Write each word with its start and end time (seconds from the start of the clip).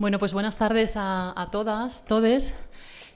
Bueno, 0.00 0.18
pues 0.18 0.32
buenas 0.32 0.56
tardes 0.56 0.94
a, 0.96 1.48
todas, 1.52 2.06
todes. 2.06 2.54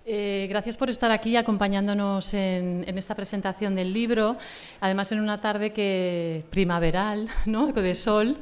Eh, 0.04 0.44
gracias 0.50 0.76
por 0.76 0.90
estar 0.90 1.10
aquí 1.12 1.34
acompañándonos 1.34 2.34
en, 2.34 2.84
esta 2.98 3.14
presentación 3.14 3.74
del 3.74 3.94
libro, 3.94 4.36
además 4.82 5.10
en 5.10 5.20
una 5.20 5.40
tarde 5.40 5.72
que 5.72 6.44
primaveral, 6.50 7.30
¿no? 7.46 7.72
de 7.72 7.94
sol. 7.94 8.36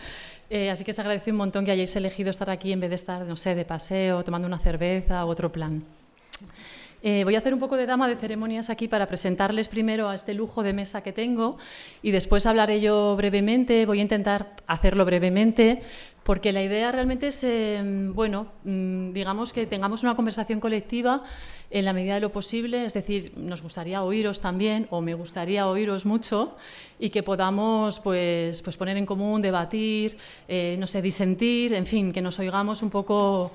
Eh, 0.50 0.72
así 0.72 0.82
que 0.82 0.92
se 0.92 1.00
agradece 1.00 1.30
un 1.30 1.36
montón 1.36 1.64
que 1.64 1.70
hayáis 1.70 1.94
elegido 1.94 2.32
estar 2.32 2.50
aquí 2.50 2.72
en 2.72 2.80
vez 2.80 2.90
de 2.90 2.96
estar, 2.96 3.24
no 3.24 3.36
sé, 3.36 3.54
de 3.54 3.64
paseo, 3.64 4.24
tomando 4.24 4.48
una 4.48 4.58
cerveza 4.58 5.24
u 5.24 5.28
otro 5.28 5.52
plan. 5.52 5.84
Eh, 7.04 7.24
voy 7.24 7.34
a 7.34 7.38
hacer 7.38 7.52
un 7.52 7.58
poco 7.58 7.76
de 7.76 7.84
dama 7.84 8.06
de 8.08 8.14
ceremonias 8.14 8.70
aquí 8.70 8.86
para 8.86 9.08
presentarles 9.08 9.68
primero 9.68 10.08
a 10.08 10.14
este 10.14 10.34
lujo 10.34 10.62
de 10.62 10.72
mesa 10.72 11.02
que 11.02 11.12
tengo 11.12 11.58
y 12.00 12.12
después 12.12 12.46
hablaré 12.46 12.80
yo 12.80 13.16
brevemente. 13.16 13.86
Voy 13.86 13.98
a 13.98 14.02
intentar 14.02 14.54
hacerlo 14.68 15.04
brevemente 15.04 15.82
porque 16.22 16.52
la 16.52 16.62
idea 16.62 16.92
realmente 16.92 17.28
es, 17.28 17.42
em, 17.42 18.14
bueno, 18.14 18.46
mm, 18.62 19.12
digamos 19.12 19.52
que 19.52 19.66
tengamos 19.66 20.04
una 20.04 20.14
conversación 20.14 20.60
colectiva 20.60 21.24
en 21.72 21.84
la 21.84 21.92
medida 21.92 22.14
de 22.14 22.20
lo 22.20 22.30
posible, 22.30 22.84
es 22.84 22.94
decir, 22.94 23.32
nos 23.36 23.62
gustaría 23.62 24.04
oíros 24.04 24.40
también, 24.40 24.86
o 24.90 25.00
me 25.00 25.14
gustaría 25.14 25.66
oíros 25.66 26.06
mucho, 26.06 26.54
y 27.00 27.10
que 27.10 27.24
podamos 27.24 27.98
pues, 27.98 28.62
pues 28.62 28.76
poner 28.76 28.96
en 28.96 29.06
común, 29.06 29.42
debatir, 29.42 30.16
eh, 30.46 30.76
no 30.78 30.86
sé, 30.86 31.02
disentir, 31.02 31.72
en 31.72 31.86
fin, 31.86 32.12
que 32.12 32.20
nos 32.22 32.38
oigamos 32.38 32.82
un 32.82 32.90
poco 32.90 33.50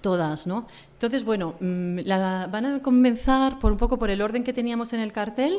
todas, 0.00 0.46
¿no? 0.46 0.66
Entonces, 1.04 1.24
bueno, 1.24 1.54
mm, 1.60 1.98
la, 2.04 2.48
van 2.50 2.64
a 2.64 2.82
comenzar 2.82 3.58
por 3.58 3.72
un 3.72 3.78
poco 3.78 3.98
por 3.98 4.08
el 4.08 4.22
orden 4.22 4.42
que 4.42 4.52
teníamos 4.52 4.92
en 4.92 5.00
el 5.00 5.12
cartel. 5.12 5.58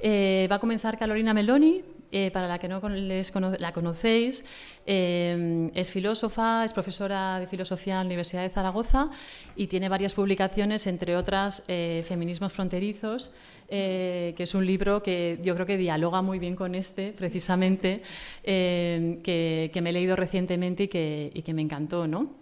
Eh, 0.00 0.48
va 0.50 0.56
a 0.56 0.58
comenzar 0.58 0.98
Carolina 0.98 1.32
Meloni, 1.32 1.82
eh, 2.10 2.30
para 2.30 2.46
la 2.46 2.58
que 2.58 2.68
no 2.68 2.86
les 2.90 3.32
la 3.58 3.72
conocéis, 3.72 4.44
eh, 4.84 5.70
es 5.74 5.90
filósofa, 5.90 6.64
es 6.64 6.74
profesora 6.74 7.38
de 7.40 7.46
filosofía 7.46 7.94
en 7.94 8.00
la 8.00 8.06
Universidad 8.06 8.42
de 8.42 8.50
Zaragoza 8.50 9.08
y 9.56 9.68
tiene 9.68 9.88
varias 9.88 10.12
publicaciones, 10.12 10.86
entre 10.86 11.16
otras 11.16 11.62
Feminismos 11.66 12.52
Fronterizos, 12.52 13.30
que 13.68 14.34
es 14.36 14.54
un 14.54 14.66
libro 14.66 15.02
que 15.02 15.38
yo 15.42 15.54
creo 15.54 15.64
que 15.64 15.78
dialoga 15.78 16.20
muy 16.20 16.38
bien 16.38 16.54
con 16.54 16.74
este, 16.74 17.14
precisamente, 17.16 18.02
que, 18.42 19.80
me 19.82 19.88
he 19.88 19.92
leído 19.92 20.16
recientemente 20.16 20.82
y 20.82 20.88
que, 20.88 21.30
y 21.32 21.40
que 21.40 21.54
me 21.54 21.62
encantó, 21.62 22.06
¿no? 22.06 22.41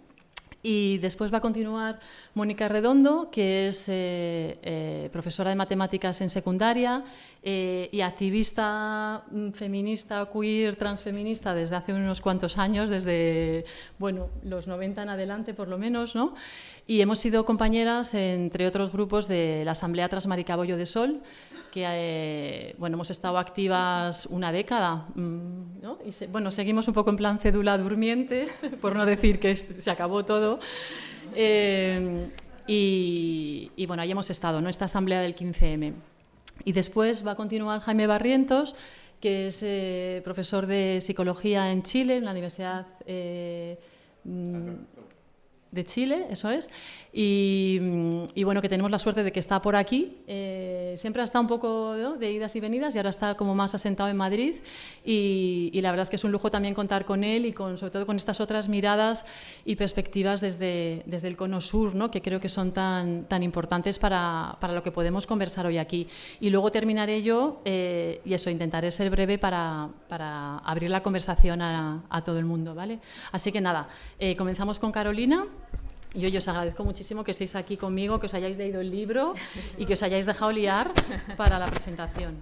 Y 0.63 0.99
después 0.99 1.33
va 1.33 1.39
a 1.39 1.41
continuar 1.41 1.99
Mónica 2.35 2.67
Redondo, 2.67 3.29
que 3.31 3.67
es 3.67 3.89
eh, 3.89 4.59
eh, 4.61 5.09
profesora 5.11 5.49
de 5.49 5.55
matemáticas 5.55 6.21
en 6.21 6.29
secundaria 6.29 7.03
eh, 7.41 7.89
y 7.91 8.01
activista 8.01 9.23
mm, 9.31 9.49
feminista, 9.51 10.29
queer, 10.31 10.75
transfeminista 10.75 11.55
desde 11.55 11.75
hace 11.75 11.93
unos 11.93 12.21
cuantos 12.21 12.59
años, 12.59 12.91
desde 12.91 13.65
bueno, 13.97 14.29
los 14.43 14.67
90 14.67 15.01
en 15.01 15.09
adelante 15.09 15.55
por 15.55 15.67
lo 15.67 15.79
menos, 15.79 16.15
¿no? 16.15 16.35
Y 16.91 16.99
hemos 16.99 17.19
sido 17.19 17.45
compañeras, 17.45 18.13
entre 18.13 18.67
otros 18.67 18.91
grupos, 18.91 19.29
de 19.29 19.61
la 19.63 19.71
Asamblea 19.71 20.09
Transmaricabollo 20.09 20.75
de 20.75 20.85
Sol, 20.85 21.21
que 21.71 21.85
eh, 21.87 22.75
bueno, 22.79 22.95
hemos 22.95 23.09
estado 23.09 23.37
activas 23.37 24.25
una 24.25 24.51
década. 24.51 25.07
Mm, 25.15 25.81
¿no? 25.81 25.99
Y 26.05 26.25
bueno, 26.25 26.51
seguimos 26.51 26.89
un 26.89 26.93
poco 26.93 27.09
en 27.09 27.15
plan 27.15 27.39
cédula 27.39 27.77
durmiente, 27.77 28.49
por 28.81 28.97
no 28.97 29.05
decir 29.05 29.39
que 29.39 29.55
se 29.55 29.89
acabó 29.89 30.25
todo. 30.25 30.59
Eh, 31.33 32.27
y, 32.67 33.85
bueno, 33.87 34.03
ahí 34.03 34.11
hemos 34.11 34.29
estado, 34.29 34.59
¿no? 34.59 34.67
esta 34.67 34.83
asamblea 34.83 35.21
del 35.21 35.33
15M. 35.33 35.93
Y 36.65 36.73
después 36.73 37.25
va 37.25 37.31
a 37.31 37.35
continuar 37.35 37.79
Jaime 37.79 38.05
Barrientos, 38.05 38.75
que 39.21 39.47
es 39.47 39.61
eh, 39.63 40.19
profesor 40.25 40.65
de 40.65 40.99
psicología 40.99 41.71
en 41.71 41.83
Chile, 41.83 42.17
en 42.17 42.25
la 42.25 42.31
Universidad 42.31 42.85
de 45.71 45.85
Chile, 45.85 46.27
eso 46.29 46.49
es. 46.49 46.69
Mm, 47.13 48.25
y, 48.33 48.43
bueno, 48.43 48.61
que 48.61 48.69
tenemos 48.69 48.91
la 48.91 48.99
suerte 48.99 49.23
de 49.23 49.31
que 49.31 49.39
está 49.39 49.61
por 49.61 49.75
aquí. 49.75 50.17
Eh, 50.27 50.95
siempre 50.97 51.21
ha 51.21 51.25
estado 51.25 51.41
un 51.41 51.47
poco 51.47 51.95
de 52.17 52.31
idas 52.31 52.55
y 52.55 52.59
venidas 52.59 52.95
y 52.95 52.97
ahora 52.97 53.09
está 53.09 53.35
como 53.35 53.55
más 53.55 53.73
asentado 53.73 54.09
en 54.09 54.17
Madrid. 54.17 54.55
Y, 55.05 55.79
la 55.81 55.91
verdad 55.91 56.03
es 56.03 56.09
que 56.09 56.17
es 56.17 56.23
un 56.23 56.31
lujo 56.31 56.51
también 56.51 56.73
contar 56.73 57.05
con 57.05 57.23
él 57.23 57.45
y 57.45 57.53
con, 57.53 57.77
sobre 57.77 57.91
todo 57.91 58.05
con 58.05 58.17
estas 58.17 58.39
otras 58.39 58.69
miradas 58.69 59.25
y 59.65 59.75
perspectivas 59.75 60.41
desde, 60.41 61.03
desde 61.05 61.27
el 61.27 61.35
cono 61.35 61.59
sur, 61.59 61.95
¿no? 61.95 62.11
que 62.11 62.21
creo 62.21 62.39
que 62.39 62.49
son 62.49 62.71
tan, 62.71 63.25
tan 63.25 63.41
importantes 63.41 63.97
para, 63.97 64.57
para 64.59 64.73
lo 64.73 64.83
que 64.83 64.91
podemos 64.91 65.25
conversar 65.25 65.65
hoy 65.65 65.77
aquí. 65.77 66.07
Y 66.39 66.49
luego 66.49 66.71
terminaré 66.71 67.23
yo, 67.23 67.61
eh, 67.65 68.21
y 68.25 68.33
eso, 68.33 68.49
intentaré 68.49 68.91
ser 68.91 69.09
breve 69.09 69.37
para, 69.37 69.89
para 70.07 70.59
abrir 70.59 70.91
la 70.91 71.01
conversación 71.01 71.61
a, 71.61 72.03
a, 72.09 72.23
todo 72.23 72.37
el 72.37 72.45
mundo. 72.45 72.75
¿vale? 72.75 72.99
Así 73.31 73.51
que 73.51 73.61
nada, 73.61 73.87
eh, 74.19 74.35
comenzamos 74.35 74.77
con 74.77 74.91
Carolina. 74.91 75.47
Yo, 76.13 76.27
os 76.27 76.47
agradezco 76.47 76.83
muchísimo 76.83 77.23
que 77.23 77.31
estéis 77.31 77.55
aquí 77.55 77.77
conmigo, 77.77 78.19
que 78.19 78.25
os 78.25 78.33
hayáis 78.33 78.57
leído 78.57 78.81
el 78.81 78.91
libro 78.91 79.33
y 79.77 79.85
que 79.85 79.93
os 79.93 80.03
hayáis 80.03 80.25
dejado 80.25 80.51
liar 80.51 80.91
para 81.37 81.57
la 81.57 81.67
presentación. 81.67 82.35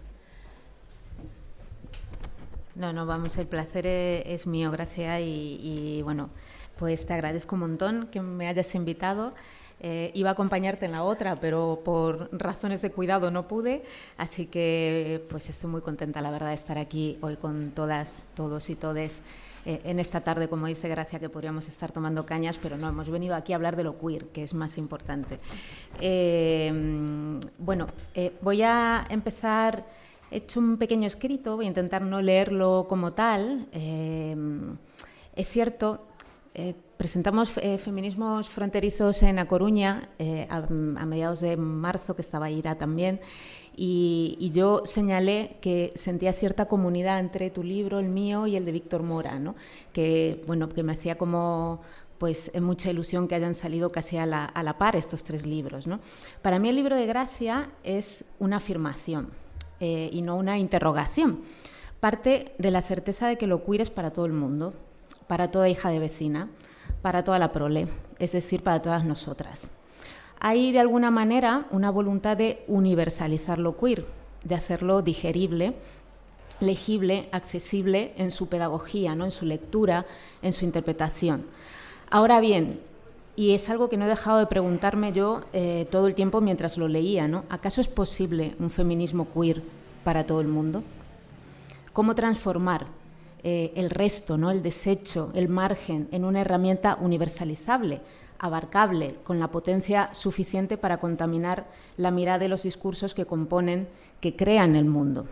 No, 2.74 2.94
no, 2.94 3.06
vamos, 3.06 3.38
el 3.38 3.46
placer 3.46 3.86
e, 3.86 4.24
es, 4.34 4.48
mío, 4.48 4.72
gracias. 4.72 5.22
Y, 5.22 6.02
bueno, 6.04 6.32
pues 6.80 7.06
te 7.06 7.14
agradezco 7.14 7.56
un 7.56 7.62
montón 7.62 8.08
que 8.08 8.22
me 8.22 8.48
hayas 8.48 8.74
invitado. 8.74 9.34
Eh, 9.82 10.12
iba 10.16 10.30
a 10.30 10.34
acompañarte 10.34 10.86
en 10.86 10.94
la 10.94 11.04
otra, 11.04 11.36
pero 11.36 11.82
por 11.86 12.30
razones 12.32 12.82
de 12.82 12.90
cuidado 12.90 13.30
no 13.30 13.48
pude, 13.48 13.84
así 14.18 14.48
que 14.48 15.24
pues 15.30 15.50
estoy 15.50 15.70
muy 15.70 15.80
contenta, 15.80 16.20
la 16.20 16.32
verdad, 16.32 16.50
de 16.50 16.56
estar 16.56 16.78
aquí 16.78 17.18
hoy 17.22 17.38
con 17.38 17.72
todas, 17.72 18.24
todos 18.36 18.70
y 18.70 18.76
todes. 18.76 19.22
Eh, 19.66 19.82
en 19.84 20.00
esta 20.00 20.22
tarde, 20.22 20.48
como 20.48 20.68
dice 20.68 20.88
Gracia, 20.88 21.20
que 21.20 21.30
podríamos 21.30 21.68
estar 21.68 21.92
tomando 21.92 22.26
cañas, 22.26 22.58
pero 22.58 22.78
no, 22.78 22.90
hemos 22.90 23.10
venido 23.10 23.36
aquí 23.36 23.54
a 23.54 23.56
hablar 23.56 23.76
de 23.76 23.84
lo 23.84 23.98
queer, 23.98 24.28
que 24.28 24.44
es 24.44 24.54
más 24.54 24.78
importante. 24.78 25.40
Eh, 26.00 26.72
bueno, 27.58 27.88
eh, 28.14 28.34
voy 28.42 28.62
a 28.62 29.06
empezar, 29.10 29.86
he 30.32 30.38
hecho 30.38 30.60
un 30.60 30.78
pequeño 30.78 31.08
escrito, 31.08 31.56
voy 31.56 31.66
a 31.66 31.70
intentar 31.70 32.02
no 32.02 32.22
leerlo 32.22 32.86
como 32.88 33.14
tal. 33.14 33.68
es 35.36 35.48
cierto, 35.48 36.09
presentamos 36.98 37.50
Feminismos 37.52 38.50
Fronterizos 38.50 39.24
en 39.24 39.40
A 39.40 39.48
Coruña 39.48 40.10
a, 40.50 40.58
a, 40.58 41.06
mediados 41.06 41.40
de 41.40 41.56
marzo, 41.58 42.16
que 42.16 42.22
estaba 42.22 42.50
Ira 42.50 42.78
también, 42.78 43.22
y, 43.82 44.52
yo 44.54 44.82
señalé 44.84 45.56
que 45.62 45.94
sentía 45.96 46.34
cierta 46.34 46.66
comunidad 46.66 47.20
entre 47.20 47.50
tu 47.50 47.64
libro, 47.64 48.00
el 48.00 48.10
mío 48.10 48.46
y 48.46 48.58
el 48.58 48.66
de 48.66 48.74
Víctor 48.74 49.04
Mora, 49.04 49.40
que, 49.94 50.44
bueno, 50.48 50.68
que 50.68 50.84
me 50.84 50.92
hacía 50.92 51.18
como 51.18 51.80
pues 52.18 52.52
mucha 52.60 52.90
ilusión 52.90 53.30
que 53.30 53.36
hayan 53.36 53.56
salido 53.56 53.94
casi 53.94 54.18
a 54.18 54.26
la, 54.26 54.76
par 54.78 54.98
estos 54.98 55.24
tres 55.24 55.46
libros. 55.46 55.88
Para 56.42 56.60
mí 56.60 56.68
el 56.68 56.76
libro 56.76 56.98
de 56.98 57.06
Gracia 57.06 57.70
es 57.86 58.26
una 58.40 58.58
afirmación 58.58 59.30
eh, 59.80 60.10
y 60.12 60.22
no 60.24 60.36
una 60.36 60.58
interrogación. 60.58 61.40
Parte 62.02 62.54
de 62.58 62.72
la 62.72 62.82
certeza 62.82 63.30
de 63.30 63.38
que 63.38 63.48
lo 63.48 63.64
queer 63.64 63.90
para 63.94 64.12
todo 64.12 64.26
el 64.26 64.34
mundo, 64.34 64.74
para 65.30 65.48
toda 65.48 65.70
hija 65.70 65.90
de 65.92 66.00
vecina, 66.00 66.50
para 67.02 67.24
toda 67.24 67.40
la 67.40 67.54
prole, 67.54 67.88
es 68.20 68.34
decir, 68.34 68.64
para 68.64 68.82
todas 68.82 69.06
nosotras 69.06 69.70
hay 70.40 70.72
de 70.72 70.80
alguna 70.80 71.12
manera 71.12 71.68
una 71.72 71.92
voluntad 71.92 72.38
de 72.38 72.64
universalizar 72.68 73.60
lo 73.60 73.78
queer, 73.78 74.06
de 74.44 74.56
hacerlo 74.56 75.02
digerible, 75.02 75.74
legible, 76.62 77.28
accesible 77.32 78.14
en 78.18 78.32
su 78.32 78.48
pedagogía, 78.48 79.16
¿no? 79.16 79.26
en 79.26 79.32
su 79.32 79.46
lectura, 79.46 80.06
en 80.42 80.54
su 80.54 80.66
interpretación. 80.66 81.46
Ahora 82.10 82.40
bien, 82.40 82.80
y 83.36 83.54
es 83.54 83.70
algo 83.70 83.90
que 83.90 83.98
no 83.98 84.06
he 84.06 84.10
dejado 84.10 84.40
de 84.40 84.48
preguntarme 84.48 85.12
yo 85.12 85.42
eh, 85.54 85.88
todo 85.92 86.08
el 86.08 86.16
tiempo 86.16 86.42
mientras 86.42 86.78
lo 86.78 86.88
leía, 86.88 87.28
¿no? 87.28 87.46
¿acaso 87.50 87.80
es 87.80 87.88
posible 87.88 88.56
un 88.60 88.70
feminismo 88.70 89.28
queer 89.34 89.62
para 90.04 90.26
todo 90.26 90.42
el 90.42 90.48
mundo? 90.48 90.84
¿Cómo 91.94 92.16
transformar 92.16 92.88
eh, 93.44 93.72
el 93.76 93.90
resto, 93.90 94.38
¿no? 94.38 94.52
el 94.52 94.62
desecho, 94.62 95.32
el 95.34 95.50
margen 95.50 96.08
en 96.12 96.26
una 96.26 96.42
herramienta 96.42 96.98
universalizable? 97.00 98.02
abarcable, 98.40 99.18
con 99.24 99.40
la 99.40 99.52
potencia 99.52 100.14
suficiente 100.14 100.78
para 100.78 100.98
contaminar 100.98 101.68
la 101.98 102.10
mirada 102.10 102.40
de 102.40 102.48
los 102.48 102.64
discursos 102.64 103.14
que 103.14 103.26
componen, 103.26 103.90
que 104.22 104.36
crean 104.36 104.78
el 104.78 104.86
mundo. 104.86 105.26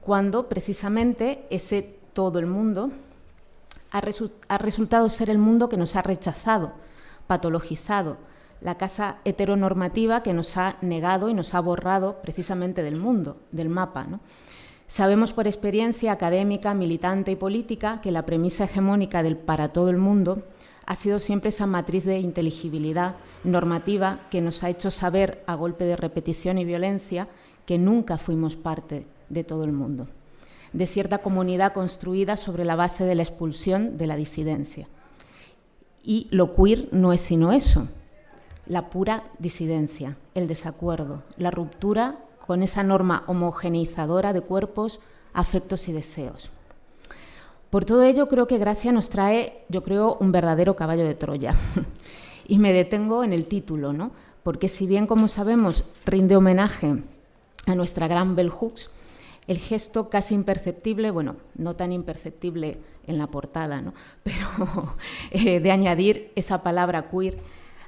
Cuando 0.00 0.48
precisamente 0.48 1.46
ese 1.50 2.00
todo 2.12 2.40
el 2.40 2.46
mundo 2.46 2.90
ha, 3.92 4.02
ha 4.48 4.58
resultado 4.58 5.08
ser 5.08 5.30
el 5.30 5.38
mundo 5.38 5.68
que 5.68 5.76
nos 5.76 5.94
ha 5.94 6.02
rechazado, 6.02 6.72
patologizado, 7.28 8.16
la 8.60 8.76
casa 8.76 9.18
heteronormativa 9.24 10.22
que 10.22 10.34
nos 10.34 10.56
ha 10.56 10.76
negado 10.82 11.28
y 11.28 11.34
nos 11.34 11.54
ha 11.54 11.60
borrado 11.60 12.20
precisamente 12.22 12.82
del 12.82 12.96
mundo, 12.96 13.36
del 13.52 13.68
mapa. 13.68 14.04
¿no? 14.04 14.20
Sabemos 14.90 15.32
por 15.32 15.46
experiencia 15.46 16.10
académica, 16.10 16.74
militante 16.74 17.30
y 17.30 17.36
política 17.36 18.00
que 18.00 18.10
la 18.10 18.26
premisa 18.26 18.64
hegemónica 18.64 19.22
del 19.22 19.36
para 19.36 19.68
todo 19.68 19.88
el 19.88 19.98
mundo 19.98 20.42
ha 20.84 20.96
sido 20.96 21.20
siempre 21.20 21.50
esa 21.50 21.68
matriz 21.68 22.04
de 22.04 22.18
inteligibilidad 22.18 23.14
normativa 23.44 24.18
que 24.32 24.40
nos 24.40 24.64
ha 24.64 24.68
hecho 24.68 24.90
saber, 24.90 25.44
a 25.46 25.54
golpe 25.54 25.84
de 25.84 25.94
repetición 25.94 26.58
y 26.58 26.64
violencia, 26.64 27.28
que 27.66 27.78
nunca 27.78 28.18
fuimos 28.18 28.56
parte 28.56 29.06
de 29.28 29.44
todo 29.44 29.62
el 29.62 29.70
mundo, 29.70 30.08
de 30.72 30.88
cierta 30.88 31.18
comunidad 31.18 31.72
construida 31.72 32.36
sobre 32.36 32.64
la 32.64 32.74
base 32.74 33.04
de 33.04 33.14
la 33.14 33.22
expulsión 33.22 33.96
de 33.96 34.08
la 34.08 34.16
disidencia. 34.16 34.88
Y 36.02 36.26
lo 36.32 36.52
queer 36.52 36.88
no 36.90 37.12
es 37.12 37.20
sino 37.20 37.52
eso, 37.52 37.86
la 38.66 38.90
pura 38.90 39.22
disidencia, 39.38 40.16
el 40.34 40.48
desacuerdo, 40.48 41.22
la 41.36 41.52
ruptura 41.52 42.18
con 42.50 42.64
esa 42.64 42.82
norma 42.82 43.22
homogeneizadora 43.28 44.32
de 44.32 44.40
cuerpos, 44.40 44.98
afectos 45.32 45.86
y 45.86 45.92
deseos. 45.92 46.50
Por 47.70 47.84
todo 47.84 48.02
ello, 48.02 48.26
creo 48.26 48.48
que 48.48 48.58
Gracia 48.58 48.90
nos 48.90 49.08
trae, 49.08 49.62
yo 49.68 49.84
creo, 49.84 50.16
un 50.18 50.32
verdadero 50.32 50.74
caballo 50.74 51.04
de 51.04 51.14
Troya. 51.14 51.54
y 52.48 52.58
me 52.58 52.72
detengo 52.72 53.22
en 53.22 53.32
el 53.32 53.46
título, 53.46 53.92
¿no? 53.92 54.10
Porque 54.42 54.66
si 54.66 54.88
bien, 54.88 55.06
como 55.06 55.28
sabemos, 55.28 55.84
rinde 56.04 56.34
homenaje 56.34 56.96
a 57.66 57.76
nuestra 57.76 58.08
gran 58.08 58.34
Bell 58.34 58.50
Hooks, 58.50 58.90
el 59.46 59.58
gesto 59.58 60.08
casi 60.08 60.34
imperceptible, 60.34 61.12
bueno, 61.12 61.36
no 61.54 61.76
tan 61.76 61.92
imperceptible 61.92 62.78
en 63.06 63.18
la 63.18 63.28
portada, 63.28 63.80
¿no? 63.80 63.94
pero 64.24 64.96
eh, 65.30 65.60
de 65.60 65.70
añadir 65.70 66.32
esa 66.34 66.64
palabra 66.64 67.08
queer, 67.08 67.38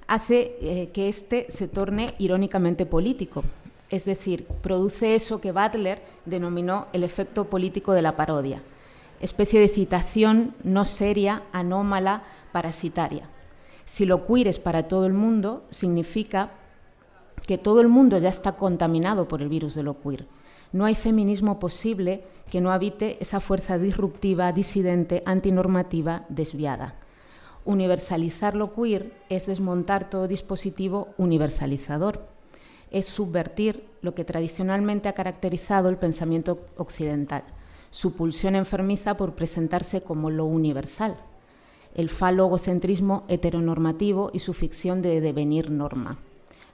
hace 0.06 0.56
eh, 0.60 0.90
que 0.94 1.08
éste 1.08 1.46
se 1.48 1.66
torne 1.66 2.14
irónicamente 2.20 2.86
político. 2.86 3.42
Es 3.92 4.06
decir, 4.06 4.46
produce 4.62 5.14
eso 5.14 5.42
que 5.42 5.52
Butler 5.52 6.02
denominó 6.24 6.86
el 6.94 7.04
efecto 7.04 7.50
político 7.50 7.92
de 7.92 8.00
la 8.00 8.16
parodia, 8.16 8.62
especie 9.20 9.60
de 9.60 9.68
citación 9.68 10.54
no 10.64 10.86
seria, 10.86 11.42
anómala, 11.52 12.22
parasitaria. 12.52 13.28
Si 13.84 14.06
lo 14.06 14.26
queer 14.26 14.48
es 14.48 14.58
para 14.58 14.88
todo 14.88 15.04
el 15.04 15.12
mundo, 15.12 15.64
significa 15.68 16.52
que 17.46 17.58
todo 17.58 17.82
el 17.82 17.88
mundo 17.88 18.16
ya 18.16 18.30
está 18.30 18.52
contaminado 18.52 19.28
por 19.28 19.42
el 19.42 19.50
virus 19.50 19.74
de 19.74 19.82
lo 19.82 20.00
queer. 20.00 20.26
No 20.72 20.86
hay 20.86 20.94
feminismo 20.94 21.58
posible 21.58 22.24
que 22.50 22.62
no 22.62 22.72
habite 22.72 23.18
esa 23.20 23.40
fuerza 23.40 23.76
disruptiva, 23.76 24.52
disidente, 24.52 25.22
antinormativa, 25.26 26.24
desviada. 26.30 26.94
Universalizar 27.66 28.54
lo 28.54 28.72
queer 28.72 29.12
es 29.28 29.44
desmontar 29.46 30.08
todo 30.08 30.28
dispositivo 30.28 31.08
universalizador, 31.18 32.31
es 32.92 33.06
subvertir 33.06 33.84
lo 34.02 34.14
que 34.14 34.24
tradicionalmente 34.24 35.08
ha 35.08 35.14
caracterizado 35.14 35.88
el 35.88 35.96
pensamiento 35.96 36.60
occidental, 36.76 37.44
su 37.90 38.14
pulsión 38.14 38.56
enfermiza 38.56 39.16
por 39.18 39.34
presentarse 39.34 40.02
como 40.02 40.30
lo 40.30 40.46
universal, 40.46 41.16
el 41.94 42.08
falogocentrismo 42.08 43.24
heteronormativo 43.28 44.30
y 44.32 44.38
su 44.38 44.54
ficción 44.54 45.02
de 45.02 45.20
devenir 45.20 45.70
norma. 45.70 46.18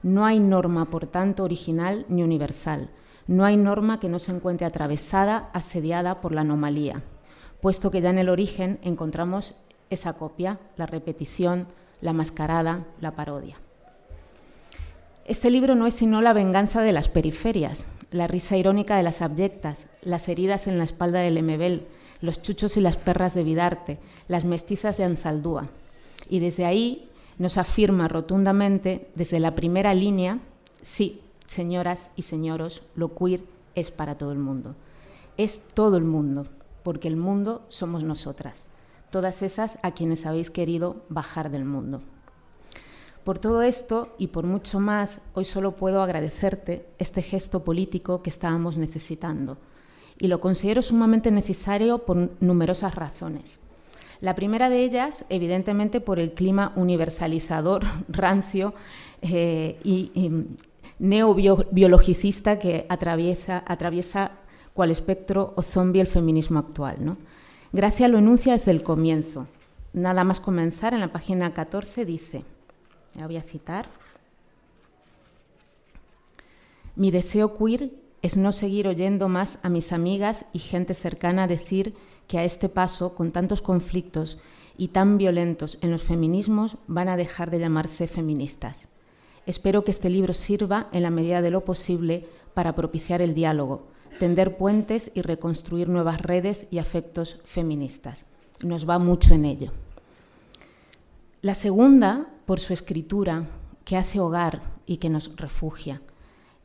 No 0.02 0.24
hay 0.24 0.38
norma, 0.38 0.90
por 0.90 1.08
tanto, 1.08 1.42
original 1.42 2.06
ni 2.08 2.22
universal. 2.22 2.90
No 3.26 3.44
hay 3.44 3.56
norma 3.56 3.98
que 3.98 4.08
no 4.08 4.20
se 4.20 4.30
encuentre 4.30 4.64
atravesada, 4.64 5.50
asediada 5.52 6.20
por 6.20 6.32
la 6.32 6.42
anomalía, 6.42 7.02
puesto 7.60 7.90
que 7.90 8.00
ya 8.00 8.10
en 8.10 8.18
el 8.18 8.28
origen 8.28 8.78
encontramos 8.82 9.54
esa 9.90 10.12
copia, 10.12 10.60
la 10.76 10.86
repetición, 10.86 11.66
la 12.00 12.12
mascarada, 12.12 12.86
la 13.00 13.16
parodia. 13.16 13.56
Este 15.28 15.50
libro 15.50 15.74
no 15.74 15.86
es 15.86 15.92
sino 15.92 16.22
la 16.22 16.32
venganza 16.32 16.80
de 16.80 16.94
las 16.94 17.08
periferias, 17.08 17.86
la 18.10 18.26
risa 18.26 18.56
irónica 18.56 18.96
de 18.96 19.02
las 19.02 19.20
abyectas, 19.20 19.86
las 20.00 20.26
heridas 20.30 20.66
en 20.66 20.78
la 20.78 20.84
espalda 20.84 21.20
del 21.20 21.34
Lemebel, 21.34 21.86
los 22.22 22.40
chuchos 22.40 22.78
y 22.78 22.80
las 22.80 22.96
perras 22.96 23.34
de 23.34 23.44
Vidarte, 23.44 23.98
las 24.26 24.46
mestizas 24.46 24.96
de 24.96 25.04
Anzaldúa. 25.04 25.68
Y 26.30 26.40
desde 26.40 26.64
ahí 26.64 27.10
nos 27.36 27.58
afirma 27.58 28.08
rotundamente, 28.08 29.10
desde 29.14 29.38
la 29.38 29.54
primera 29.54 29.92
línea, 29.92 30.40
sí, 30.80 31.20
señoras 31.46 32.10
y 32.16 32.22
señoros, 32.22 32.82
lo 32.94 33.14
queer 33.14 33.42
es 33.74 33.90
para 33.90 34.16
todo 34.16 34.32
el 34.32 34.38
mundo. 34.38 34.76
Es 35.36 35.60
todo 35.74 35.98
el 35.98 36.04
mundo, 36.04 36.46
porque 36.82 37.06
el 37.06 37.16
mundo 37.16 37.66
somos 37.68 38.02
nosotras 38.02 38.70
todas 39.10 39.42
esas 39.42 39.78
a 39.82 39.92
quienes 39.92 40.26
habéis 40.26 40.50
querido 40.50 40.96
bajar 41.08 41.50
del 41.50 41.64
mundo. 41.64 42.02
Por 43.28 43.38
todo 43.38 43.60
esto 43.60 44.14
y 44.16 44.28
por 44.28 44.46
mucho 44.46 44.80
más, 44.80 45.20
hoy 45.34 45.44
solo 45.44 45.76
puedo 45.76 46.00
agradecerte 46.00 46.86
este 46.98 47.20
gesto 47.20 47.62
político 47.62 48.22
que 48.22 48.30
estábamos 48.30 48.78
necesitando. 48.78 49.58
Y 50.18 50.28
lo 50.28 50.40
considero 50.40 50.80
sumamente 50.80 51.30
necesario 51.30 52.06
por 52.06 52.30
numerosas 52.40 52.94
razones. 52.94 53.60
La 54.22 54.34
primera 54.34 54.70
de 54.70 54.82
ellas, 54.82 55.26
evidentemente, 55.28 56.00
por 56.00 56.18
el 56.18 56.32
clima 56.32 56.72
universalizador, 56.74 57.82
rancio 58.08 58.72
eh, 59.20 59.78
y, 59.84 60.46
neobiologicista 60.98 62.58
que 62.58 62.86
atraviesa, 62.88 63.62
atraviesa 63.66 64.30
cual 64.72 64.90
espectro 64.90 65.52
o 65.54 65.60
zombie 65.60 66.00
el 66.00 66.06
feminismo 66.06 66.60
actual. 66.60 67.04
¿no? 67.04 67.18
Gracia 67.74 68.08
lo 68.08 68.16
enuncia 68.16 68.54
desde 68.54 68.70
el 68.70 68.82
comienzo. 68.82 69.48
Nada 69.92 70.24
más 70.24 70.40
comenzar, 70.40 70.94
en 70.94 71.00
la 71.00 71.12
página 71.12 71.52
14 71.52 72.06
dice, 72.06 72.42
la 73.18 73.26
voy 73.26 73.36
a 73.36 73.42
citar, 73.42 73.86
mi 76.94 77.10
deseo 77.10 77.56
queer 77.56 77.92
es 78.22 78.36
no 78.36 78.52
seguir 78.52 78.88
oyendo 78.88 79.28
más 79.28 79.58
a 79.62 79.68
mis 79.68 79.92
amigas 79.92 80.46
y 80.52 80.58
gente 80.58 80.94
cercana 80.94 81.46
decir 81.46 81.94
que 82.26 82.38
a 82.38 82.44
este 82.44 82.68
paso, 82.68 83.14
con 83.14 83.30
tantos 83.30 83.62
conflictos 83.62 84.38
y 84.76 84.88
tan 84.88 85.18
violentos 85.18 85.78
en 85.80 85.90
los 85.90 86.02
feminismos, 86.02 86.76
van 86.88 87.08
a 87.08 87.16
dejar 87.16 87.50
de 87.50 87.60
llamarse 87.60 88.08
feministas. 88.08 88.88
Espero 89.46 89.84
que 89.84 89.92
este 89.92 90.10
libro 90.10 90.32
sirva, 90.32 90.88
en 90.92 91.04
la 91.04 91.10
medida 91.10 91.40
de 91.40 91.50
lo 91.50 91.64
posible, 91.64 92.26
para 92.54 92.74
propiciar 92.74 93.22
el 93.22 93.34
diálogo, 93.34 93.86
tender 94.18 94.56
puentes 94.56 95.12
y 95.14 95.22
reconstruir 95.22 95.88
nuevas 95.88 96.20
redes 96.20 96.66
y 96.70 96.78
afectos 96.78 97.40
feministas. 97.44 98.26
Nos 98.64 98.88
va 98.88 98.98
mucho 98.98 99.34
en 99.34 99.44
ello. 99.44 99.72
La 101.40 101.54
segunda, 101.54 102.26
por 102.48 102.60
su 102.60 102.72
escritura, 102.72 103.46
que 103.84 103.98
hace 103.98 104.20
hogar 104.20 104.62
y 104.86 104.96
que 104.96 105.10
nos 105.10 105.36
refugia. 105.36 106.00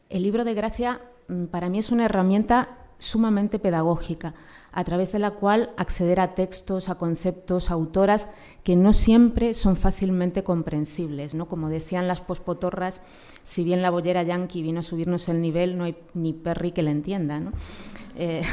El 0.09 0.23
libro 0.23 0.45
de 0.45 0.53
Gracia 0.53 1.01
mm, 1.27 1.47
para 1.47 1.67
mí 1.67 1.77
es 1.77 1.91
una 1.91 2.05
herramienta 2.05 2.77
sumamente 2.99 3.59
pedagógica, 3.59 4.33
a 4.71 4.85
través 4.85 5.11
de 5.11 5.19
la 5.19 5.31
cual 5.31 5.73
acceder 5.75 6.21
a 6.21 6.35
textos, 6.35 6.87
a 6.87 6.95
conceptos, 6.95 7.69
a 7.69 7.73
autoras 7.73 8.29
que 8.63 8.77
no 8.77 8.93
siempre 8.93 9.53
son 9.53 9.75
fácilmente 9.75 10.41
comprensibles. 10.41 11.33
¿no? 11.33 11.49
Como 11.49 11.67
decían 11.67 12.07
las 12.07 12.21
pospotorras, 12.21 13.01
si 13.43 13.65
bien 13.65 13.81
la 13.81 13.89
bollera 13.89 14.23
yankee 14.23 14.61
vino 14.61 14.79
a 14.79 14.83
subirnos 14.83 15.27
el 15.27 15.41
nivel, 15.41 15.77
no 15.77 15.83
hay 15.83 15.97
ni 16.13 16.31
Perry 16.31 16.71
que 16.71 16.83
le 16.83 16.91
entienda. 16.91 17.41
Eh, 18.15 18.43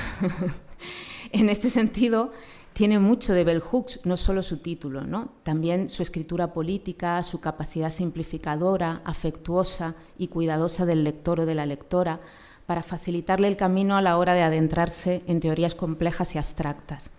en 1.31 1.49
este 1.49 1.71
sentido, 1.71 2.33
tiene 2.81 2.99
mucho 2.99 3.35
de 3.35 3.45
Bell 3.45 3.61
Hooks, 3.61 4.01
no 4.05 4.17
solo 4.17 4.43
su 4.43 4.57
título, 4.57 5.03
¿no? 5.03 5.33
también 5.43 5.91
su 5.91 6.03
escritura 6.03 6.55
política, 6.55 7.23
su 7.23 7.39
capacidad 7.39 7.91
simplificadora, 7.91 9.03
afectuosa 9.05 9.97
y 10.17 10.29
cuidadosa 10.29 10.87
del 10.87 11.05
lector 11.05 11.41
o 11.41 11.45
de 11.45 11.55
la 11.55 11.67
lectora, 11.67 12.21
para 12.65 12.83
facilitarle 12.83 13.49
el 13.49 13.59
camino 13.59 13.99
a 13.99 14.01
la 14.01 14.17
hora 14.17 14.33
de 14.33 14.45
adentrarse 14.45 15.23
en 15.27 15.41
teorías 15.41 15.75
complejas 15.75 16.35
y 16.35 16.39
abstractas. 16.39 17.11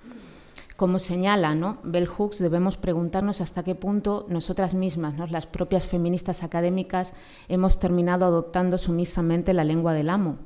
Como 0.77 0.97
señala 0.97 1.53
¿no? 1.53 1.77
Bell 1.83 2.07
Hooks, 2.07 2.39
debemos 2.39 2.77
preguntarnos 2.77 3.39
hasta 3.39 3.61
qué 3.61 3.75
punto 3.75 4.25
nosotras 4.29 4.73
mismas, 4.73 5.29
las 5.29 5.45
propias 5.45 5.85
feministas 5.85 6.41
académicas, 6.41 7.13
hemos 7.49 7.77
terminado 7.77 8.25
adoptando 8.25 8.79
sumisamente 8.79 9.53
la 9.53 9.63
lengua 9.63 9.93
del 9.93 10.09
amo 10.09 10.39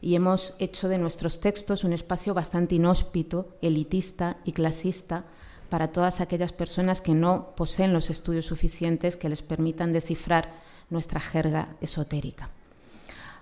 y 0.00 0.14
hemos 0.14 0.54
hecho 0.58 0.88
de 0.88 0.98
nuestros 0.98 1.40
textos 1.40 1.84
un 1.84 1.92
espacio 1.92 2.34
bastante 2.34 2.76
inhóspito, 2.76 3.56
elitista 3.62 4.38
y 4.44 4.52
clasista 4.52 5.24
para 5.68 5.88
todas 5.88 6.20
aquellas 6.20 6.52
personas 6.52 7.00
que 7.00 7.14
no 7.14 7.54
poseen 7.56 7.92
los 7.92 8.10
estudios 8.10 8.46
suficientes 8.46 9.16
que 9.16 9.28
les 9.28 9.42
permitan 9.42 9.92
descifrar 9.92 10.52
nuestra 10.90 11.20
jerga 11.20 11.76
esotérica. 11.80 12.50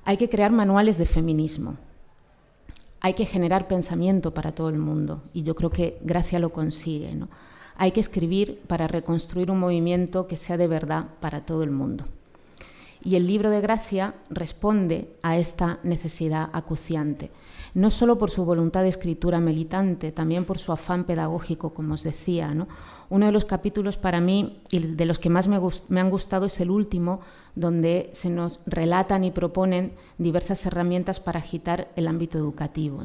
Hay 0.04 0.16
que 0.16 0.28
crear 0.28 0.50
manuales 0.50 0.98
de 0.98 1.06
feminismo. 1.06 1.76
Hay 3.00 3.14
que 3.14 3.26
generar 3.26 3.68
pensamiento 3.68 4.32
para 4.34 4.52
todo 4.52 4.68
el 4.68 4.78
mundo 4.78 5.22
y 5.32 5.42
yo 5.42 5.54
creo 5.54 5.70
que 5.70 5.98
Gracia 6.02 6.38
lo 6.38 6.50
consigue. 6.50 7.14
¿no? 7.14 7.28
Hay 7.76 7.92
que 7.92 8.00
escribir 8.00 8.60
para 8.66 8.88
reconstruir 8.88 9.50
un 9.50 9.60
movimiento 9.60 10.26
que 10.26 10.36
sea 10.36 10.56
de 10.56 10.66
verdad 10.66 11.06
para 11.20 11.44
todo 11.44 11.62
el 11.62 11.70
mundo. 11.70 12.06
Y 13.06 13.14
el 13.14 13.28
libro 13.28 13.50
de 13.50 13.60
Gracia 13.60 14.14
responde 14.30 15.14
a 15.22 15.38
esta 15.38 15.78
necesidad 15.84 16.50
acuciante, 16.52 17.30
no 17.72 17.88
solo 17.90 18.18
por 18.18 18.32
su 18.32 18.44
voluntad 18.44 18.82
de 18.82 18.88
escritura 18.88 19.38
militante, 19.38 20.10
también 20.10 20.44
por 20.44 20.58
su 20.58 20.72
afán 20.72 21.04
pedagógico, 21.04 21.72
como 21.72 21.94
os 21.94 22.02
decía. 22.02 22.52
¿no? 22.52 22.66
Uno 23.08 23.26
de 23.26 23.30
los 23.30 23.44
capítulos 23.44 23.96
para 23.96 24.20
mí 24.20 24.60
y 24.72 24.80
de 24.80 25.06
los 25.06 25.20
que 25.20 25.30
más 25.30 25.46
me, 25.46 25.60
me, 25.88 26.00
han 26.00 26.10
gustado 26.10 26.46
es 26.46 26.58
el 26.58 26.68
último, 26.68 27.20
donde 27.54 28.10
se 28.12 28.28
nos 28.28 28.58
relatan 28.66 29.22
y 29.22 29.30
proponen 29.30 29.92
diversas 30.18 30.66
herramientas 30.66 31.20
para 31.20 31.38
agitar 31.38 31.92
el 31.94 32.08
ámbito 32.08 32.38
educativo. 32.38 33.04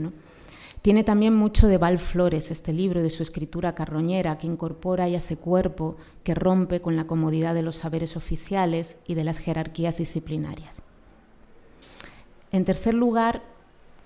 Tiene 0.81 1.03
también 1.03 1.35
mucho 1.35 1.67
de 1.67 1.77
Val 1.77 2.00
Flores 2.00 2.50
este 2.50 2.73
libro, 2.73 3.03
de 3.03 3.11
su 3.11 3.21
escritura 3.21 3.75
carroñera, 3.75 4.39
que 4.39 4.47
incorpora 4.47 5.07
y 5.07 5.15
hace 5.15 5.38
cuerpo, 5.38 5.95
que 6.23 6.33
rompe 6.33 6.81
con 6.81 6.95
la 6.95 7.05
comodidad 7.05 7.53
de 7.53 7.61
los 7.61 7.75
saberes 7.75 8.17
oficiales 8.17 8.97
y 9.05 9.13
de 9.13 9.23
las 9.23 9.38
jerarquías 9.38 10.00
disciplinarias. 10.00 10.81
En 12.51 12.65
tercer 12.65 12.95
lugar, 12.95 13.43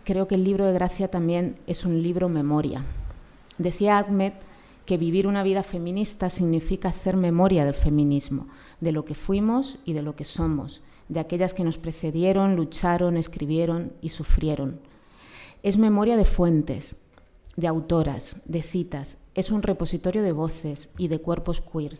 creo 0.03 0.27
que 0.27 0.35
el 0.35 0.43
libro 0.43 0.65
de 0.65 0.73
Gracia 0.73 1.09
también 1.09 1.55
es 1.65 1.85
un 1.85 2.03
libro 2.03 2.27
memoria. 2.27 2.83
Decía 3.57 3.97
Ahmed 3.97 4.33
que 4.85 4.97
vivir 4.97 5.27
una 5.27 5.43
vida 5.43 5.63
feminista 5.63 6.29
significa 6.29 6.89
hacer 6.89 7.15
memoria 7.15 7.63
del 7.63 7.73
feminismo, 7.73 8.47
de 8.81 8.91
lo 8.91 9.05
que 9.05 9.15
fuimos 9.15 9.79
y 9.85 9.93
de 9.93 10.01
lo 10.01 10.17
que 10.17 10.25
somos, 10.25 10.81
de 11.07 11.21
aquellas 11.21 11.53
que 11.53 11.63
nos 11.63 11.77
precedieron, 11.77 12.57
lucharon, 12.57 13.15
escribieron 13.15 13.93
y 14.01 14.09
sufrieron. 14.09 14.81
Es 15.65 15.79
memoria 15.79 16.15
de 16.15 16.25
fuentes, 16.25 17.01
de 17.55 17.65
autoras, 17.65 18.39
de 18.45 18.61
citas, 18.61 19.17
es 19.33 19.49
un 19.49 19.63
repositorio 19.63 20.21
de 20.21 20.31
voces 20.31 20.91
y 20.95 21.07
de 21.07 21.19
cuerpos 21.19 21.59
queer. 21.59 21.95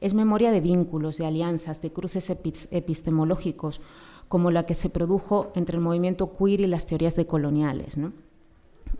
Es 0.00 0.14
memoria 0.14 0.52
de 0.52 0.60
vínculos, 0.60 1.18
de 1.18 1.26
alianzas, 1.26 1.82
de 1.82 1.92
cruces 1.92 2.30
epistemológicos, 2.30 3.80
como 4.28 4.52
la 4.52 4.66
que 4.66 4.76
se 4.76 4.88
produjo 4.88 5.50
entre 5.56 5.78
el 5.78 5.82
movimiento 5.82 6.36
queer 6.36 6.60
y 6.60 6.68
las 6.68 6.86
teorías 6.86 7.16
decoloniales. 7.16 7.98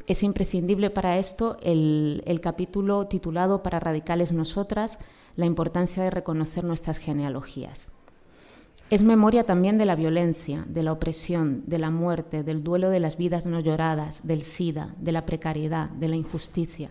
Es 0.09 0.25
imprescindible 0.25 0.91
para 0.91 1.19
esto 1.19 1.57
el 1.63 2.41
capítulo 2.43 3.07
titulado 3.07 3.63
Para 3.63 3.79
radicales 3.79 4.33
nosotras, 4.33 4.99
la 5.37 5.47
importancia 5.47 6.03
de 6.03 6.11
reconocer 6.11 6.65
nuestras 6.65 6.99
genealogías. 6.99 7.89
Es 8.93 9.03
memoria 9.03 9.45
también 9.45 9.79
de 9.79 9.87
la 9.87 9.97
violencia, 9.97 10.67
de 10.69 10.83
la 10.83 10.93
opresión, 10.93 11.63
de 11.67 11.79
la 11.79 11.91
muerte, 11.91 12.43
del 12.43 12.63
duelo 12.63 12.91
de 12.91 13.01
las 13.01 13.17
vidas 13.17 13.47
no 13.47 13.59
lloradas, 13.59 14.27
del 14.27 14.43
SIDA, 14.43 14.95
de 14.99 15.13
la 15.13 15.25
precariedad, 15.25 15.89
de 15.89 16.09
la 16.09 16.17
injusticia. 16.17 16.91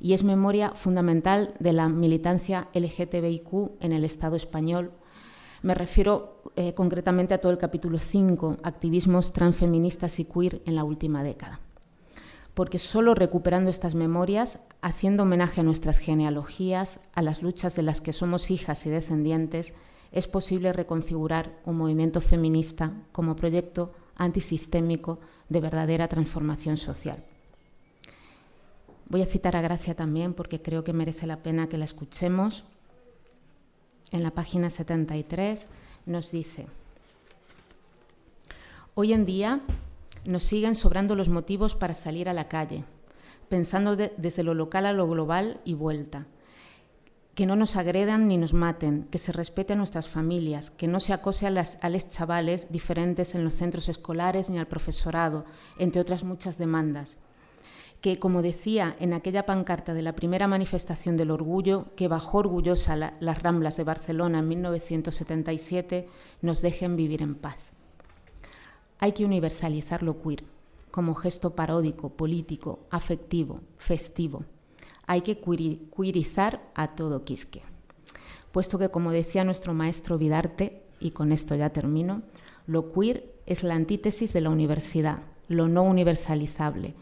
Y 0.00 0.12
es 0.12 0.22
memoria 0.22 0.72
fundamental 0.72 1.54
de 1.58 1.72
la 1.72 1.88
militancia 1.88 2.68
LGTBIQ 2.74 3.70
en 3.80 3.92
el 3.92 4.04
Estado 4.04 4.36
español. 4.36 4.92
Me 5.62 5.74
refiero 5.74 6.42
eh, 6.56 6.74
concretamente 6.74 7.32
a 7.32 7.40
todo 7.40 7.52
el 7.52 7.56
capítulo 7.56 7.98
5, 7.98 8.58
activismos 8.62 9.32
transfeministas 9.32 10.20
y 10.20 10.26
queer 10.26 10.60
en 10.66 10.74
la 10.74 10.84
última 10.84 11.22
década 11.22 11.60
porque 12.52 12.78
solo 12.78 13.14
recuperando 13.14 13.70
estas 13.70 13.94
memorias, 13.94 14.58
haciendo 14.82 15.22
homenaje 15.22 15.62
a 15.62 15.64
nuestras 15.64 15.98
genealogías, 15.98 17.00
a 17.14 17.22
las 17.22 17.42
luchas 17.42 17.76
de 17.76 17.82
las 17.82 18.02
que 18.02 18.12
somos 18.12 18.50
hijas 18.50 18.84
y 18.84 18.90
descendientes, 18.90 19.72
es 20.12 20.26
posible 20.26 20.72
reconfigurar 20.72 21.58
un 21.64 21.76
movimiento 21.76 22.20
feminista 22.20 22.92
como 23.12 23.36
proyecto 23.36 23.92
antisistémico 24.16 25.20
de 25.48 25.60
verdadera 25.60 26.08
transformación 26.08 26.76
social. 26.76 27.22
Voy 29.08 29.22
a 29.22 29.26
citar 29.26 29.56
a 29.56 29.60
Gracia 29.60 29.94
también 29.94 30.34
porque 30.34 30.62
creo 30.62 30.84
que 30.84 30.92
merece 30.92 31.26
la 31.26 31.42
pena 31.42 31.68
que 31.68 31.78
la 31.78 31.84
escuchemos. 31.84 32.64
En 34.12 34.22
la 34.22 34.30
página 34.30 34.70
73 34.70 35.68
nos 36.06 36.30
dice, 36.30 36.66
hoy 38.94 39.12
en 39.12 39.26
día 39.26 39.60
nos 40.24 40.42
siguen 40.42 40.74
sobrando 40.74 41.14
los 41.14 41.28
motivos 41.28 41.74
para 41.74 41.94
salir 41.94 42.28
a 42.28 42.34
la 42.34 42.48
calle, 42.48 42.84
pensando 43.48 43.96
desde 43.96 44.42
lo 44.42 44.54
local 44.54 44.86
a 44.86 44.92
lo 44.92 45.08
global 45.08 45.60
y 45.64 45.74
vuelta. 45.74 46.26
Que 47.40 47.46
no 47.46 47.56
nos 47.56 47.76
agredan 47.76 48.28
ni 48.28 48.36
nos 48.36 48.52
maten, 48.52 49.08
que 49.10 49.16
se 49.16 49.32
respete 49.32 49.72
a 49.72 49.76
nuestras 49.76 50.10
familias, 50.10 50.70
que 50.70 50.86
no 50.86 51.00
se 51.00 51.14
acose 51.14 51.46
a, 51.46 51.50
las, 51.50 51.78
los 51.82 52.08
chavales 52.10 52.70
diferentes 52.70 53.34
en 53.34 53.44
los 53.44 53.54
centros 53.54 53.88
escolares 53.88 54.50
ni 54.50 54.58
al 54.58 54.68
profesorado, 54.68 55.46
entre 55.78 56.02
otras 56.02 56.22
muchas 56.22 56.58
demandas. 56.58 57.16
Que, 58.02 58.18
como 58.18 58.42
decía 58.42 58.94
en 59.00 59.14
aquella 59.14 59.46
pancarta 59.46 59.94
de 59.94 60.02
la 60.02 60.14
primera 60.14 60.48
manifestación 60.48 61.16
del 61.16 61.30
orgullo, 61.30 61.86
que 61.96 62.08
bajó 62.08 62.40
orgullosa 62.40 62.94
las 62.94 63.42
ramblas 63.42 63.78
de 63.78 63.84
Barcelona 63.84 64.40
en 64.40 64.48
1977, 64.48 66.08
nos 66.42 66.60
dejen 66.60 66.94
vivir 66.94 67.22
en 67.22 67.36
paz. 67.36 67.72
Hay 68.98 69.12
que 69.12 69.24
universalizar 69.24 70.02
lo 70.02 70.20
queer 70.20 70.44
como 70.90 71.14
gesto 71.14 71.54
paródico, 71.56 72.10
político, 72.10 72.80
afectivo, 72.90 73.62
festivo. 73.78 74.44
Hay 75.10 75.22
que 75.22 75.40
queerizar 75.40 76.70
a 76.76 76.94
todo 76.94 77.24
Quisque. 77.24 77.62
Puesto 78.52 78.78
que, 78.78 78.90
como 78.90 79.10
decía 79.10 79.42
nuestro 79.42 79.74
maestro 79.74 80.18
Vidarte, 80.18 80.84
y 81.00 81.10
con 81.10 81.32
esto 81.32 81.56
ya 81.56 81.70
termino, 81.70 82.22
lo 82.68 82.92
queer 82.92 83.34
es 83.44 83.64
la 83.64 83.74
antítesis 83.74 84.32
de 84.32 84.40
la 84.40 84.50
universidad, 84.50 85.24
lo 85.48 85.66
no 85.66 85.82
universalizable, 85.82 86.94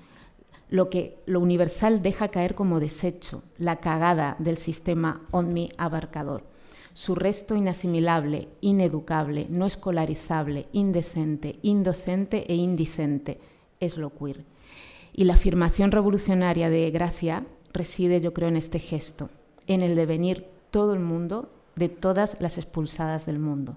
lo 0.70 0.88
que 0.88 1.18
lo 1.26 1.40
universal 1.40 2.00
deja 2.00 2.28
caer 2.28 2.54
como 2.54 2.80
desecho, 2.80 3.42
la 3.58 3.76
cagada 3.76 4.36
del 4.38 4.56
sistema 4.56 5.20
omni-abarcador 5.30 6.44
su 6.94 7.14
resto 7.14 7.54
inasimilable, 7.56 8.48
ineducable, 8.62 9.46
no 9.50 9.66
escolarizable, 9.66 10.66
indecente, 10.72 11.58
indocente 11.62 12.50
e 12.50 12.56
indicente 12.56 13.38
es 13.80 13.98
lo 13.98 14.10
queer. 14.16 14.44
Y 15.12 15.24
la 15.24 15.34
afirmación 15.34 15.92
revolucionaria 15.92 16.70
de 16.70 16.90
Gracia 16.90 17.44
reside, 17.72 18.20
yo 18.20 18.32
creo, 18.32 18.48
en 18.48 18.56
este 18.56 18.78
gesto, 18.78 19.30
en 19.66 19.82
el 19.82 19.96
devenir 19.96 20.46
todo 20.70 20.94
el 20.94 21.00
mundo 21.00 21.50
de 21.76 21.88
todas 21.88 22.40
las 22.40 22.58
expulsadas 22.58 23.26
del 23.26 23.38
mundo. 23.38 23.76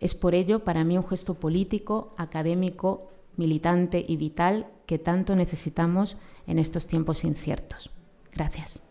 Es 0.00 0.14
por 0.14 0.34
ello 0.34 0.64
para 0.64 0.84
mí 0.84 0.96
un 0.96 1.06
gesto 1.06 1.34
político, 1.34 2.14
académico, 2.16 3.10
militante 3.36 4.04
y 4.06 4.16
vital 4.16 4.66
que 4.86 4.98
tanto 4.98 5.36
necesitamos 5.36 6.16
en 6.46 6.58
estos 6.58 6.86
tiempos 6.86 7.24
inciertos. 7.24 7.90
Gracias. 8.32 8.82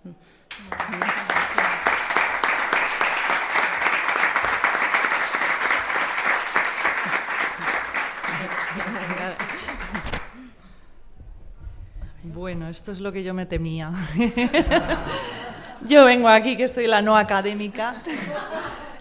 Bueno, 12.45 12.69
esto 12.69 12.91
es 12.91 12.99
lo 12.99 13.11
que 13.11 13.23
yo 13.23 13.33
me 13.33 13.47
temía. 13.47 13.89
yo 15.87 16.05
vengo 16.05 16.29
aquí, 16.29 16.55
que 16.55 16.67
soy 16.67 16.85
la 16.85 17.01
no 17.01 17.17
académica, 17.17 17.95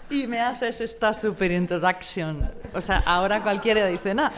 y 0.09 0.25
me 0.25 0.39
haces 0.39 0.81
esta 0.81 1.13
super 1.13 1.51
introduction. 1.51 2.49
O 2.73 2.81
sea, 2.81 3.03
ahora 3.05 3.43
cualquiera 3.43 3.85
dice, 3.85 4.15
nada. 4.15 4.31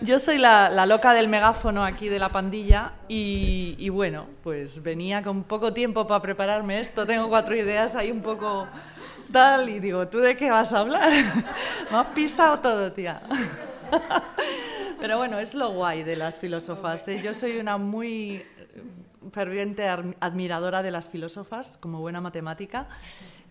Yo 0.00 0.20
soy 0.20 0.38
la, 0.38 0.86
loca 0.86 1.12
del 1.12 1.26
megáfono 1.26 1.84
aquí 1.84 2.08
de 2.08 2.20
la 2.20 2.28
pandilla 2.28 2.92
y, 3.08 3.74
y, 3.80 3.88
bueno, 3.88 4.28
pues 4.44 4.80
venía 4.80 5.20
con 5.24 5.42
poco 5.42 5.72
tiempo 5.72 6.06
para 6.06 6.22
prepararme 6.22 6.78
esto. 6.78 7.04
Tengo 7.04 7.28
cuatro 7.28 7.56
ideas 7.56 7.96
ahí 7.96 8.12
un 8.12 8.22
poco 8.22 8.68
tal 9.32 9.68
y 9.68 9.80
digo, 9.80 10.06
¿tú 10.06 10.20
de 10.20 10.36
qué 10.36 10.52
vas 10.52 10.72
a 10.72 10.78
hablar? 10.78 11.10
Me 11.90 11.96
has 11.96 12.06
pisado 12.14 12.60
todo, 12.60 12.92
tía. 12.92 13.20
Pero 15.00 15.18
bueno, 15.18 15.38
es 15.38 15.54
lo 15.54 15.70
guay 15.70 16.02
de 16.02 16.16
las 16.16 16.38
filósofas. 16.38 17.06
¿eh? 17.08 17.20
Yo 17.22 17.34
soy 17.34 17.58
una 17.58 17.78
muy 17.78 18.44
ferviente 19.32 19.88
admiradora 19.88 20.82
de 20.82 20.90
las 20.90 21.08
filósofas, 21.08 21.76
como 21.78 22.00
buena 22.00 22.20
matemática, 22.20 22.88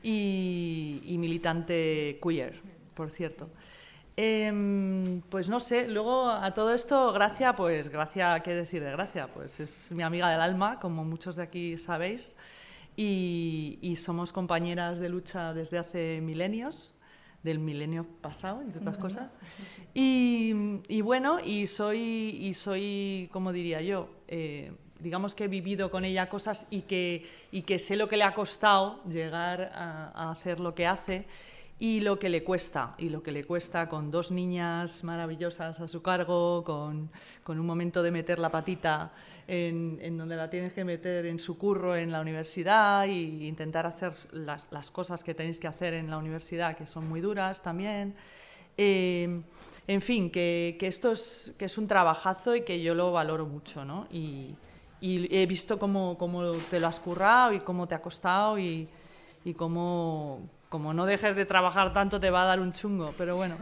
y, 0.02 1.16
militante 1.18 2.20
queer, 2.22 2.60
por 2.94 3.10
cierto. 3.10 3.50
Em, 4.16 5.22
pues 5.30 5.50
no 5.50 5.60
sé, 5.60 5.88
luego 5.88 6.30
a 6.30 6.54
todo 6.54 6.74
esto, 6.74 7.12
Gracia, 7.14 7.56
pues 7.56 7.90
Gracia, 7.90 8.42
¿qué 8.42 8.54
decir 8.54 8.84
de 8.84 8.92
Gracia? 8.92 9.28
Pues 9.28 9.60
es 9.60 9.92
mi 9.92 10.04
amiga 10.04 10.30
del 10.30 10.42
alma, 10.42 10.80
como 10.80 11.04
muchos 11.04 11.36
de 11.36 11.44
aquí 11.44 11.78
sabéis, 11.78 12.36
y 12.96 13.96
somos 13.98 14.32
compañeras 14.32 15.00
de 15.00 15.10
lucha 15.10 15.54
desde 15.54 15.80
hace 15.80 16.22
milenios 16.22 16.96
del 17.44 17.60
milenio 17.60 18.06
pasado, 18.22 18.62
entre 18.62 18.80
otras 18.80 18.98
cosas. 18.98 19.30
Y, 19.94 20.23
bueno, 21.04 21.40
y 21.44 21.68
soy, 21.68 22.00
y 22.42 22.54
soy, 22.54 23.30
como 23.32 23.52
diría 23.52 23.82
yo, 23.82 24.10
eh, 24.28 24.72
digamos 25.00 25.36
que 25.36 25.44
he 25.44 25.48
vivido 25.48 25.92
con 25.92 26.06
ella 26.06 26.30
cosas 26.30 26.66
y 26.72 26.82
que, 26.82 27.30
y 27.52 27.64
que 27.64 27.78
sé 27.78 27.96
lo 27.96 28.08
que 28.08 28.18
le 28.18 28.24
ha 28.24 28.34
costado 28.34 29.04
llegar 29.04 29.72
a, 29.76 30.32
hacer 30.32 30.60
lo 30.60 30.74
que 30.74 30.88
hace 30.88 31.26
y 31.78 32.00
lo 32.00 32.18
que 32.18 32.30
le 32.30 32.44
cuesta, 32.44 32.96
y 32.98 33.10
lo 33.10 33.22
que 33.22 33.34
le 33.34 33.44
cuesta 33.44 33.90
con 33.90 34.10
dos 34.12 34.32
niñas 34.32 35.04
maravillosas 35.04 35.80
a 35.82 35.88
su 35.90 36.02
cargo, 36.02 36.64
con, 36.64 37.12
con 37.44 37.60
un 37.60 37.66
momento 37.66 38.02
de 38.02 38.12
meter 38.12 38.40
la 38.40 38.50
patita 38.50 39.12
en, 39.46 40.18
donde 40.18 40.38
la 40.38 40.50
tienes 40.50 40.72
que 40.72 40.86
meter 40.86 41.26
en 41.26 41.38
su 41.38 41.58
curro 41.58 41.98
en 41.98 42.14
la 42.14 42.22
universidad 42.22 43.04
e 43.04 43.12
intentar 43.12 43.86
hacer 43.86 44.14
las, 44.32 44.72
las, 44.72 44.90
cosas 44.90 45.22
que 45.22 45.34
tenéis 45.34 45.60
que 45.60 45.68
hacer 45.68 45.94
en 45.94 46.10
la 46.10 46.18
universidad, 46.18 46.78
que 46.78 46.86
son 46.86 47.10
muy 47.10 47.20
duras 47.20 47.62
también. 47.62 48.16
Eh, 48.78 49.42
en 49.88 50.02
fin, 50.02 50.30
que, 50.32 50.78
esto 50.80 51.12
es, 51.12 51.54
que 51.58 51.66
es 51.66 51.78
un 51.78 51.88
trabajazo 51.88 52.56
y 52.56 52.62
que 52.62 52.82
yo 52.82 52.96
lo 52.96 53.12
valoro 53.12 53.46
mucho, 53.46 53.84
¿no? 53.84 54.08
Y, 54.12 54.56
he 55.06 55.46
visto 55.48 55.78
cómo, 55.78 56.18
te 56.70 56.80
lo 56.80 56.88
has 56.88 57.02
currado 57.02 57.52
y 57.52 57.60
cómo 57.60 57.90
te 57.90 57.96
ha 57.96 58.02
costado 58.02 58.58
y, 58.58 58.88
cómo, 59.58 60.40
no 60.72 61.06
dejes 61.06 61.36
de 61.36 61.46
trabajar 61.46 61.92
tanto 61.92 62.22
te 62.22 62.30
va 62.30 62.44
a 62.44 62.46
dar 62.46 62.62
un 62.62 62.72
chungo, 62.72 63.14
pero 63.18 63.36
bueno. 63.36 63.58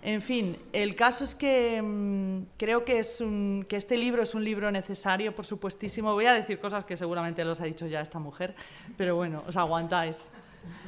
En 0.00 0.22
fin, 0.22 0.56
el 0.72 0.96
caso 0.96 1.24
es 1.24 1.34
que 1.34 1.82
mm, 1.82 2.56
creo 2.56 2.86
que, 2.86 3.00
este 3.00 3.96
libro 3.98 4.22
es 4.22 4.34
un 4.34 4.42
libro 4.42 4.70
necesario, 4.70 5.34
por 5.34 5.44
supuestísimo. 5.44 6.14
Voy 6.14 6.24
a 6.24 6.32
decir 6.32 6.58
cosas 6.58 6.86
que 6.86 6.96
seguramente 6.96 7.44
los 7.44 7.60
ha 7.60 7.64
dicho 7.64 7.86
ya 7.86 8.00
esta 8.00 8.18
mujer, 8.18 8.54
pero 8.96 9.14
bueno, 9.14 9.44
os 9.46 9.58
aguantáis. 9.58 10.30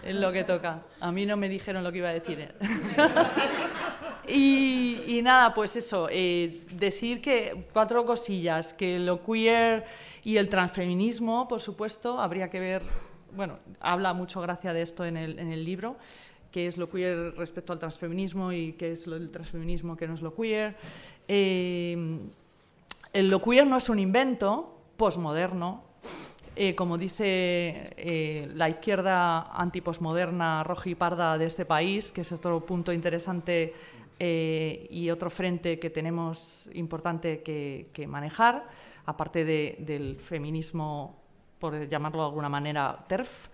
Es 0.03 0.15
lo 0.15 0.33
que 0.33 0.45
toca. 0.45 0.83
A 1.01 1.13
mí 1.13 1.27
no 1.27 1.37
me 1.37 1.49
dijeron 1.49 1.85
lo 1.85 1.93
que 1.93 1.99
iba 1.99 2.09
a 2.09 2.13
decir. 2.13 2.55
y, 4.33 5.21
nada, 5.23 5.55
pues 5.55 5.77
eso, 5.77 6.09
eh, 6.11 6.63
decir 6.73 7.21
que 7.21 7.67
cuatro 7.73 8.05
cosillas, 8.05 8.73
que 8.73 8.99
lo 8.99 9.23
queer 9.25 9.85
Y 10.23 10.37
el 10.37 10.49
transfeminismo, 10.49 11.49
por 11.49 11.61
supuesto, 11.61 12.21
habría 12.21 12.51
que 12.51 12.61
ver, 12.61 12.83
bueno, 13.35 13.59
habla 13.81 14.13
mucho 14.13 14.41
gracia 14.41 14.73
de 14.73 14.83
esto 14.83 15.05
en 15.05 15.17
el, 15.17 15.39
en 15.39 15.51
el 15.51 15.65
libro, 15.65 15.97
qué 16.53 16.67
es 16.67 16.77
lo 16.77 16.91
queer 16.91 17.35
respecto 17.37 17.73
al 17.73 17.79
transfeminismo 17.79 18.53
y 18.53 18.73
qué 18.73 18.93
es 18.93 19.07
lo 19.07 19.19
del 19.19 19.31
transfeminismo 19.31 19.97
que 19.97 20.07
no 20.07 20.15
es 20.15 20.23
lo 20.23 20.35
queer. 20.35 20.77
Eh, 21.29 22.19
lo 23.15 23.43
queer 23.43 23.67
no 23.67 23.77
es 23.77 23.89
un 23.89 23.99
invento 23.99 24.77
posmoderno, 24.97 25.83
eh, 26.57 26.75
como 26.75 26.99
dice 26.99 27.95
eh, 27.97 28.51
la 28.55 28.69
izquierda 28.69 29.51
antiposmoderna 29.53 30.63
roja 30.65 30.91
y 30.91 30.95
parda 30.95 31.39
de 31.39 31.47
este 31.47 31.65
país, 31.65 32.13
que 32.13 32.21
es 32.21 32.33
otro 32.33 32.67
punto 32.67 32.93
interesante 32.93 33.73
eh, 34.23 34.87
y 34.91 35.09
otro 35.09 35.31
frente 35.31 35.79
que 35.79 35.89
tenemos 35.89 36.69
importante 36.75 37.43
que, 37.43 38.07
manejar, 38.07 38.69
aparte 39.07 39.47
del 39.47 40.17
feminismo, 40.21 41.17
por 41.59 41.89
llamarlo 41.89 42.21
de 42.21 42.29
alguna 42.29 42.50
manera, 42.50 43.03
TERF, 43.09 43.49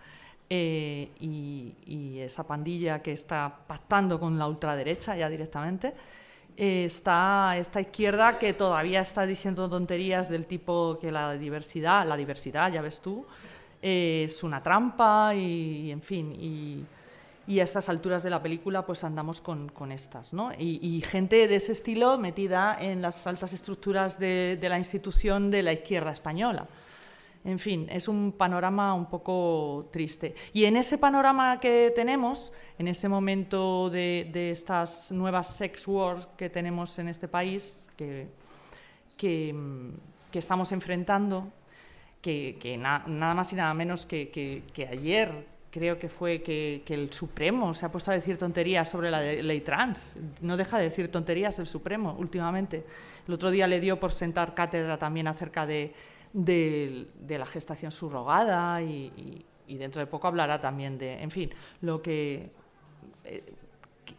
y, 0.50 2.18
esa 2.18 2.44
pandilla 2.44 3.00
que 3.00 3.12
está 3.12 3.61
pactando 3.66 4.18
con 4.18 4.37
la 4.38 4.49
ultraderecha 4.49 5.16
ya 5.16 5.28
directamente 5.28 5.94
está 6.56 7.56
esta 7.56 7.80
izquierda 7.80 8.38
que 8.38 8.52
todavía 8.54 9.02
está 9.02 9.26
diciendo 9.26 9.68
tonterías 9.68 10.28
del 10.28 10.46
tipo 10.46 10.99
que 11.00 11.12
la 11.12 11.35
diversidad, 11.35 12.06
la 12.06 12.16
diversidad, 12.16 12.73
ya 12.73 12.82
ves 12.82 13.00
tú, 13.00 13.25
es 13.80 14.42
una 14.42 14.62
trampa 14.62 15.32
y, 15.35 15.92
en 15.92 16.02
fin, 16.02 16.32
y, 16.32 16.85
a 17.48 17.62
estas 17.64 17.88
alturas 17.88 18.22
de 18.22 18.30
la 18.30 18.42
película 18.42 18.84
pues 18.84 19.04
andamos 19.04 19.40
con, 19.40 19.92
estas, 19.92 20.32
¿no? 20.32 20.50
Y, 20.58 21.02
gente 21.02 21.48
de 21.48 21.56
ese 21.56 21.72
estilo 21.72 22.18
metida 22.18 22.76
en 22.80 23.02
las 23.02 23.26
altas 23.26 23.52
estructuras 23.52 24.18
de 24.18 24.58
la 24.62 24.78
institución 24.78 25.50
de 25.50 25.62
la 25.62 25.72
izquierda 25.72 26.10
española. 26.10 26.66
En 27.46 27.60
fin, 27.60 27.86
es 27.92 28.08
un 28.08 28.32
panorama 28.32 28.92
un 28.92 29.06
poco 29.06 29.88
triste. 29.92 30.34
Y 30.52 30.64
en 30.64 30.76
ese 30.76 30.98
panorama 30.98 31.60
que 31.60 31.92
tenemos, 31.94 32.52
en 32.76 32.88
ese 32.88 33.08
momento 33.08 33.88
de, 33.88 34.50
estas 34.50 35.12
nuevas 35.12 35.56
sex 35.56 35.86
wars 35.86 36.26
que 36.36 36.50
tenemos 36.50 36.98
en 36.98 37.06
este 37.06 37.28
país, 37.28 37.86
que, 37.96 38.26
que, 39.16 39.54
estamos 40.32 40.72
enfrentando, 40.72 41.52
que, 42.20 42.76
nada 42.80 43.34
más 43.34 43.52
y 43.52 43.56
nada 43.56 43.72
menos 43.74 44.06
que, 44.06 44.64
ayer 44.90 45.46
creo 45.70 45.99
que 45.99 46.08
fue 46.08 46.42
que, 46.42 46.82
el 46.87 47.12
Supremo 47.12 47.75
se 47.75 47.87
ha 47.87 47.92
puesto 47.92 48.11
a 48.11 48.14
decir 48.14 48.38
tonterías 48.38 48.88
sobre 48.88 49.11
la 49.11 49.20
ley 49.20 49.61
trans. 49.61 50.16
No 50.40 50.56
deja 50.56 50.78
de 50.78 50.85
decir 50.85 51.11
tonterías 51.11 51.58
el 51.58 51.66
Supremo 51.66 52.16
últimamente. 52.18 52.85
El 53.26 53.35
otro 53.35 53.50
día 53.50 53.66
le 53.66 53.80
dio 53.80 53.99
por 53.99 54.12
sentar 54.12 54.54
cátedra 54.54 54.99
también 54.99 55.26
acerca 55.28 55.66
de 55.66 55.92
de, 56.37 57.06
la 57.38 57.46
gestación 57.46 57.90
subrogada 57.90 58.82
y, 58.82 59.44
dentro 59.66 60.00
de 60.00 60.06
poco 60.06 60.28
hablará 60.28 60.61
también 60.61 60.99
de, 60.99 61.23
en 61.23 61.30
fin, 61.30 61.50
lo 61.80 62.02
que... 62.02 62.50
Eh, 63.25 63.42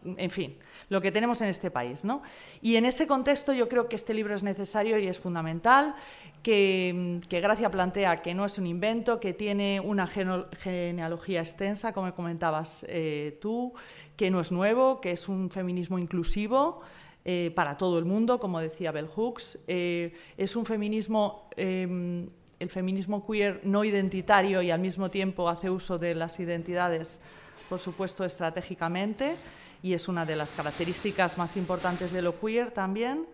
en 0.04 0.30
fin, 0.30 0.54
lo 0.90 1.00
que 1.00 1.10
tenemos 1.10 1.40
en 1.40 1.48
este 1.48 1.70
país. 1.70 2.04
¿no? 2.04 2.20
Y 2.60 2.76
en 2.76 2.84
ese 2.84 3.06
contexto 3.06 3.54
yo 3.54 3.68
creo 3.70 3.88
que 3.88 3.96
este 3.96 4.12
libro 4.12 4.34
es 4.34 4.42
necesario 4.42 4.98
y 4.98 5.08
es 5.08 5.18
fundamental, 5.18 5.94
que, 6.42 7.20
Gracia 7.30 7.70
plantea 7.70 8.16
que 8.16 8.34
no 8.34 8.44
es 8.44 8.58
un 8.58 8.66
invento, 8.66 9.20
que 9.20 9.32
tiene 9.32 9.80
una 9.80 10.06
genealogía 10.06 11.40
extensa, 11.40 11.92
como 11.92 12.14
comentabas 12.14 12.84
eh, 12.88 13.38
tú, 13.40 13.72
que 14.16 14.30
no 14.30 14.40
es 14.40 14.52
nuevo, 14.52 15.00
que 15.00 15.12
es 15.12 15.28
un 15.28 15.50
feminismo 15.50 15.98
inclusivo, 15.98 16.80
eh, 17.24 17.52
para 17.54 17.76
todo 17.76 17.98
el 17.98 18.04
mundo, 18.04 18.38
como 18.38 18.60
decía 18.60 18.92
Bell 18.92 19.08
Hooks. 19.08 19.58
Eh, 19.66 20.14
es 20.36 20.56
un 20.56 20.64
feminismo, 20.64 21.48
em, 21.56 22.28
el 22.58 22.70
feminismo 22.70 23.26
queer 23.26 23.60
no 23.64 23.84
identitario 23.84 24.62
y 24.62 24.70
al 24.70 24.80
mismo 24.80 25.10
tiempo 25.10 25.48
hace 25.48 25.70
uso 25.70 25.98
de 25.98 26.14
las 26.14 26.40
identidades, 26.40 27.20
por 27.68 27.80
supuesto, 27.80 28.24
estratégicamente, 28.24 29.36
y 29.82 29.92
es 29.92 30.08
una 30.08 30.24
de 30.24 30.36
las 30.36 30.52
características 30.52 31.38
más 31.38 31.56
importantes 31.56 32.12
de 32.12 32.22
lo 32.22 32.40
queer 32.40 32.70
también. 32.70 33.26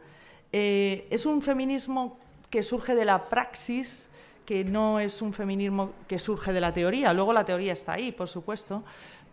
Es 0.53 1.27
un 1.27 1.43
feminismo 1.43 2.19
que 2.55 2.63
surge 2.63 2.95
de 2.95 3.05
la 3.05 3.25
praxis, 3.25 4.09
que 4.47 4.63
no 4.63 5.01
es 5.01 5.21
un 5.23 5.33
feminismo 5.33 5.91
que 6.07 6.21
surge 6.21 6.53
de 6.53 6.61
la 6.61 6.73
teoría. 6.73 7.13
Luego 7.13 7.33
la 7.33 7.45
teoría 7.45 7.73
está 7.73 7.95
ahí, 7.95 8.13
por 8.13 8.29
supuesto, 8.29 8.85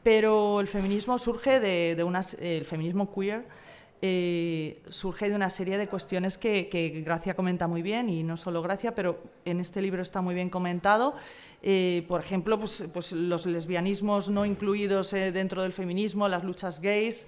pero 0.01 0.59
el 0.59 0.65
feminismo 0.65 1.19
surge 1.19 1.59
de, 1.59 1.93
de 1.93 2.57
el 2.57 2.65
feminismo 2.65 3.13
queer 3.13 3.45
eh, 4.01 4.81
surge 4.89 5.29
de 5.29 5.35
una 5.35 5.51
serie 5.51 5.77
de 5.77 5.87
cuestiones 5.87 6.39
que, 6.39 7.03
Gracia 7.05 7.35
comenta 7.35 7.67
muy 7.67 7.83
bien, 7.83 8.09
y 8.09 8.23
no 8.23 8.35
solo 8.35 8.63
Gracia, 8.63 8.95
pero 8.95 9.21
en 9.45 9.59
este 9.59 9.83
libro 9.83 10.01
está 10.01 10.21
muy 10.21 10.33
bien 10.33 10.49
comentado. 10.49 11.13
Eh, 11.61 12.03
por 12.07 12.21
ejemplo, 12.21 12.59
pues, 12.59 12.85
pues, 12.91 13.11
los 13.11 13.45
lesbianismos 13.45 14.31
no 14.31 14.47
incluidos 14.47 15.13
eh, 15.13 15.31
dentro 15.31 15.61
del 15.61 15.73
feminismo, 15.73 16.27
las 16.27 16.43
luchas 16.43 16.81
gays, 16.81 17.27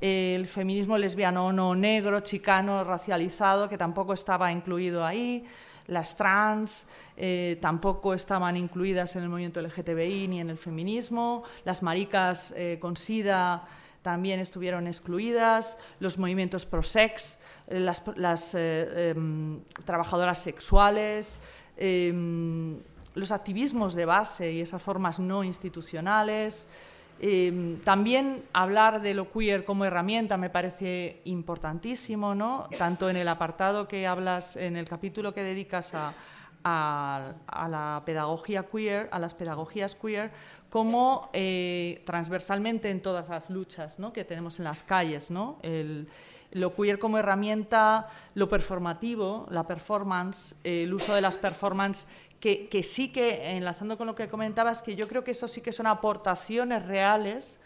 el 0.00 0.46
feminismo 0.46 0.96
lesbiano 0.96 1.52
no 1.52 1.74
negro, 1.74 2.20
chicano, 2.20 2.84
racializado, 2.84 3.68
que 3.68 3.78
tampoco 3.78 4.12
estaba 4.12 4.52
incluido 4.52 5.04
ahí, 5.04 5.44
las 5.86 6.16
trans 6.16 6.86
tampoco 7.60 8.14
estaban 8.14 8.56
incluidas 8.56 9.16
en 9.16 9.24
el 9.24 9.28
movimiento 9.28 9.60
LGTBI 9.60 10.28
ni 10.28 10.40
en 10.40 10.50
el 10.50 10.58
feminismo, 10.58 11.42
las 11.64 11.82
maricas 11.82 12.54
con 12.78 12.96
SIDA 12.96 13.66
también 14.02 14.40
estuvieron 14.40 14.86
excluidas, 14.86 15.76
los 16.00 16.18
movimientos 16.18 16.66
pro-sex, 16.66 17.38
eh, 17.66 17.80
las, 17.80 18.54
eh, 18.54 19.10
em, 19.10 19.60
trabajadoras 19.84 20.40
sexuales, 20.40 21.38
em, 21.76 22.78
los 23.14 23.30
activismos 23.32 23.94
de 23.94 24.04
base 24.04 24.52
y 24.52 24.60
esas 24.60 24.80
formas 24.80 25.18
no 25.18 25.42
institucionales. 25.44 26.68
Em, 27.20 27.80
también 27.80 28.44
hablar 28.52 29.02
de 29.02 29.12
lo 29.12 29.32
queer 29.32 29.64
como 29.64 29.84
herramienta 29.84 30.36
me 30.36 30.50
parece 30.50 31.20
importantísimo, 31.24 32.34
¿no? 32.36 32.68
tanto 32.78 33.10
en 33.10 33.16
el 33.16 33.26
apartado 33.26 33.88
que 33.88 34.06
hablas, 34.06 34.56
en 34.56 34.76
el 34.76 34.88
capítulo 34.88 35.34
que 35.34 35.42
dedicas 35.42 35.92
a, 35.94 36.14
la 36.64 38.02
pedagogía 38.04 38.64
queer, 38.64 39.08
a 39.10 39.18
las 39.18 39.34
pedagogías 39.34 39.96
queer, 39.96 40.30
como 40.70 41.30
eh, 41.32 42.02
transversalmente 42.04 42.90
en 42.90 43.00
todas 43.00 43.28
las 43.28 43.48
luchas 43.48 43.98
¿no? 43.98 44.12
que 44.12 44.24
tenemos 44.24 44.58
en 44.58 44.66
las 44.66 44.82
calles. 44.84 45.30
¿no? 45.30 45.58
Lo 46.52 46.74
queer 46.74 46.98
como 46.98 47.18
herramienta, 47.18 48.08
lo 48.34 48.48
performativo, 48.48 49.46
la 49.50 49.66
performance, 49.66 50.54
el 50.62 50.94
uso 50.94 51.14
de 51.14 51.20
las 51.20 51.36
performances, 51.36 52.06
que, 52.40 52.82
sí 52.82 53.10
que, 53.10 53.56
enlazando 53.56 53.98
con 53.98 54.06
lo 54.06 54.14
que 54.14 54.28
comentabas, 54.28 54.82
que 54.82 54.96
yo 54.96 55.08
creo 55.08 55.24
que 55.24 55.32
eso 55.32 55.48
sí 55.48 55.60
que 55.60 55.72
son 55.72 55.86
aportaciones 55.86 56.86
reales 56.86 57.58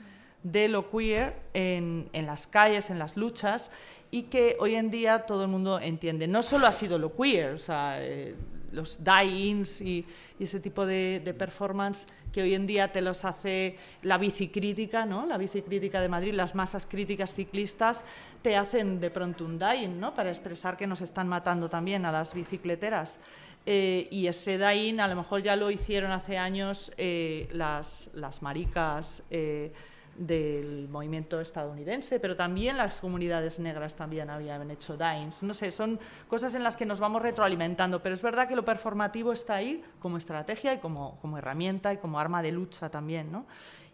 de 0.42 0.68
lo 0.68 0.90
queer 0.90 1.36
en, 1.54 2.08
en, 2.12 2.26
las 2.26 2.46
calles, 2.46 2.90
en 2.90 2.98
las 2.98 3.16
luchas, 3.16 3.70
y 4.10 4.24
que 4.24 4.56
hoy 4.60 4.74
en 4.74 4.90
día 4.90 5.26
todo 5.26 5.42
el 5.42 5.48
mundo 5.48 5.78
entiende. 5.78 6.26
No 6.26 6.42
solo 6.42 6.66
ha 6.66 6.72
sido 6.72 6.98
lo 6.98 7.14
queer, 7.14 7.60
eh, 7.68 8.34
los 8.72 9.02
die-ins 9.02 9.80
y, 9.80 10.04
ese 10.38 10.58
tipo 10.58 10.84
de, 10.84 11.34
performance 11.38 12.08
que 12.32 12.42
hoy 12.42 12.54
en 12.54 12.66
día 12.66 12.90
te 12.90 13.00
los 13.00 13.24
hace 13.24 13.78
la 14.02 14.18
bicicrítica, 14.18 15.06
¿no? 15.06 15.24
la 15.24 15.38
bicicrítica 15.38 16.00
de 16.00 16.08
Madrid, 16.08 16.34
las 16.34 16.56
masas 16.56 16.84
críticas 16.84 17.32
ciclistas 17.32 18.04
te 18.42 18.56
hacen 18.56 19.00
de 19.00 19.10
pronto 19.10 19.44
un 19.44 19.56
die-in 19.56 20.00
¿no? 20.00 20.12
para 20.14 20.30
expresar 20.30 20.76
que 20.76 20.88
nos 20.88 21.00
están 21.00 21.28
matando 21.28 21.68
también 21.68 22.04
a 22.06 22.10
las 22.10 22.34
bicicleteras. 22.34 23.20
Eh, 23.64 24.08
y 24.10 24.26
ese 24.26 24.58
die-in 24.58 25.00
a 25.00 25.06
lo 25.06 25.14
mejor 25.14 25.40
ya 25.40 25.54
lo 25.54 25.70
hicieron 25.70 26.10
hace 26.10 26.36
años 26.36 26.92
eh, 26.96 27.48
las, 27.52 28.10
las 28.14 28.42
maricas. 28.42 29.22
Eh, 29.30 29.72
del 30.16 30.88
movimiento 30.90 31.40
estadounidense, 31.40 32.20
pero 32.20 32.36
también 32.36 32.76
las 32.76 33.00
comunidades 33.00 33.58
negras 33.58 33.94
también 33.96 34.28
habían 34.30 34.70
hecho 34.70 34.96
dines. 34.96 35.42
No 35.42 35.54
sé, 35.54 35.70
son 35.70 35.98
cosas 36.28 36.54
en 36.54 36.62
las 36.62 36.76
que 36.76 36.84
nos 36.84 37.00
vamos 37.00 37.22
retroalimentando, 37.22 38.02
pero 38.02 38.14
es 38.14 38.22
verdad 38.22 38.48
que 38.48 38.56
lo 38.56 38.64
performativo 38.64 39.32
está 39.32 39.56
ahí 39.56 39.82
como 40.00 40.18
estrategia 40.18 40.74
y 40.74 40.78
como, 40.78 41.18
como 41.20 41.38
herramienta 41.38 41.92
y 41.92 41.96
como 41.96 42.18
arma 42.18 42.42
de 42.42 42.52
lucha 42.52 42.90
también, 42.90 43.32
¿no? 43.32 43.46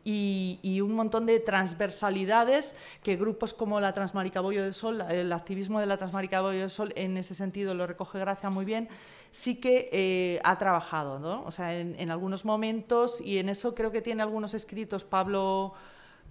Y, 0.05 0.59
y, 0.63 0.81
un 0.81 0.95
montón 0.95 1.27
de 1.27 1.39
transversalidades 1.39 2.77
que 3.03 3.17
grupos 3.17 3.53
como 3.53 3.79
la 3.79 3.93
Transmarica 3.93 4.41
Bollo 4.41 4.65
de 4.65 4.73
Sol, 4.73 5.03
el 5.03 5.33
activismo 5.33 5.81
de 5.81 5.87
la 5.87 5.99
Transmarica 5.99 6.41
Bollo 6.41 6.63
de 6.63 6.69
Sol, 6.69 6.93
en 6.97 7.17
ese 7.17 7.35
sentido 7.35 7.75
lo 7.75 7.87
recoge 7.87 8.19
Gracia 8.19 8.49
muy 8.49 8.65
bien, 8.65 8.89
sí 9.31 9.57
que 9.57 9.89
eh, 9.93 10.41
ha 10.45 10.59
trabajado, 10.59 11.19
¿no? 11.19 11.45
O 11.45 11.51
sea, 11.51 11.77
en, 11.77 11.95
en 11.99 12.11
algunos 12.11 12.45
momentos, 12.45 13.21
y 13.21 13.39
en 13.39 13.49
eso 13.49 13.75
creo 13.75 13.91
que 13.91 14.03
tiene 14.03 14.23
algunos 14.23 14.55
escritos 14.55 15.05
Pablo 15.05 15.75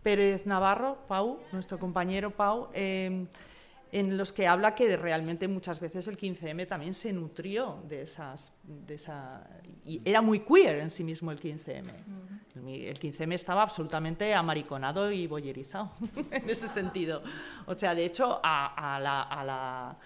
Pérez 0.07 0.45
Navarro, 0.45 0.97
Pau, 1.07 1.39
nuestro 1.51 1.77
compañero 1.79 2.31
Pau, 2.31 2.69
em, 2.73 3.27
en 3.91 4.17
los 4.17 4.31
que 4.31 4.47
habla 4.47 4.75
que 4.75 4.95
realmente 4.97 5.47
muchas 5.47 5.79
veces 5.79 6.07
el 6.07 6.17
15M 6.17 6.65
también 6.65 6.93
se 6.93 7.11
nutrió 7.11 7.79
de 7.87 8.03
esas... 8.03 8.53
De 8.63 8.95
esa, 8.95 9.45
y 9.85 10.01
era 10.05 10.21
muy 10.21 10.41
queer 10.41 10.79
en 10.79 10.89
sí 10.89 11.03
mismo 11.03 11.31
el 11.31 11.39
15M. 11.39 11.91
El 12.55 12.99
15M 12.99 13.33
estaba 13.33 13.63
absolutamente 13.63 14.33
amariconado 14.33 15.11
y 15.11 15.27
boyerizado 15.27 15.91
en 16.31 16.49
ese 16.49 16.67
sentido. 16.67 17.21
O 17.65 17.77
sea, 17.77 17.93
de 17.93 18.05
hecho, 18.05 18.39
a, 18.43 18.99
la, 19.01 19.23
a 19.23 19.43
la 19.43 19.97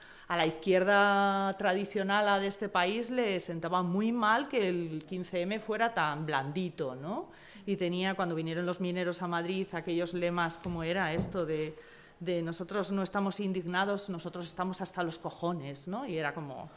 izquierda 0.45 1.55
tradicional 1.57 2.39
de 2.39 2.47
este 2.47 2.69
país 2.69 3.09
le 3.09 3.39
sentaba 3.39 3.83
muy 3.83 4.11
mal 4.11 4.47
que 4.47 4.69
el 4.69 5.05
15M 5.05 5.59
fuera 5.59 5.93
tan 5.93 6.25
blandito, 6.25 6.95
¿no? 6.95 7.29
Y 7.65 7.75
tenía, 7.75 8.15
cuando 8.15 8.33
vinieron 8.33 8.65
los 8.65 8.79
mineros 8.79 9.21
a 9.21 9.27
Madrid, 9.27 9.67
aquellos 9.73 10.13
lemas 10.13 10.57
como 10.57 10.83
era 10.83 11.13
esto 11.13 11.45
de, 11.45 11.77
de 12.19 12.41
nosotros 12.41 12.91
no 12.91 13.03
estamos 13.03 13.39
indignados, 13.39 14.09
nosotros 14.09 14.47
estamos 14.47 14.81
hasta 14.81 15.03
los 15.03 15.19
cojones, 15.19 15.87
¿no? 15.87 16.05
Y 16.05 16.17
era 16.17 16.33
como 16.33 16.69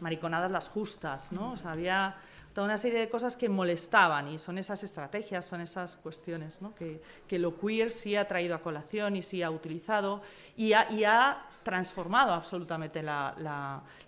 mariconadas 0.00 0.50
las 0.50 0.68
justas, 0.68 1.32
¿no? 1.32 1.52
O 1.52 1.56
sea, 1.56 1.72
había 1.72 2.16
toda 2.54 2.66
una 2.66 2.76
serie 2.76 2.98
de 2.98 3.08
cosas 3.08 3.36
que 3.36 3.48
molestaban 3.48 4.28
y 4.28 4.38
son 4.38 4.58
esas 4.58 4.82
estrategias, 4.82 5.46
son 5.46 5.60
esas 5.60 5.96
cuestiones 5.96 6.60
¿no? 6.60 6.74
que, 6.74 7.00
que, 7.28 7.38
lo 7.38 7.56
queer 7.56 7.92
sí 7.92 8.16
ha 8.16 8.26
traído 8.26 8.56
a 8.56 8.58
colación 8.58 9.14
y 9.14 9.22
sí 9.22 9.42
ha 9.42 9.50
utilizado 9.50 10.20
y 10.56 10.72
y 10.90 11.04
ha 11.04 11.44
transformado 11.62 12.32
absolutamente 12.32 13.02
la, 13.02 13.34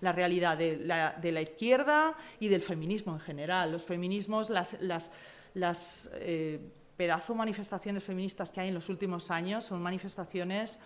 la, 0.01 0.13
realidad 0.13 0.57
de 0.57 0.77
la, 0.79 1.13
de 1.13 1.33
la, 1.33 1.41
izquierda 1.41 2.15
y 2.41 2.49
del 2.49 2.63
feminismo 2.63 3.13
en 3.15 3.21
general. 3.21 3.73
Los 3.73 3.83
feminismos, 3.83 4.51
las, 4.51 4.81
las, 4.81 5.11
las 5.55 6.11
eh, 6.15 6.61
pedazo 6.97 7.35
manifestaciones 7.35 8.05
feministas 8.05 8.53
que 8.53 8.61
hay 8.61 8.69
en 8.69 8.75
los 8.75 8.89
últimos 8.89 9.31
años 9.31 9.65
son 9.65 9.83
manifestaciones 9.83 10.79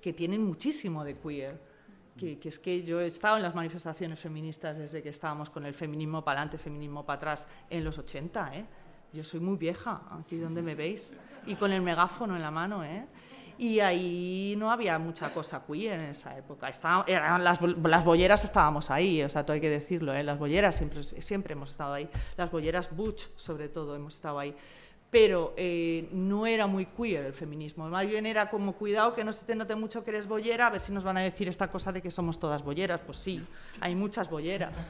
que 0.00 0.12
tienen 0.12 0.42
muchísimo 0.42 1.04
de 1.04 1.14
queer. 1.14 1.74
Que, 2.18 2.38
que, 2.38 2.48
es 2.48 2.60
que 2.60 2.84
yo 2.84 3.00
he 3.00 3.08
estado 3.08 3.38
en 3.38 3.42
las 3.42 3.56
manifestaciones 3.56 4.20
feministas 4.20 4.78
desde 4.78 5.02
que 5.02 5.08
estábamos 5.08 5.50
con 5.50 5.66
el 5.66 5.74
feminismo 5.74 6.22
para 6.22 6.42
adelante, 6.42 6.58
feminismo 6.58 7.04
para 7.04 7.16
atrás, 7.16 7.48
en 7.68 7.82
los 7.82 7.98
80. 7.98 8.56
¿eh? 8.56 8.66
Yo 9.12 9.24
soy 9.24 9.40
muy 9.40 9.56
vieja, 9.56 10.00
aquí 10.12 10.36
donde 10.38 10.62
me 10.62 10.76
veis, 10.76 11.16
y 11.46 11.56
con 11.56 11.72
el 11.72 11.82
megáfono 11.82 12.36
en 12.36 12.42
la 12.42 12.52
mano. 12.52 12.84
¿eh? 12.84 13.04
Y 13.58 13.80
ahí 13.80 14.54
no 14.58 14.70
había 14.70 14.98
mucha 14.98 15.32
cosa 15.32 15.64
queer 15.66 16.00
en 16.00 16.06
esa 16.06 16.36
época. 16.36 16.68
Estaba, 16.68 17.04
eran 17.06 17.42
las, 17.42 17.60
las 17.60 18.04
bolleras 18.04 18.44
estábamos 18.44 18.90
ahí, 18.90 19.22
o 19.22 19.28
sea, 19.28 19.44
todo 19.44 19.54
hay 19.54 19.60
que 19.60 19.70
decirlo, 19.70 20.14
¿eh? 20.14 20.22
las 20.22 20.38
bolleras 20.38 20.76
siempre, 20.76 21.02
siempre 21.02 21.52
hemos 21.52 21.70
estado 21.70 21.94
ahí, 21.94 22.08
las 22.36 22.50
bolleras 22.50 22.94
butch 22.94 23.28
sobre 23.36 23.68
todo 23.68 23.94
hemos 23.94 24.14
estado 24.14 24.38
ahí, 24.38 24.54
pero 25.10 25.54
eh, 25.56 26.08
no 26.12 26.46
era 26.46 26.66
muy 26.66 26.86
queer 26.86 27.26
el 27.26 27.34
feminismo, 27.34 27.88
más 27.88 28.06
bien 28.06 28.26
era 28.26 28.50
como 28.50 28.72
cuidado 28.72 29.14
que 29.14 29.22
no 29.22 29.32
se 29.32 29.44
te 29.44 29.54
note 29.54 29.76
mucho 29.76 30.02
que 30.02 30.10
eres 30.10 30.26
bollera, 30.26 30.66
a 30.66 30.70
ver 30.70 30.80
si 30.80 30.92
nos 30.92 31.04
van 31.04 31.16
a 31.16 31.20
decir 31.20 31.48
esta 31.48 31.68
cosa 31.68 31.92
de 31.92 32.02
que 32.02 32.10
somos 32.10 32.38
todas 32.38 32.62
bolleras, 32.62 33.00
pues 33.00 33.18
sí, 33.18 33.40
hay 33.80 33.94
muchas 33.94 34.28
bolleras. 34.28 34.84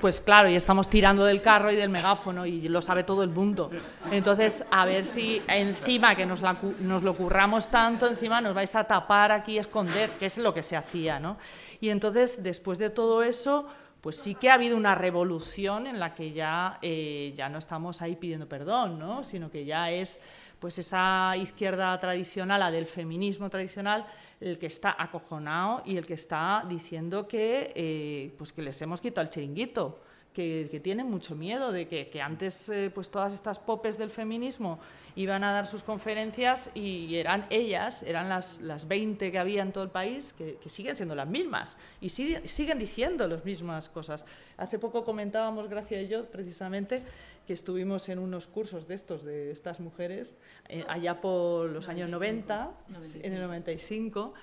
Pues 0.00 0.20
claro, 0.20 0.48
y 0.48 0.54
estamos 0.54 0.88
tirando 0.88 1.24
del 1.24 1.42
carro 1.42 1.70
y 1.70 1.76
del 1.76 1.90
megáfono 1.90 2.46
y 2.46 2.68
lo 2.68 2.80
sabe 2.80 3.04
todo 3.04 3.22
el 3.22 3.28
mundo. 3.28 3.70
Entonces, 4.10 4.64
a 4.70 4.86
ver 4.86 5.04
si 5.04 5.42
encima 5.46 6.14
que 6.16 6.24
nos, 6.24 6.40
lo 6.40 7.14
curramos 7.14 7.68
tanto, 7.68 8.06
encima 8.06 8.40
nos 8.40 8.54
vais 8.54 8.74
a 8.74 8.84
tapar 8.84 9.30
aquí, 9.30 9.58
esconder, 9.58 10.08
que 10.10 10.26
es 10.26 10.38
lo 10.38 10.54
que 10.54 10.62
se 10.62 10.76
hacía, 10.76 11.20
¿no? 11.20 11.36
Y 11.80 11.90
entonces, 11.90 12.42
después 12.42 12.78
de 12.78 12.88
todo 12.88 13.22
eso, 13.22 13.66
pues 14.00 14.16
sí 14.16 14.34
que 14.34 14.48
ha 14.48 14.54
habido 14.54 14.76
una 14.76 14.94
revolución 14.94 15.86
en 15.86 16.00
la 16.00 16.14
que 16.14 16.32
ya, 16.32 16.78
eh, 16.80 17.32
ya 17.36 17.48
no 17.48 17.58
estamos 17.58 18.00
ahí 18.00 18.16
pidiendo 18.16 18.48
perdón, 18.48 18.98
¿no? 18.98 19.24
sino 19.24 19.50
que 19.50 19.66
ya 19.66 19.90
es 19.90 20.20
pues 20.60 20.78
esa 20.78 21.34
izquierda 21.36 21.98
tradicional, 21.98 22.60
la 22.60 22.70
del 22.70 22.86
feminismo 22.86 23.48
tradicional, 23.48 24.06
el 24.40 24.58
que 24.58 24.66
está 24.66 24.94
acojonado 24.96 25.82
y 25.86 25.96
el 25.96 26.06
que 26.06 26.14
está 26.14 26.64
diciendo 26.68 27.26
que, 27.26 27.72
eh, 27.74 28.34
pues 28.36 28.52
que 28.52 28.62
les 28.62 28.80
hemos 28.82 29.00
quitado 29.00 29.26
el 29.26 29.30
chiringuito. 29.30 29.98
Que, 30.30 30.68
que 30.70 30.78
tienen 30.78 31.10
mucho 31.10 31.34
miedo 31.34 31.72
de 31.72 31.88
que, 31.88 32.08
que 32.08 32.22
antes 32.22 32.68
eh, 32.68 32.88
pues 32.94 33.10
todas 33.10 33.32
estas 33.32 33.58
popes 33.58 33.98
del 33.98 34.10
feminismo 34.10 34.78
iban 35.16 35.44
a 35.44 35.52
dar 35.52 35.66
sus 35.66 35.82
conferencias 35.82 36.70
y 36.74 37.16
eran 37.16 37.46
ellas, 37.50 38.02
eran 38.02 38.28
las, 38.28 38.60
las 38.60 38.86
20 38.86 39.32
que 39.32 39.38
había 39.38 39.62
en 39.62 39.72
todo 39.72 39.84
el 39.84 39.90
país, 39.90 40.32
que, 40.32 40.58
siguen 40.66 40.96
siendo 40.96 41.14
las 41.14 41.26
mismas 41.26 41.76
y 42.00 42.10
sigue, 42.10 42.46
siguen 42.46 42.78
diciendo 42.78 43.26
las 43.26 43.44
mismas 43.44 43.88
cosas. 43.88 44.24
Hace 44.56 44.78
poco 44.78 45.04
comentábamos, 45.04 45.68
Gracia 45.68 46.00
y 46.00 46.08
yo, 46.08 46.26
precisamente, 46.26 47.02
que 47.50 47.54
estuvimos 47.54 48.08
en 48.08 48.20
unos 48.20 48.46
cursos 48.46 48.86
de 48.86 48.94
estos, 48.94 49.24
de 49.24 49.50
estas 49.50 49.80
mujeres, 49.80 50.36
eh, 50.68 50.84
allá 50.86 51.20
por 51.20 51.68
los 51.68 51.88
95, 51.88 51.90
años 51.90 52.08
90, 52.08 52.70
95. 52.90 53.26
en 53.26 53.32
el 53.32 53.42
95, 53.42 54.34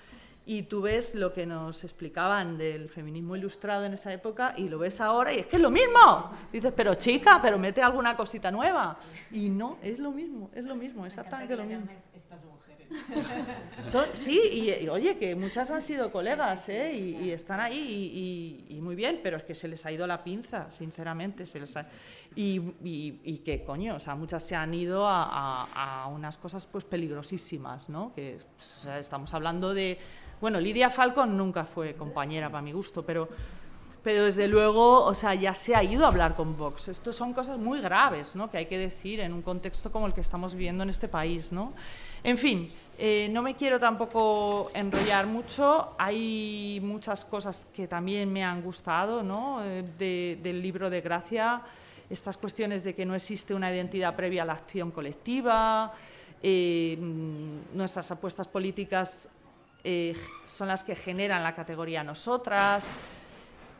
y 0.46 0.64
tú 0.64 0.82
ves 0.82 1.16
lo 1.16 1.32
que 1.32 1.46
nos 1.46 1.86
explicaban 1.86 2.58
del 2.58 2.90
feminismo 2.90 3.38
ilustrado 3.38 3.86
en 3.86 3.94
esa 3.94 4.12
época 4.12 4.56
y 4.58 4.68
lo 4.68 4.78
ves 4.78 5.00
ahora 5.00 5.32
y 5.32 5.40
es 5.40 5.48
que 5.48 5.56
es 5.56 5.62
lo 5.62 5.72
mismo. 5.72 6.32
Dices, 6.52 6.74
pero 6.76 6.96
chica, 6.96 7.40
pero 7.42 7.58
mete 7.58 7.82
alguna 7.82 8.18
cosita 8.18 8.52
nueva. 8.52 9.00
Y 9.32 9.48
no, 9.48 9.78
es 9.82 10.00
lo 10.00 10.12
mismo, 10.12 10.52
es 10.54 10.66
lo 10.66 10.76
mismo, 10.76 11.06
exactamente 11.06 11.56
lo 11.56 11.64
mismo. 11.64 11.86
Estas 12.14 12.44
mujeres. 12.44 12.67
Son, 13.82 14.06
sí, 14.14 14.40
y, 14.52 14.86
y, 14.86 14.90
oye, 14.90 15.18
que 15.18 15.36
muchas 15.36 15.70
han 15.72 15.82
sido 15.82 16.12
colegas 16.12 16.70
¿eh? 16.70 16.94
y, 16.94 17.26
y, 17.26 17.32
están 17.32 17.60
ahí 17.60 17.78
y, 18.70 18.76
y, 18.76 18.82
muy 18.82 18.96
bien, 18.96 19.20
pero 19.22 19.38
es 19.38 19.44
que 19.44 19.56
se 19.56 19.68
les 19.68 19.86
ha 19.86 19.92
ido 19.92 20.08
la 20.08 20.24
pinza, 20.24 20.70
sinceramente. 20.72 21.46
Se 21.46 21.60
les 21.60 21.76
ha, 21.78 21.88
y, 22.36 23.42
que, 23.44 23.64
coño, 23.66 23.96
o 23.96 24.00
sea, 24.00 24.16
muchas 24.16 24.44
se 24.44 24.56
han 24.56 24.74
ido 24.74 25.08
a, 25.08 25.24
a, 25.24 26.04
a 26.04 26.08
unas 26.08 26.38
cosas 26.38 26.66
pues 26.68 26.86
peligrosísimas, 26.86 27.90
¿no? 27.90 28.14
Que 28.14 28.40
pues, 28.56 28.78
o 28.78 28.80
sea, 28.82 29.00
estamos 29.00 29.34
hablando 29.34 29.74
de 29.74 29.98
bueno, 30.40 30.60
Lidia 30.60 30.92
Falcon 30.92 31.36
nunca 31.36 31.66
fue 31.66 31.96
compañera 31.96 32.52
para 32.52 32.62
mi 32.62 32.72
gusto, 32.72 33.04
pero, 33.04 33.28
pero 34.08 34.24
desde 34.24 34.48
luego, 34.48 35.04
o 35.04 35.14
sea, 35.14 35.36
ya 35.36 35.54
se 35.54 35.76
ha 35.76 35.84
ido 35.84 36.06
a 36.06 36.08
hablar 36.08 36.34
con 36.34 36.56
Vox. 36.56 36.88
Esto 36.88 37.12
son 37.12 37.34
cosas 37.34 37.58
muy 37.58 37.82
graves, 37.82 38.38
¿no? 38.38 38.50
Que 38.50 38.60
hay 38.60 38.66
que 38.66 38.78
decir 38.78 39.20
en 39.20 39.34
un 39.34 39.42
contexto 39.42 39.92
como 39.92 40.08
el 40.08 40.14
que 40.14 40.22
estamos 40.22 40.54
viviendo 40.54 40.84
en 40.84 40.90
este 40.90 41.10
país, 41.10 41.52
¿no? 41.52 41.74
En 42.24 42.38
fin, 42.38 42.70
eh, 42.98 43.28
no 43.34 43.42
me 43.42 43.58
quiero 43.58 43.82
tampoco 43.82 44.72
enrollar 44.74 45.28
mucho. 45.28 45.94
Hay 45.98 46.80
muchas 46.82 47.26
cosas 47.26 47.68
que 47.74 47.86
también 47.86 48.32
me 48.32 48.46
han 48.46 48.62
gustado, 48.62 49.24
¿no? 49.24 49.62
Eh, 49.62 49.84
de, 50.00 50.40
del 50.42 50.62
libro 50.62 50.90
de 50.90 51.02
Gracia, 51.02 51.62
estas 52.10 52.38
cuestiones 52.38 52.86
de 52.86 52.96
que 52.96 53.06
no 53.06 53.14
existe 53.14 53.54
una 53.54 53.70
identidad 53.70 54.16
previa 54.16 54.44
a 54.44 54.46
la 54.46 54.54
acción 54.54 54.90
colectiva. 54.90 55.92
Eh, 56.42 56.98
nuestras 57.74 58.10
apuestas 58.10 58.48
políticas 58.48 59.28
eh, 59.84 60.16
son 60.46 60.70
las 60.70 60.84
que 60.84 60.96
generan 60.96 61.44
la 61.44 61.54
categoría 61.54 62.06
nosotras. 62.06 62.90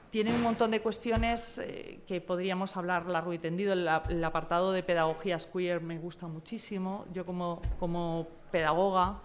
Tienen 0.10 0.36
un 0.36 0.44
montón 0.44 0.72
de 0.72 0.82
cuestiones 0.82 1.60
eh, 1.60 2.00
que 2.08 2.22
podríamos 2.22 2.78
hablar 2.78 3.08
largo 3.08 3.34
y 3.34 3.40
tendido. 3.40 3.74
El, 3.74 3.88
el, 4.10 4.24
apartado 4.24 4.72
de 4.72 4.82
pedagogías 4.84 5.46
queer 5.46 5.82
me 5.82 5.98
gusta 5.98 6.28
muchísimo. 6.28 7.06
Yo 7.14 7.26
como, 7.26 7.62
como 7.80 8.28
pedagoga 8.52 9.22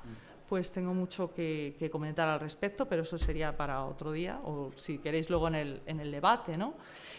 pues 0.53 0.71
tengo 0.71 0.93
mucho 0.93 1.33
que, 1.33 1.77
que, 1.79 1.89
comentar 1.89 2.29
al 2.29 2.39
respecto, 2.39 2.87
pero 2.87 3.05
eso 3.05 3.17
sería 3.17 3.57
para 3.57 3.87
otro 3.87 4.13
día 4.13 4.39
o 4.45 4.71
si 4.77 4.99
queréis 4.99 5.31
luego 5.31 5.49
en 5.49 5.55
el, 5.55 5.83
en 5.87 5.99
el 5.99 6.13
debate. 6.13 6.59
¿no? 6.59 6.75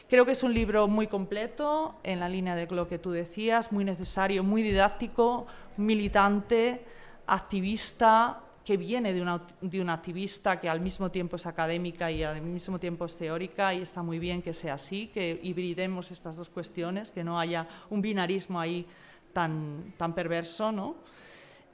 Creo 0.08 0.24
que 0.24 0.34
es 0.34 0.44
un 0.44 0.54
libro 0.54 0.88
muy 0.88 1.08
completo 1.08 1.96
en 2.04 2.20
la 2.20 2.30
línea 2.30 2.54
de 2.54 2.68
lo 2.68 2.88
que 2.88 3.00
tú 3.00 3.10
decías, 3.10 3.72
muy 3.72 3.86
necesario, 3.86 4.44
muy 4.44 4.62
didáctico, 4.62 5.48
militante, 5.78 6.86
activista, 7.26 8.40
que 8.64 8.78
viene 8.78 9.14
de 9.14 9.22
una, 9.22 9.42
de 9.62 9.82
una, 9.82 9.94
activista 9.94 10.60
que 10.60 10.70
al 10.70 10.80
mismo 10.80 11.12
tiempo 11.12 11.36
es 11.36 11.46
académica 11.46 12.10
y 12.10 12.24
al 12.24 12.42
mismo 12.42 12.80
tiempo 12.80 13.06
es 13.06 13.16
teórica 13.18 13.74
y 13.74 13.82
está 13.82 14.02
muy 14.02 14.20
bien 14.20 14.42
que 14.42 14.54
sea 14.54 14.76
así, 14.76 15.08
que 15.08 15.40
hibridemos 15.44 16.12
estas 16.12 16.38
dos 16.38 16.50
cuestiones, 16.50 17.12
que 17.12 17.24
no 17.24 17.40
haya 17.40 17.68
un 17.90 18.02
binarismo 18.02 18.60
ahí 18.60 18.86
tan, 19.34 19.94
tan 19.98 20.14
perverso. 20.14 20.72
¿no? 20.72 20.96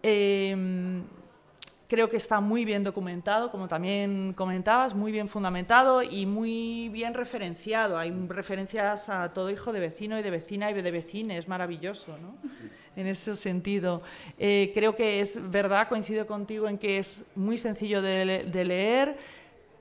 Eh, 0.01 1.03
creo 1.89 2.07
que 2.07 2.17
está 2.17 2.39
muy 2.39 2.65
bien 2.65 2.83
documentado, 2.83 3.49
como 3.51 3.67
también 3.67 4.33
comentabas, 4.33 4.93
muy 4.93 5.11
bien 5.11 5.27
fundamentado 5.27 6.03
y 6.03 6.27
muy 6.27 6.87
bien 6.89 7.15
referenciado. 7.15 7.97
Hay 7.97 8.11
referencias 8.27 9.09
a 9.09 9.33
todo 9.33 9.49
hijo 9.49 9.73
de 9.73 9.79
vecino 9.79 10.17
y 10.17 10.21
de 10.21 10.29
vecina 10.29 10.69
y 10.69 10.79
de 10.79 10.91
vecine, 10.91 11.37
es 11.37 11.47
maravilloso. 11.47 12.15
¿no? 12.19 12.35
En 12.99 13.07
ese 13.07 13.35
sentido. 13.35 14.01
Eh, 14.37 14.71
creo 14.73 14.95
que 14.95 15.21
es 15.21 15.39
verdad, 15.49 15.87
coincido 15.87 16.27
contigo 16.27 16.67
en 16.67 16.77
que 16.77 16.97
es 16.97 17.23
muy 17.35 17.57
sencillo 17.57 18.01
de, 18.01 18.43
de, 18.43 18.65
leer, 18.65 19.17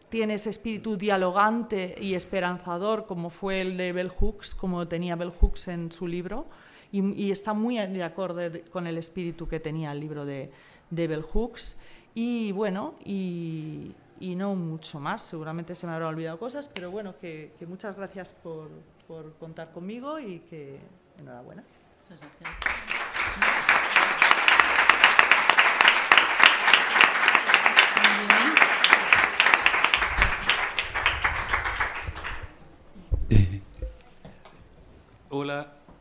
tiene 0.08 0.34
ese 0.34 0.50
espíritu 0.50 0.96
dialogante 0.96 1.96
y 2.00 2.14
esperanzador 2.14 3.06
como 3.06 3.28
fue 3.28 3.60
el 3.60 3.76
de 3.76 3.92
Bell 3.92 4.08
Hooks, 4.08 4.54
como 4.54 4.86
tenía 4.86 5.16
Bell 5.16 5.32
Hooks 5.32 5.68
en 5.68 5.90
su 5.90 6.06
libro, 6.06 6.44
y, 6.92 7.12
y 7.20 7.30
está 7.32 7.52
muy 7.54 7.76
de 7.76 8.04
acuerdo 8.04 8.40
con 8.70 8.86
el 8.86 8.96
espíritu 8.96 9.48
que 9.48 9.58
tenía 9.58 9.90
el 9.90 10.00
libro 10.00 10.24
de, 10.24 10.50
de 10.90 11.08
Bell 11.08 11.22
Hooks. 11.22 11.76
Y 12.14 12.52
bueno, 12.52 12.94
y, 13.04 13.92
y, 14.20 14.34
no 14.34 14.54
mucho 14.54 14.98
más, 14.98 15.22
seguramente 15.22 15.74
se 15.74 15.86
me 15.86 15.92
habrá 15.92 16.08
olvidado 16.08 16.38
cosas, 16.38 16.68
pero 16.72 16.90
bueno, 16.90 17.14
que, 17.20 17.52
que 17.58 17.66
muchas 17.66 17.96
gracias 17.96 18.32
por, 18.32 18.68
por 19.06 19.34
contar 19.34 19.72
conmigo 19.72 20.18
y 20.18 20.40
que 20.50 20.78
enhorabuena. 21.18 21.64
Muchas 22.08 22.20
gracias. 22.20 22.77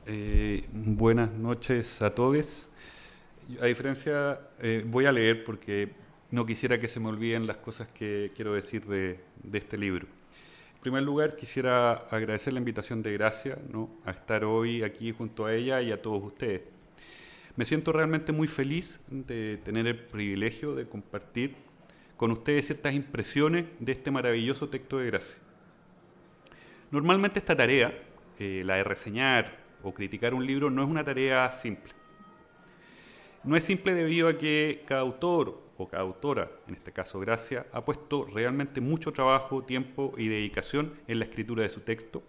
Eh, 0.09 0.63
buenas 0.71 1.31
noches 1.33 2.01
a 2.01 2.15
todos. 2.15 2.69
A 3.61 3.65
diferencia, 3.65 4.39
eh, 4.59 4.83
voy 4.85 5.05
a 5.05 5.11
leer 5.11 5.43
porque 5.43 5.91
no 6.31 6.45
quisiera 6.45 6.79
que 6.79 6.87
se 6.87 7.01
me 7.01 7.09
olviden 7.09 7.45
las 7.45 7.57
cosas 7.57 7.89
que 7.89 8.31
quiero 8.33 8.53
decir 8.53 8.85
de, 8.85 9.19
este 9.51 9.77
libro. 9.77 10.07
En 10.75 10.81
primer 10.81 11.03
lugar, 11.03 11.35
quisiera 11.35 11.91
agradecer 12.09 12.53
la 12.53 12.59
invitación 12.59 13.03
de 13.03 13.13
Gracia 13.13 13.57
¿no? 13.69 13.89
a 14.05 14.11
estar 14.11 14.45
hoy 14.45 14.83
aquí 14.83 15.11
junto 15.11 15.45
a 15.45 15.53
ella 15.53 15.81
y 15.81 15.91
a 15.91 16.01
todos 16.01 16.23
ustedes. 16.23 16.61
Me 17.57 17.65
siento 17.65 17.91
realmente 17.91 18.31
muy 18.31 18.47
feliz 18.47 18.99
de 19.09 19.59
tener 19.65 19.87
el 19.87 19.99
privilegio 19.99 20.73
de 20.73 20.87
compartir 20.87 21.55
con 22.15 22.31
ustedes 22.31 22.67
ciertas 22.67 22.93
impresiones 22.93 23.65
de 23.79 23.91
este 23.91 24.09
maravilloso 24.11 24.69
texto 24.69 24.99
de 24.99 25.07
Gracia. 25.07 25.39
Normalmente 26.91 27.39
esta 27.39 27.57
tarea, 27.57 27.93
eh, 28.39 28.63
la 28.63 28.75
de 28.75 28.83
reseñar 28.85 29.66
o 29.83 29.93
criticar 29.93 30.33
un 30.33 30.45
libro, 30.45 30.69
no 30.69 30.83
es 30.83 30.89
una 30.89 31.03
tarea 31.03 31.51
simple. 31.51 31.93
No 33.43 33.55
es 33.55 33.63
simple 33.63 33.93
debido 33.93 34.27
a 34.27 34.37
que 34.37 34.83
cada 34.85 35.01
autor 35.01 35.61
o 35.77 35.87
cada 35.87 36.03
autora, 36.03 36.51
en 36.67 36.73
este 36.73 36.91
caso 36.91 37.19
Gracia, 37.19 37.67
ha 37.71 37.85
puesto 37.85 38.25
realmente 38.25 38.81
mucho 38.81 39.13
trabajo, 39.13 39.63
tiempo 39.63 40.13
y 40.17 40.27
dedicación 40.27 40.93
en 41.07 41.19
la 41.19 41.25
escritura 41.25 41.63
de 41.63 41.69
su 41.69 41.81
texto, 41.81 42.23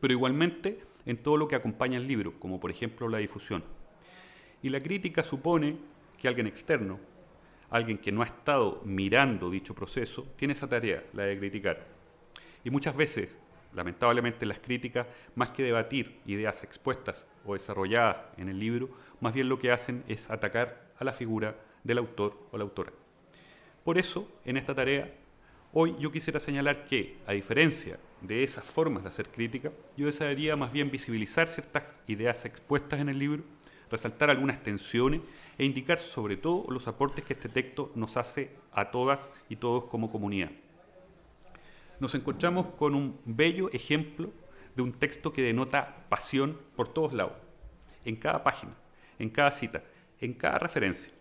pero 0.00 0.12
igualmente 0.12 0.80
en 1.06 1.16
todo 1.16 1.36
lo 1.38 1.48
que 1.48 1.56
acompaña 1.56 1.96
el 1.96 2.06
libro, 2.06 2.38
como 2.38 2.60
por 2.60 2.70
ejemplo 2.70 3.08
la 3.08 3.18
difusión. 3.18 3.64
Y 4.62 4.68
la 4.68 4.80
crítica 4.80 5.22
supone 5.22 5.76
que 6.18 6.28
alguien 6.28 6.46
externo, 6.46 7.00
alguien 7.70 7.98
que 7.98 8.12
no 8.12 8.22
ha 8.22 8.26
estado 8.26 8.82
mirando 8.84 9.50
dicho 9.50 9.74
proceso, 9.74 10.26
tiene 10.36 10.52
esa 10.52 10.68
tarea, 10.68 11.04
la 11.14 11.24
de 11.24 11.38
criticar. 11.38 11.86
Y 12.64 12.70
muchas 12.70 12.94
veces, 12.94 13.38
lamentablemente, 13.74 14.46
las 14.46 14.58
críticas, 14.58 15.06
más 15.34 15.50
que 15.50 15.62
debatir 15.62 16.20
ideas 16.26 16.62
expuestas 16.62 17.26
o 17.44 17.54
desarrolladas 17.54 18.16
en 18.36 18.48
el 18.48 18.58
libro, 18.58 18.90
más 19.20 19.34
bien 19.34 19.48
lo 19.48 19.58
que 19.58 19.72
hacen 19.72 20.04
es 20.08 20.30
atacar 20.30 20.88
a 20.98 21.04
la 21.04 21.12
figura 21.12 21.56
del 21.84 21.98
autor 21.98 22.38
o 22.50 22.58
la 22.58 22.64
autora. 22.64 22.92
Por 23.84 23.98
eso, 23.98 24.30
en 24.44 24.56
esta 24.56 24.74
tarea, 24.74 25.12
hoy 25.72 25.96
yo 25.98 26.10
quisiera 26.10 26.40
señalar 26.40 26.84
que, 26.84 27.16
a 27.26 27.32
diferencia 27.32 27.98
de 28.20 28.44
esas 28.44 28.64
formas 28.64 29.02
de 29.02 29.08
hacer 29.08 29.28
crítica, 29.30 29.70
yo 29.96 30.06
desearía 30.06 30.56
más 30.56 30.72
bien 30.72 30.90
visibilizar 30.90 31.48
ciertas 31.48 32.00
ideas 32.06 32.44
expuestas 32.44 33.00
en 33.00 33.08
el 33.08 33.18
libro, 33.18 33.44
resaltar 33.90 34.28
algunas 34.30 34.62
tensiones 34.62 35.22
e 35.56 35.64
indicar 35.64 35.98
sobre 35.98 36.36
todo 36.36 36.66
los 36.68 36.88
aportes 36.88 37.24
que 37.24 37.32
este 37.32 37.48
texto 37.48 37.90
nos 37.94 38.16
hace 38.16 38.50
a 38.72 38.90
todas 38.90 39.30
y 39.48 39.56
todos 39.56 39.84
como 39.84 40.10
comunidad. 40.10 40.50
Nos 42.00 42.14
encontramos 42.14 42.66
con 42.78 42.94
un 42.94 43.20
bello 43.24 43.70
ejemplo 43.72 44.30
de 44.76 44.82
un 44.82 44.92
texto 44.92 45.32
que 45.32 45.42
denota 45.42 46.06
pasión 46.08 46.58
por 46.76 46.88
todos 46.88 47.12
lados, 47.12 47.34
en 48.04 48.16
cada 48.16 48.42
página, 48.44 48.74
en 49.18 49.30
cada 49.30 49.50
cita, 49.50 49.82
en 50.20 50.32
cada 50.34 50.58
referencia 50.58 51.12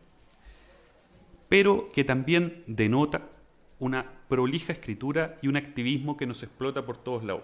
pero 1.50 1.88
que 1.94 2.04
también 2.04 2.64
denota 2.68 3.30
una 3.80 4.06
prolija 4.28 4.74
escritura 4.74 5.38
y 5.42 5.48
un 5.48 5.58
activismo 5.58 6.18
que 6.18 6.26
nos 6.26 6.44
explota 6.44 6.86
por 6.86 6.98
todos 6.98 7.24
lados. 7.24 7.44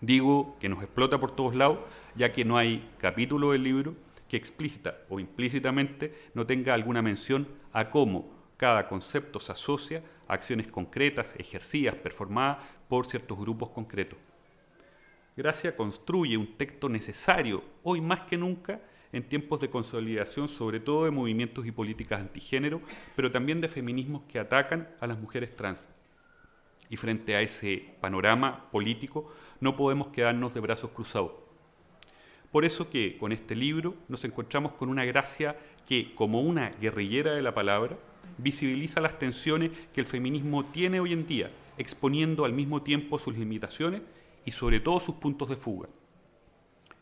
Digo 0.00 0.56
que 0.58 0.68
nos 0.68 0.82
explota 0.82 1.20
por 1.20 1.30
todos 1.30 1.54
lados, 1.54 1.78
ya 2.16 2.32
que 2.32 2.44
no 2.44 2.56
hay 2.56 2.88
capítulo 2.98 3.52
del 3.52 3.62
libro 3.62 3.94
que 4.28 4.36
explícita 4.36 4.98
o 5.08 5.20
implícitamente 5.20 6.14
no 6.34 6.46
tenga 6.46 6.74
alguna 6.74 7.02
mención 7.02 7.46
a 7.72 7.90
cómo 7.90 8.30
cada 8.56 8.86
concepto 8.86 9.40
se 9.40 9.52
asocia 9.52 10.02
a 10.28 10.34
acciones 10.34 10.68
concretas, 10.68 11.34
ejercidas, 11.38 11.94
performadas 11.94 12.58
por 12.88 13.06
ciertos 13.06 13.38
grupos 13.38 13.70
concretos. 13.70 14.18
Gracia 15.36 15.74
construye 15.74 16.36
un 16.36 16.58
texto 16.58 16.88
necesario, 16.88 17.64
hoy 17.82 18.00
más 18.00 18.20
que 18.22 18.36
nunca, 18.36 18.80
en 19.12 19.28
tiempos 19.28 19.60
de 19.60 19.70
consolidación, 19.70 20.48
sobre 20.48 20.80
todo 20.80 21.04
de 21.04 21.10
movimientos 21.10 21.66
y 21.66 21.72
políticas 21.72 22.20
antigénero, 22.20 22.80
pero 23.14 23.30
también 23.30 23.60
de 23.60 23.68
feminismos 23.68 24.22
que 24.28 24.38
atacan 24.38 24.88
a 25.00 25.06
las 25.06 25.18
mujeres 25.18 25.54
trans. 25.54 25.88
Y 26.88 26.96
frente 26.96 27.34
a 27.36 27.40
ese 27.40 27.94
panorama 28.00 28.70
político, 28.70 29.32
no 29.60 29.76
podemos 29.76 30.08
quedarnos 30.08 30.52
de 30.54 30.60
brazos 30.60 30.90
cruzados. 30.90 31.32
Por 32.50 32.66
eso 32.66 32.90
que 32.90 33.16
con 33.16 33.32
este 33.32 33.54
libro 33.54 33.94
nos 34.08 34.24
encontramos 34.24 34.72
con 34.72 34.90
una 34.90 35.06
gracia 35.06 35.56
que, 35.86 36.14
como 36.14 36.42
una 36.42 36.68
guerrillera 36.68 37.34
de 37.34 37.40
la 37.40 37.54
palabra, 37.54 37.98
visibiliza 38.38 39.00
las 39.00 39.18
tensiones 39.18 39.70
que 39.92 40.00
el 40.00 40.06
feminismo 40.06 40.66
tiene 40.66 41.00
hoy 41.00 41.12
en 41.12 41.26
día, 41.26 41.50
exponiendo 41.78 42.44
al 42.44 42.52
mismo 42.52 42.82
tiempo 42.82 43.18
sus 43.18 43.36
limitaciones 43.36 44.02
y 44.44 44.52
sobre 44.52 44.80
todo 44.80 45.00
sus 45.00 45.16
puntos 45.16 45.48
de 45.48 45.56
fuga. 45.56 45.88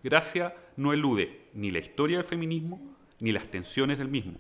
Gracia 0.03 0.55
no 0.77 0.93
elude 0.93 1.49
ni 1.55 1.71
la 1.71 1.79
historia 1.79 2.19
del 2.19 2.27
feminismo 2.27 2.81
ni 3.19 3.33
las 3.33 3.49
tensiones 3.49 3.99
del 3.99 4.09
mismo. 4.09 4.39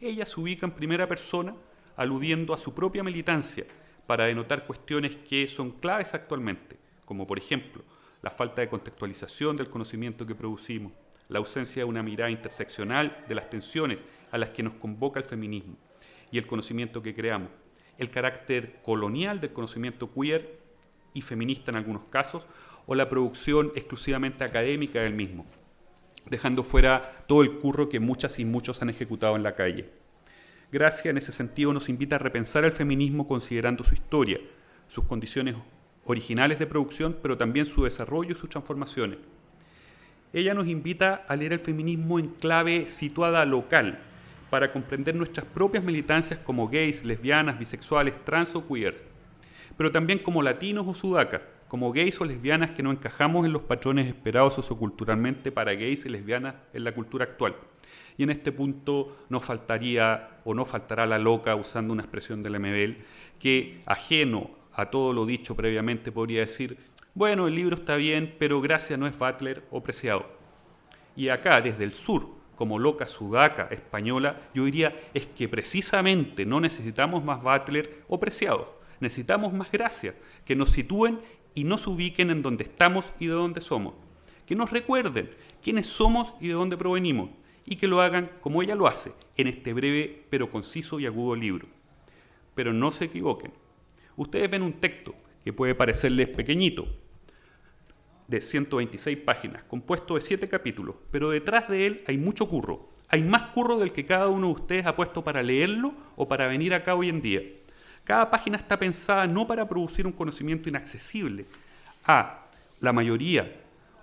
Ella 0.00 0.26
se 0.26 0.40
ubica 0.40 0.66
en 0.66 0.72
primera 0.72 1.06
persona 1.06 1.54
aludiendo 1.96 2.54
a 2.54 2.58
su 2.58 2.74
propia 2.74 3.02
militancia 3.02 3.66
para 4.06 4.24
denotar 4.24 4.66
cuestiones 4.66 5.16
que 5.16 5.46
son 5.48 5.70
claves 5.72 6.14
actualmente, 6.14 6.78
como 7.04 7.26
por 7.26 7.38
ejemplo 7.38 7.84
la 8.22 8.30
falta 8.30 8.62
de 8.62 8.68
contextualización 8.68 9.56
del 9.56 9.68
conocimiento 9.68 10.24
que 10.24 10.34
producimos, 10.34 10.92
la 11.28 11.40
ausencia 11.40 11.82
de 11.82 11.88
una 11.88 12.02
mirada 12.02 12.30
interseccional 12.30 13.24
de 13.28 13.34
las 13.34 13.50
tensiones 13.50 13.98
a 14.30 14.38
las 14.38 14.50
que 14.50 14.62
nos 14.62 14.74
convoca 14.74 15.18
el 15.18 15.26
feminismo 15.26 15.76
y 16.32 16.38
el 16.38 16.46
conocimiento 16.46 17.02
que 17.02 17.14
creamos, 17.14 17.50
el 17.98 18.10
carácter 18.10 18.80
colonial 18.82 19.40
del 19.40 19.52
conocimiento 19.52 20.10
queer 20.12 20.58
y 21.14 21.20
feminista 21.20 21.70
en 21.70 21.76
algunos 21.76 22.06
casos, 22.06 22.46
o 22.86 22.96
la 22.96 23.08
producción 23.08 23.70
exclusivamente 23.76 24.42
académica 24.42 25.00
del 25.02 25.14
mismo, 25.14 25.46
dejando 26.28 26.64
fuera 26.64 27.24
todo 27.28 27.42
el 27.42 27.58
curro 27.58 27.88
que 27.88 28.00
muchas 28.00 28.40
y 28.40 28.44
muchos 28.44 28.82
han 28.82 28.90
ejecutado 28.90 29.36
en 29.36 29.44
la 29.44 29.54
calle. 29.54 29.88
Gracia 30.72 31.10
en 31.10 31.18
ese 31.18 31.32
sentido 31.32 31.72
nos 31.72 31.88
invita 31.88 32.16
a 32.16 32.18
repensar 32.18 32.64
el 32.64 32.72
feminismo 32.72 33.28
considerando 33.28 33.84
su 33.84 33.94
historia, 33.94 34.40
sus 34.88 35.04
condiciones 35.04 35.54
originales 36.04 36.58
de 36.58 36.66
producción, 36.66 37.16
pero 37.22 37.36
también 37.36 37.66
su 37.66 37.84
desarrollo 37.84 38.32
y 38.32 38.36
sus 38.36 38.48
transformaciones. 38.48 39.18
Ella 40.32 40.54
nos 40.54 40.66
invita 40.66 41.26
a 41.28 41.36
leer 41.36 41.52
el 41.52 41.60
feminismo 41.60 42.18
en 42.18 42.28
clave 42.28 42.88
situada 42.88 43.44
local, 43.44 44.00
para 44.52 44.70
comprender 44.70 45.14
nuestras 45.14 45.46
propias 45.46 45.82
militancias 45.82 46.38
como 46.38 46.68
gays, 46.68 47.02
lesbianas, 47.06 47.58
bisexuales, 47.58 48.22
trans 48.22 48.54
o 48.54 48.68
queer, 48.68 49.02
pero 49.78 49.90
también 49.90 50.18
como 50.18 50.42
latinos 50.42 50.86
o 50.86 50.94
sudacas, 50.94 51.40
como 51.68 51.90
gays 51.90 52.20
o 52.20 52.26
lesbianas 52.26 52.72
que 52.72 52.82
no 52.82 52.90
encajamos 52.90 53.46
en 53.46 53.54
los 53.54 53.62
patrones 53.62 54.06
esperados 54.06 54.52
socioculturalmente 54.52 55.52
para 55.52 55.72
gays 55.72 56.04
y 56.04 56.10
lesbianas 56.10 56.56
en 56.74 56.84
la 56.84 56.92
cultura 56.92 57.24
actual. 57.24 57.56
Y 58.18 58.24
en 58.24 58.30
este 58.30 58.52
punto 58.52 59.24
no 59.30 59.40
faltaría 59.40 60.40
o 60.44 60.52
no 60.52 60.66
faltará 60.66 61.06
la 61.06 61.18
loca, 61.18 61.54
usando 61.54 61.94
una 61.94 62.02
expresión 62.02 62.42
del 62.42 62.60
MBL, 62.60 63.02
que 63.38 63.80
ajeno 63.86 64.50
a 64.74 64.90
todo 64.90 65.14
lo 65.14 65.24
dicho 65.24 65.56
previamente 65.56 66.12
podría 66.12 66.40
decir, 66.40 66.76
bueno, 67.14 67.48
el 67.48 67.54
libro 67.54 67.76
está 67.76 67.96
bien, 67.96 68.36
pero 68.38 68.60
gracias 68.60 68.98
no 68.98 69.06
es 69.06 69.18
Butler 69.18 69.62
o 69.70 69.82
Preciado. 69.82 70.26
Y 71.16 71.30
acá, 71.30 71.62
desde 71.62 71.84
el 71.84 71.94
sur, 71.94 72.41
como 72.62 72.78
loca 72.78 73.08
sudaca 73.08 73.66
española, 73.72 74.40
yo 74.54 74.66
diría, 74.66 74.96
es 75.14 75.26
que 75.26 75.48
precisamente 75.48 76.46
no 76.46 76.60
necesitamos 76.60 77.24
más 77.24 77.42
Butler 77.42 78.04
o 78.06 78.20
Preciado, 78.20 78.78
necesitamos 79.00 79.52
más 79.52 79.72
gracia, 79.72 80.14
que 80.44 80.54
nos 80.54 80.70
sitúen 80.70 81.18
y 81.56 81.64
nos 81.64 81.88
ubiquen 81.88 82.30
en 82.30 82.40
donde 82.40 82.62
estamos 82.62 83.14
y 83.18 83.26
de 83.26 83.32
dónde 83.32 83.60
somos. 83.60 83.94
Que 84.46 84.54
nos 84.54 84.70
recuerden 84.70 85.28
quiénes 85.60 85.88
somos 85.88 86.36
y 86.40 86.46
de 86.46 86.54
dónde 86.54 86.76
provenimos 86.76 87.30
y 87.66 87.74
que 87.74 87.88
lo 87.88 88.00
hagan 88.00 88.30
como 88.40 88.62
ella 88.62 88.76
lo 88.76 88.86
hace 88.86 89.12
en 89.36 89.48
este 89.48 89.72
breve 89.72 90.24
pero 90.30 90.48
conciso 90.48 91.00
y 91.00 91.06
agudo 91.06 91.34
libro. 91.34 91.66
Pero 92.54 92.72
no 92.72 92.92
se 92.92 93.06
equivoquen. 93.06 93.52
Ustedes 94.14 94.48
ven 94.48 94.62
un 94.62 94.74
texto 94.74 95.16
que 95.42 95.52
puede 95.52 95.74
parecerles 95.74 96.28
pequeñito, 96.28 96.86
de 98.32 98.40
126 98.40 99.18
páginas, 99.18 99.62
compuesto 99.64 100.16
de 100.16 100.22
7 100.22 100.48
capítulos, 100.48 100.96
pero 101.10 101.30
detrás 101.30 101.68
de 101.68 101.86
él 101.86 102.04
hay 102.08 102.18
mucho 102.18 102.48
curro. 102.48 102.90
Hay 103.08 103.22
más 103.22 103.52
curro 103.52 103.78
del 103.78 103.92
que 103.92 104.06
cada 104.06 104.28
uno 104.28 104.48
de 104.48 104.54
ustedes 104.54 104.86
ha 104.86 104.96
puesto 104.96 105.22
para 105.22 105.42
leerlo 105.42 105.94
o 106.16 106.26
para 106.26 106.48
venir 106.48 106.72
acá 106.72 106.94
hoy 106.94 107.10
en 107.10 107.20
día. 107.20 107.42
Cada 108.04 108.30
página 108.30 108.56
está 108.56 108.78
pensada 108.78 109.26
no 109.26 109.46
para 109.46 109.68
producir 109.68 110.06
un 110.06 110.12
conocimiento 110.12 110.68
inaccesible 110.68 111.46
a 112.04 112.44
la 112.80 112.92
mayoría 112.92 113.60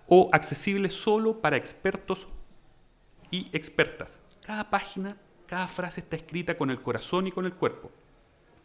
o 0.08 0.30
accesible 0.32 0.90
solo 0.90 1.42
para 1.42 1.58
expertos 1.58 2.28
y 3.32 3.50
expertas. 3.52 4.20
Cada 4.46 4.70
página, 4.70 5.18
cada 5.48 5.68
frase 5.68 6.02
está 6.02 6.16
escrita 6.16 6.56
con 6.56 6.70
el 6.70 6.80
corazón 6.80 7.28
y 7.28 7.32
con 7.32 7.46
el 7.46 7.54
cuerpo. 7.54 7.92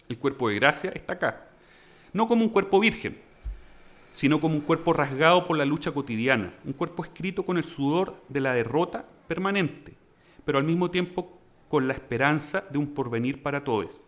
El 0.08 0.18
cuerpo 0.18 0.50
de 0.50 0.56
gracia 0.56 0.92
está 0.94 1.14
acá. 1.14 1.48
No 2.12 2.28
como 2.28 2.44
un 2.44 2.50
cuerpo 2.50 2.78
virgen, 2.78 3.20
sino 4.14 4.40
como 4.40 4.54
un 4.54 4.60
cuerpo 4.60 4.92
rasgado 4.92 5.44
por 5.44 5.58
la 5.58 5.64
lucha 5.64 5.90
cotidiana, 5.90 6.54
un 6.64 6.72
cuerpo 6.72 7.02
escrito 7.02 7.44
con 7.44 7.58
el 7.58 7.64
sudor 7.64 8.22
de 8.28 8.40
la 8.40 8.54
derrota 8.54 9.08
permanente, 9.26 9.96
pero 10.44 10.56
al 10.56 10.64
mismo 10.64 10.88
tiempo 10.88 11.40
con 11.68 11.88
la 11.88 11.94
esperanza 11.94 12.62
de 12.70 12.78
un 12.78 12.94
porvenir 12.94 13.42
para 13.42 13.64
todos. 13.64 14.02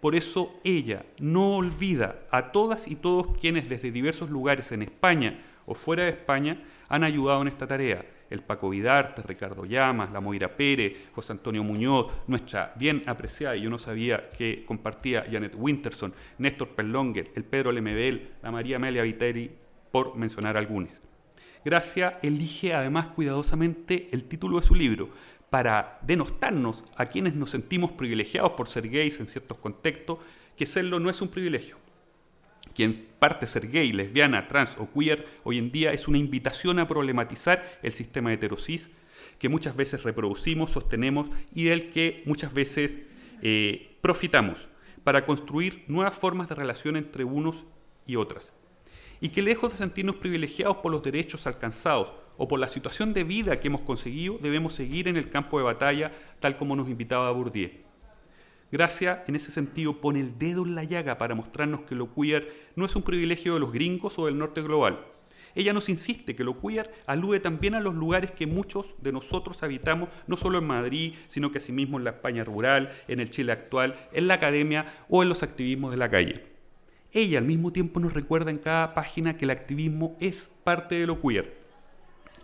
Por 0.00 0.16
eso 0.16 0.52
ella 0.64 1.06
no 1.20 1.54
olvida 1.54 2.26
a 2.32 2.50
todas 2.50 2.88
y 2.88 2.96
todos 2.96 3.38
quienes 3.38 3.68
desde 3.68 3.92
diversos 3.92 4.30
lugares 4.30 4.72
en 4.72 4.82
España 4.82 5.40
o 5.64 5.76
fuera 5.76 6.02
de 6.02 6.10
España 6.10 6.60
han 6.88 7.04
ayudado 7.04 7.42
en 7.42 7.48
esta 7.48 7.68
tarea, 7.68 8.04
el 8.32 8.42
Paco 8.42 8.70
Vidarte, 8.70 9.22
Ricardo 9.22 9.64
Llamas, 9.64 10.10
la 10.12 10.20
Moira 10.20 10.56
Pérez, 10.56 11.10
José 11.14 11.32
Antonio 11.32 11.62
Muñoz, 11.62 12.12
nuestra 12.26 12.72
bien 12.76 13.02
apreciada, 13.06 13.56
y 13.56 13.62
yo 13.62 13.70
no 13.70 13.78
sabía 13.78 14.28
que 14.30 14.64
compartía 14.64 15.24
Janet 15.30 15.54
Winterson, 15.56 16.14
Néstor 16.38 16.70
Perlonger, 16.70 17.30
el 17.34 17.44
Pedro 17.44 17.72
Lemebel, 17.72 18.32
la 18.42 18.50
María 18.50 18.76
Amelia 18.76 19.02
Viteri, 19.02 19.50
por 19.90 20.16
mencionar 20.16 20.56
algunos. 20.56 20.90
Gracia 21.64 22.18
elige 22.22 22.74
además 22.74 23.08
cuidadosamente 23.08 24.08
el 24.10 24.24
título 24.24 24.58
de 24.58 24.66
su 24.66 24.74
libro 24.74 25.10
para 25.48 25.98
denostarnos 26.02 26.84
a 26.96 27.06
quienes 27.06 27.34
nos 27.34 27.50
sentimos 27.50 27.92
privilegiados 27.92 28.52
por 28.52 28.68
ser 28.68 28.88
gays 28.88 29.20
en 29.20 29.28
ciertos 29.28 29.58
contextos, 29.58 30.18
que 30.56 30.66
serlo 30.66 30.98
no 30.98 31.10
es 31.10 31.20
un 31.20 31.28
privilegio. 31.28 31.76
Quien 32.74 33.06
parte 33.18 33.46
ser 33.46 33.70
gay, 33.70 33.92
lesbiana, 33.92 34.48
trans 34.48 34.76
o 34.78 34.88
queer 34.90 35.26
hoy 35.44 35.58
en 35.58 35.70
día 35.70 35.92
es 35.92 36.08
una 36.08 36.18
invitación 36.18 36.78
a 36.78 36.88
problematizar 36.88 37.78
el 37.82 37.92
sistema 37.92 38.32
heterosis 38.32 38.90
que 39.38 39.48
muchas 39.48 39.76
veces 39.76 40.02
reproducimos, 40.04 40.72
sostenemos 40.72 41.28
y 41.54 41.64
del 41.64 41.90
que 41.90 42.22
muchas 42.26 42.54
veces 42.54 42.98
eh, 43.42 43.96
profitamos 44.00 44.68
para 45.04 45.24
construir 45.24 45.84
nuevas 45.88 46.14
formas 46.14 46.48
de 46.48 46.54
relación 46.54 46.96
entre 46.96 47.24
unos 47.24 47.66
y 48.06 48.16
otras. 48.16 48.52
Y 49.20 49.28
que 49.28 49.42
lejos 49.42 49.72
de 49.72 49.78
sentirnos 49.78 50.16
privilegiados 50.16 50.78
por 50.78 50.90
los 50.90 51.02
derechos 51.02 51.46
alcanzados 51.46 52.14
o 52.36 52.48
por 52.48 52.58
la 52.58 52.68
situación 52.68 53.12
de 53.12 53.24
vida 53.24 53.60
que 53.60 53.68
hemos 53.68 53.82
conseguido, 53.82 54.38
debemos 54.40 54.74
seguir 54.74 55.08
en 55.08 55.16
el 55.16 55.28
campo 55.28 55.58
de 55.58 55.64
batalla 55.64 56.12
tal 56.40 56.56
como 56.56 56.74
nos 56.74 56.88
invitaba 56.88 57.30
Bourdieu. 57.30 57.70
Gracia, 58.72 59.22
en 59.26 59.36
ese 59.36 59.52
sentido, 59.52 60.00
pone 60.00 60.20
el 60.20 60.38
dedo 60.38 60.64
en 60.64 60.74
la 60.74 60.82
llaga 60.82 61.18
para 61.18 61.34
mostrarnos 61.34 61.82
que 61.82 61.94
lo 61.94 62.14
queer 62.14 62.70
no 62.74 62.86
es 62.86 62.96
un 62.96 63.02
privilegio 63.02 63.52
de 63.52 63.60
los 63.60 63.70
gringos 63.70 64.18
o 64.18 64.24
del 64.24 64.38
norte 64.38 64.62
global. 64.62 65.04
Ella 65.54 65.74
nos 65.74 65.90
insiste 65.90 66.34
que 66.34 66.42
lo 66.42 66.58
queer 66.58 66.90
alude 67.06 67.38
también 67.38 67.74
a 67.74 67.80
los 67.80 67.94
lugares 67.94 68.30
que 68.30 68.46
muchos 68.46 68.94
de 69.02 69.12
nosotros 69.12 69.62
habitamos, 69.62 70.08
no 70.26 70.38
solo 70.38 70.56
en 70.56 70.66
Madrid, 70.66 71.12
sino 71.28 71.52
que 71.52 71.58
asimismo 71.58 71.98
en 71.98 72.04
la 72.04 72.12
España 72.12 72.44
rural, 72.44 72.90
en 73.08 73.20
el 73.20 73.28
Chile 73.28 73.52
actual, 73.52 73.94
en 74.10 74.26
la 74.26 74.34
academia 74.34 74.86
o 75.10 75.22
en 75.22 75.28
los 75.28 75.42
activismos 75.42 75.90
de 75.90 75.98
la 75.98 76.10
calle. 76.10 76.46
Ella 77.12 77.40
al 77.40 77.44
mismo 77.44 77.74
tiempo 77.74 78.00
nos 78.00 78.14
recuerda 78.14 78.50
en 78.50 78.56
cada 78.56 78.94
página 78.94 79.36
que 79.36 79.44
el 79.44 79.50
activismo 79.50 80.16
es 80.18 80.50
parte 80.64 80.94
de 80.94 81.06
lo 81.06 81.20
queer. 81.20 81.58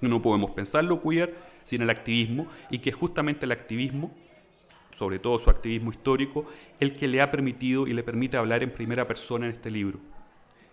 No 0.02 0.20
podemos 0.20 0.50
pensar 0.50 0.84
lo 0.84 1.00
queer 1.00 1.34
sin 1.64 1.80
el 1.80 1.88
activismo 1.88 2.48
y 2.70 2.80
que 2.80 2.92
justamente 2.92 3.46
el 3.46 3.52
activismo 3.52 4.14
sobre 4.98 5.20
todo 5.20 5.38
su 5.38 5.48
activismo 5.48 5.92
histórico, 5.92 6.44
el 6.80 6.96
que 6.96 7.06
le 7.06 7.20
ha 7.20 7.30
permitido 7.30 7.87
y 7.87 7.92
le 7.92 8.02
permite 8.02 8.37
hablar 8.37 8.64
en 8.64 8.72
primera 8.72 9.06
persona 9.06 9.46
en 9.46 9.52
este 9.52 9.70
libro. 9.70 10.00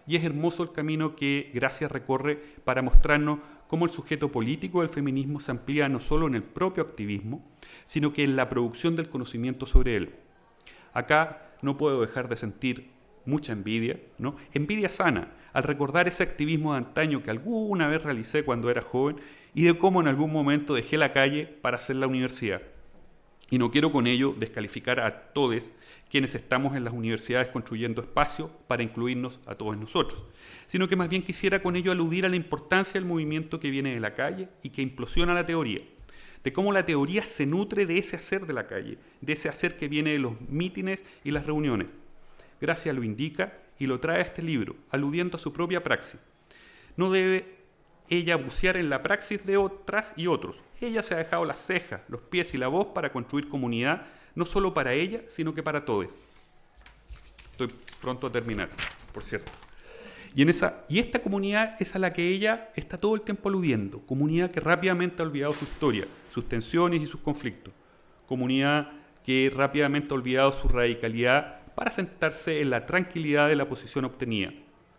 Y 0.08 0.16
es 0.16 0.24
hermoso 0.24 0.64
el 0.64 0.72
camino 0.72 1.16
que 1.16 1.52
Gracia 1.54 1.88
recorre 1.88 2.40
para 2.64 2.82
mostrarnos 2.82 3.40
cómo 3.68 3.86
el 3.86 3.92
sujeto 3.92 4.32
político 4.32 4.82
del 4.82 4.90
feminismo 4.90 5.40
se 5.40 5.52
amplía 5.52 5.90
no 5.90 6.00
solo 6.00 6.26
en 6.26 6.34
el 6.34 6.44
propio 6.44 6.82
activismo, 6.84 7.46
sino 7.86 8.14
que 8.14 8.24
en 8.24 8.36
la 8.36 8.50
producción 8.50 8.96
del 8.96 9.10
conocimiento 9.10 9.68
sobre 9.68 9.96
él. 9.96 10.16
Acá 10.94 11.54
no 11.62 11.78
puedo 11.78 12.02
dejar 12.02 12.28
de 12.28 12.36
sentir 12.36 12.90
mucha 13.26 13.54
envidia, 13.54 14.00
¿no? 14.18 14.38
Envidia 14.54 14.90
sana, 14.90 15.34
al 15.54 15.64
recordar 15.64 16.08
ese 16.08 16.24
activismo 16.24 16.74
de 16.74 16.80
antaño 16.80 17.22
que 17.22 17.32
alguna 17.32 17.88
vez 17.88 18.02
realicé 18.02 18.44
cuando 18.44 18.72
era 18.72 18.82
joven 18.82 19.18
y 19.54 19.66
de 19.66 19.78
cómo 19.78 20.02
en 20.02 20.08
algún 20.08 20.32
momento 20.32 20.74
dejé 20.74 20.98
la 20.98 21.14
calle 21.14 21.46
para 21.46 21.78
hacer 21.78 21.96
la 21.96 22.08
universidad. 22.08 22.62
Y 23.50 23.58
no 23.58 23.70
quiero 23.70 23.92
con 23.92 24.08
ello 24.08 24.36
descalificar 24.38 25.00
a 25.00 25.34
todos 25.34 25.72
quienes 26.10 26.34
estamos 26.36 26.76
en 26.76 26.84
las 26.84 26.94
universidades 26.94 27.50
construyendo 27.50 28.02
espacio 28.02 28.50
para 28.68 28.84
incluirnos 28.84 29.40
a 29.46 29.56
todos 29.56 29.78
nosotros, 29.78 30.24
sino 30.66 30.88
que 30.88 30.96
más 30.96 31.10
bien 31.10 31.24
quisiera 31.24 31.62
con 31.62 31.76
ello 31.76 31.92
aludir 31.92 32.26
a 32.26 32.30
la 32.30 32.36
importancia 32.36 32.94
del 32.94 33.06
movimiento 33.06 33.60
que 33.60 33.70
viene 33.70 33.94
de 33.94 34.00
la 34.00 34.16
calle 34.16 34.50
y 34.64 34.70
que 34.70 34.82
implosiona 34.82 35.34
la 35.34 35.46
teoría, 35.46 35.82
de 36.44 36.54
cómo 36.54 36.72
la 36.72 36.86
teoría 36.86 37.26
se 37.26 37.46
nutre 37.46 37.86
de 37.86 37.98
ese 37.98 38.16
hacer 38.16 38.46
de 38.46 38.54
la 38.54 38.68
calle, 38.68 38.98
de 39.22 39.34
ese 39.34 39.50
hacer 39.50 39.78
que 39.78 39.88
viene 39.88 40.12
de 40.12 40.20
los 40.20 40.40
mítines 40.42 41.04
y 41.24 41.32
las 41.32 41.46
reuniones. 41.46 41.88
Gracias 42.62 42.96
lo 42.96 43.04
indica 43.04 43.58
y 43.78 43.88
lo 43.88 44.00
trae 44.00 44.20
a 44.20 44.26
este 44.26 44.42
libro, 44.42 44.76
aludiendo 44.90 45.38
a 45.38 45.40
su 45.40 45.52
propia 45.54 45.84
praxis. 45.84 46.20
No 46.98 47.12
debe 47.12 47.55
ella 48.10 48.36
bucear 48.36 48.78
en 48.78 48.90
la 48.90 49.04
praxis 49.04 49.46
de 49.46 49.58
otras 49.58 50.14
y 50.16 50.28
otros. 50.28 50.64
Ella 50.82 51.04
se 51.04 51.14
ha 51.14 51.18
dejado 51.18 51.46
las 51.46 51.60
cejas, 51.60 52.02
los 52.08 52.22
pies 52.22 52.54
y 52.54 52.58
la 52.58 52.68
voz 52.68 52.88
para 52.88 53.12
construir 53.12 53.50
comunidad, 53.50 54.06
no 54.36 54.46
solo 54.46 54.74
para 54.74 54.94
ella, 54.94 55.22
sino 55.28 55.54
que 55.54 55.64
para 55.64 55.86
todos. 55.86 56.08
Estoy 57.52 57.74
pronto 58.02 58.28
a 58.28 58.32
terminar, 58.32 58.70
por 59.14 59.24
cierto. 59.24 59.52
Y, 60.36 60.42
en 60.42 60.50
esa, 60.50 60.84
y 60.90 61.00
esta 61.00 61.22
comunidad 61.22 61.78
es 61.80 61.96
a 61.96 62.00
la 62.00 62.12
que 62.12 62.28
ella 62.28 62.70
está 62.76 62.98
todo 62.98 63.16
el 63.16 63.22
tiempo 63.22 63.48
aludiendo, 63.48 64.06
comunidad 64.06 64.52
que 64.52 64.60
rápidamente 64.60 65.22
ha 65.22 65.26
olvidado 65.26 65.54
su 65.54 65.64
historia, 65.64 66.08
sus 66.30 66.50
tensiones 66.50 67.02
y 67.02 67.08
sus 67.08 67.22
conflictos, 67.22 67.74
comunidad 68.28 68.92
que 69.24 69.52
rápidamente 69.56 70.12
ha 70.12 70.16
olvidado 70.16 70.52
su 70.52 70.68
radicalidad 70.68 71.62
para 71.74 71.92
sentarse 71.92 72.60
en 72.60 72.70
la 72.70 72.86
tranquilidad 72.86 73.48
de 73.48 73.56
la 73.56 73.70
posición 73.70 74.04
obtenida. 74.04 74.52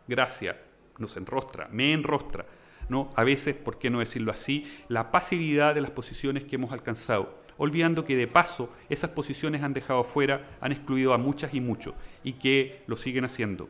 Gracia 0.08 0.58
nos 0.98 1.16
enrostra, 1.18 1.68
me 1.70 1.92
enrostra, 1.92 2.46
¿no? 2.88 3.12
a 3.16 3.24
veces, 3.24 3.54
por 3.54 3.78
qué 3.78 3.90
no 3.90 4.00
decirlo 4.00 4.32
así, 4.32 4.66
la 4.88 5.10
pasividad 5.10 5.74
de 5.74 5.80
las 5.80 5.90
posiciones 5.90 6.44
que 6.44 6.56
hemos 6.56 6.72
alcanzado, 6.72 7.42
olvidando 7.58 8.04
que 8.04 8.16
de 8.16 8.26
paso 8.26 8.70
esas 8.88 9.10
posiciones 9.10 9.62
han 9.62 9.72
dejado 9.72 10.04
fuera, 10.04 10.48
han 10.60 10.72
excluido 10.72 11.14
a 11.14 11.18
muchas 11.18 11.54
y 11.54 11.60
muchos, 11.60 11.94
y 12.22 12.34
que 12.34 12.82
lo 12.86 12.96
siguen 12.96 13.24
haciendo. 13.24 13.68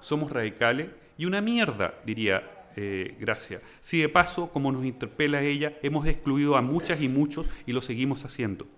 Somos 0.00 0.30
radicales 0.30 0.88
y 1.16 1.26
una 1.26 1.40
mierda, 1.40 1.94
diría 2.04 2.66
eh, 2.76 3.16
Gracia. 3.18 3.60
Si 3.80 4.00
de 4.00 4.08
paso, 4.08 4.50
como 4.50 4.70
nos 4.70 4.84
interpela 4.84 5.42
ella, 5.42 5.76
hemos 5.82 6.06
excluido 6.06 6.56
a 6.56 6.62
muchas 6.62 7.02
y 7.02 7.08
muchos 7.08 7.46
y 7.66 7.72
lo 7.72 7.82
seguimos 7.82 8.24
haciendo. 8.24 8.68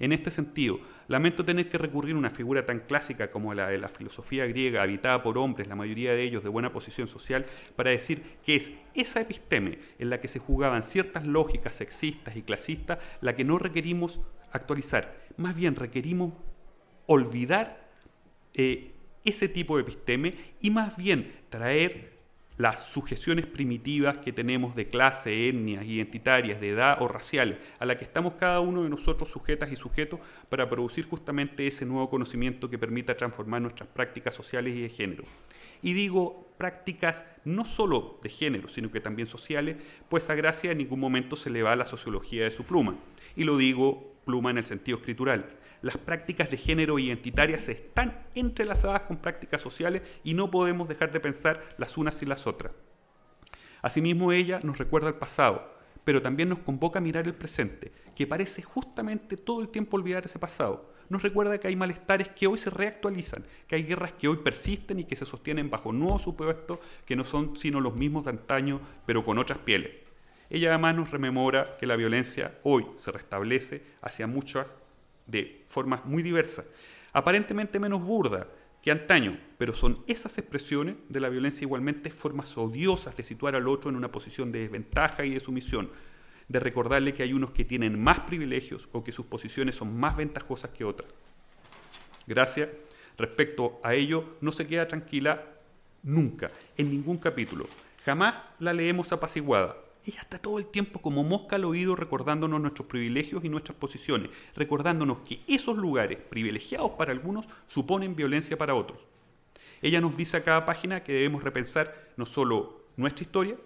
En 0.00 0.12
este 0.12 0.30
sentido, 0.30 0.78
lamento 1.08 1.44
tener 1.44 1.68
que 1.68 1.78
recurrir 1.78 2.14
a 2.14 2.18
una 2.18 2.30
figura 2.30 2.64
tan 2.64 2.80
clásica 2.80 3.30
como 3.30 3.52
la 3.54 3.68
de 3.68 3.78
la 3.78 3.88
filosofía 3.88 4.46
griega, 4.46 4.82
habitada 4.82 5.22
por 5.22 5.38
hombres, 5.38 5.66
la 5.66 5.74
mayoría 5.74 6.12
de 6.12 6.22
ellos 6.22 6.44
de 6.44 6.48
buena 6.48 6.72
posición 6.72 7.08
social, 7.08 7.46
para 7.74 7.90
decir 7.90 8.22
que 8.44 8.56
es 8.56 8.72
esa 8.94 9.20
episteme 9.20 9.78
en 9.98 10.10
la 10.10 10.20
que 10.20 10.28
se 10.28 10.38
jugaban 10.38 10.82
ciertas 10.82 11.26
lógicas 11.26 11.76
sexistas 11.76 12.36
y 12.36 12.42
clasistas 12.42 12.98
la 13.20 13.34
que 13.34 13.44
no 13.44 13.58
requerimos 13.58 14.20
actualizar. 14.52 15.26
Más 15.36 15.56
bien 15.56 15.74
requerimos 15.74 16.32
olvidar 17.06 17.88
eh, 18.54 18.92
ese 19.24 19.48
tipo 19.48 19.76
de 19.76 19.82
episteme 19.82 20.34
y 20.60 20.70
más 20.70 20.96
bien 20.96 21.34
traer 21.48 22.17
las 22.58 22.88
sujeciones 22.88 23.46
primitivas 23.46 24.18
que 24.18 24.32
tenemos 24.32 24.74
de 24.74 24.88
clase, 24.88 25.48
etnias, 25.48 25.86
identitarias, 25.86 26.60
de 26.60 26.70
edad 26.70 27.00
o 27.00 27.08
raciales, 27.08 27.56
a 27.78 27.86
la 27.86 27.96
que 27.96 28.04
estamos 28.04 28.34
cada 28.34 28.60
uno 28.60 28.82
de 28.82 28.90
nosotros 28.90 29.30
sujetas 29.30 29.70
y 29.72 29.76
sujetos 29.76 30.18
para 30.48 30.68
producir 30.68 31.06
justamente 31.06 31.68
ese 31.68 31.86
nuevo 31.86 32.10
conocimiento 32.10 32.68
que 32.68 32.76
permita 32.76 33.16
transformar 33.16 33.62
nuestras 33.62 33.88
prácticas 33.88 34.34
sociales 34.34 34.76
y 34.76 34.82
de 34.82 34.88
género. 34.88 35.24
Y 35.82 35.92
digo 35.92 36.48
prácticas 36.58 37.24
no 37.44 37.64
solo 37.64 38.18
de 38.22 38.28
género, 38.28 38.66
sino 38.66 38.90
que 38.90 39.00
también 39.00 39.28
sociales, 39.28 39.76
pues 40.08 40.28
a 40.28 40.34
Gracia 40.34 40.72
en 40.72 40.78
ningún 40.78 40.98
momento 40.98 41.36
se 41.36 41.50
le 41.50 41.62
va 41.62 41.76
la 41.76 41.86
sociología 41.86 42.42
de 42.42 42.50
su 42.50 42.64
pluma. 42.64 42.96
Y 43.36 43.44
lo 43.44 43.56
digo 43.56 44.16
pluma 44.24 44.50
en 44.50 44.58
el 44.58 44.66
sentido 44.66 44.98
escritural 44.98 45.57
las 45.82 45.96
prácticas 45.96 46.50
de 46.50 46.56
género 46.56 46.98
identitarias 46.98 47.68
están 47.68 48.26
entrelazadas 48.34 49.02
con 49.02 49.18
prácticas 49.18 49.62
sociales 49.62 50.02
y 50.24 50.34
no 50.34 50.50
podemos 50.50 50.88
dejar 50.88 51.12
de 51.12 51.20
pensar 51.20 51.62
las 51.78 51.96
unas 51.96 52.22
y 52.22 52.26
las 52.26 52.46
otras. 52.46 52.72
Asimismo, 53.82 54.32
ella 54.32 54.60
nos 54.62 54.78
recuerda 54.78 55.08
el 55.08 55.14
pasado, 55.14 55.72
pero 56.04 56.22
también 56.22 56.48
nos 56.48 56.60
convoca 56.60 56.98
a 56.98 57.02
mirar 57.02 57.26
el 57.26 57.34
presente, 57.34 57.92
que 58.16 58.26
parece 58.26 58.62
justamente 58.62 59.36
todo 59.36 59.60
el 59.60 59.68
tiempo 59.68 59.96
olvidar 59.96 60.24
ese 60.24 60.38
pasado. 60.38 60.92
Nos 61.08 61.22
recuerda 61.22 61.58
que 61.58 61.68
hay 61.68 61.76
malestares 61.76 62.28
que 62.28 62.46
hoy 62.46 62.58
se 62.58 62.70
reactualizan, 62.70 63.44
que 63.66 63.76
hay 63.76 63.84
guerras 63.84 64.12
que 64.12 64.28
hoy 64.28 64.38
persisten 64.38 64.98
y 64.98 65.04
que 65.04 65.16
se 65.16 65.24
sostienen 65.24 65.70
bajo 65.70 65.92
nuevos 65.92 66.22
supuestos 66.22 66.80
que 67.06 67.16
no 67.16 67.24
son 67.24 67.56
sino 67.56 67.80
los 67.80 67.94
mismos 67.94 68.24
de 68.24 68.32
antaño, 68.32 68.80
pero 69.06 69.24
con 69.24 69.38
otras 69.38 69.58
pieles. 69.60 69.92
Ella 70.50 70.70
además 70.70 70.96
nos 70.96 71.10
rememora 71.10 71.76
que 71.78 71.86
la 71.86 71.96
violencia 71.96 72.58
hoy 72.62 72.86
se 72.96 73.12
restablece 73.12 73.84
hacia 74.00 74.26
muchas 74.26 74.74
de 75.28 75.62
formas 75.68 76.04
muy 76.04 76.24
diversas, 76.24 76.66
aparentemente 77.12 77.78
menos 77.78 78.04
burda 78.04 78.48
que 78.82 78.90
antaño, 78.90 79.38
pero 79.58 79.74
son 79.74 80.02
esas 80.06 80.38
expresiones 80.38 80.96
de 81.08 81.20
la 81.20 81.28
violencia 81.28 81.64
igualmente 81.64 82.10
formas 82.10 82.56
odiosas 82.58 83.16
de 83.16 83.24
situar 83.24 83.54
al 83.54 83.68
otro 83.68 83.90
en 83.90 83.96
una 83.96 84.10
posición 84.10 84.50
de 84.50 84.60
desventaja 84.60 85.24
y 85.24 85.30
de 85.34 85.40
sumisión, 85.40 85.90
de 86.48 86.60
recordarle 86.60 87.12
que 87.14 87.22
hay 87.22 87.32
unos 87.32 87.50
que 87.50 87.64
tienen 87.64 88.00
más 88.02 88.20
privilegios 88.20 88.88
o 88.92 89.04
que 89.04 89.12
sus 89.12 89.26
posiciones 89.26 89.74
son 89.76 89.96
más 89.98 90.16
ventajosas 90.16 90.70
que 90.70 90.84
otras. 90.84 91.12
Gracias. 92.26 92.68
Respecto 93.18 93.80
a 93.82 93.94
ello, 93.94 94.36
no 94.40 94.52
se 94.52 94.66
queda 94.66 94.86
tranquila 94.86 95.44
nunca, 96.04 96.52
en 96.76 96.90
ningún 96.90 97.18
capítulo. 97.18 97.66
Jamás 98.04 98.34
la 98.60 98.72
leemos 98.72 99.10
apaciguada, 99.12 99.76
ella 100.04 100.20
está 100.22 100.38
todo 100.38 100.58
el 100.58 100.66
tiempo 100.66 101.00
como 101.00 101.24
mosca 101.24 101.56
al 101.56 101.64
oído 101.64 101.94
recordándonos 101.96 102.60
nuestros 102.60 102.88
privilegios 102.88 103.44
y 103.44 103.48
nuestras 103.48 103.76
posiciones, 103.76 104.30
recordándonos 104.54 105.18
que 105.18 105.40
esos 105.46 105.76
lugares 105.76 106.18
privilegiados 106.18 106.92
para 106.92 107.12
algunos 107.12 107.48
suponen 107.66 108.16
violencia 108.16 108.56
para 108.56 108.74
otros. 108.74 109.06
Ella 109.82 110.00
nos 110.00 110.16
dice 110.16 110.36
a 110.36 110.44
cada 110.44 110.66
página 110.66 111.02
que 111.04 111.12
debemos 111.12 111.42
repensar 111.42 112.10
no 112.16 112.26
solo 112.26 112.82
nuestra 112.96 113.24
historia 113.24 113.56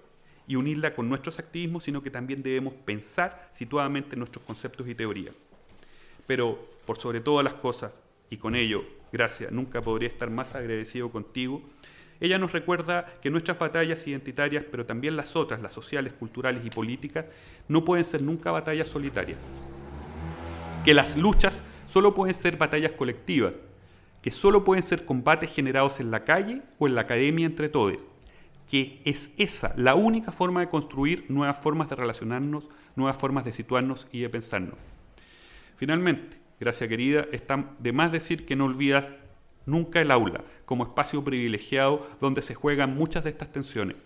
y 0.46 0.56
unirla 0.56 0.94
con 0.94 1.08
nuestros 1.08 1.38
activismos, 1.38 1.84
sino 1.84 2.02
que 2.02 2.10
también 2.10 2.42
debemos 2.42 2.74
pensar 2.74 3.50
situadamente 3.52 4.16
nuestros 4.16 4.44
conceptos 4.44 4.88
y 4.88 4.94
teorías. 4.94 5.34
Pero, 6.26 6.68
por 6.84 6.98
sobre 6.98 7.20
todas 7.20 7.44
las 7.44 7.54
cosas, 7.54 8.00
y 8.28 8.36
con 8.36 8.54
ello, 8.54 8.84
gracias, 9.12 9.52
nunca 9.52 9.82
podría 9.82 10.08
estar 10.08 10.30
más 10.30 10.54
agradecido 10.54 11.10
contigo, 11.10 11.62
ella 12.22 12.38
nos 12.38 12.52
recuerda 12.52 13.14
que 13.20 13.30
nuestras 13.30 13.58
batallas 13.58 14.06
identitarias, 14.06 14.64
pero 14.70 14.86
también 14.86 15.16
las 15.16 15.34
otras, 15.34 15.60
las 15.60 15.74
sociales, 15.74 16.12
culturales 16.12 16.64
y 16.64 16.70
políticas, 16.70 17.26
no 17.66 17.84
pueden 17.84 18.04
ser 18.04 18.22
nunca 18.22 18.52
batallas 18.52 18.86
solitarias. 18.86 19.38
Que 20.84 20.94
las 20.94 21.16
luchas 21.16 21.64
solo 21.86 22.14
pueden 22.14 22.36
ser 22.36 22.56
batallas 22.56 22.92
colectivas, 22.92 23.54
que 24.22 24.30
solo 24.30 24.62
pueden 24.62 24.84
ser 24.84 25.04
combates 25.04 25.52
generados 25.52 25.98
en 25.98 26.12
la 26.12 26.22
calle 26.22 26.62
o 26.78 26.86
en 26.86 26.94
la 26.94 27.00
academia 27.00 27.44
entre 27.44 27.68
todos, 27.68 27.98
que 28.70 29.00
es 29.04 29.30
esa 29.36 29.74
la 29.76 29.96
única 29.96 30.30
forma 30.30 30.60
de 30.60 30.68
construir 30.68 31.26
nuevas 31.28 31.58
formas 31.58 31.90
de 31.90 31.96
relacionarnos, 31.96 32.68
nuevas 32.94 33.16
formas 33.16 33.44
de 33.44 33.52
situarnos 33.52 34.06
y 34.12 34.20
de 34.20 34.28
pensarnos. 34.28 34.78
Finalmente, 35.74 36.36
gracias 36.60 36.88
querida, 36.88 37.26
está 37.32 37.74
de 37.80 37.92
más 37.92 38.12
decir 38.12 38.46
que 38.46 38.54
no 38.54 38.66
olvidas 38.66 39.12
nunca 39.66 40.00
el 40.00 40.10
aula 40.10 40.44
como 40.64 40.84
espacio 40.84 41.22
privilegiado 41.24 42.08
donde 42.20 42.42
se 42.42 42.54
juegan 42.54 42.94
muchas 42.94 43.24
de 43.24 43.30
estas 43.30 43.52
tensiones. 43.52 43.96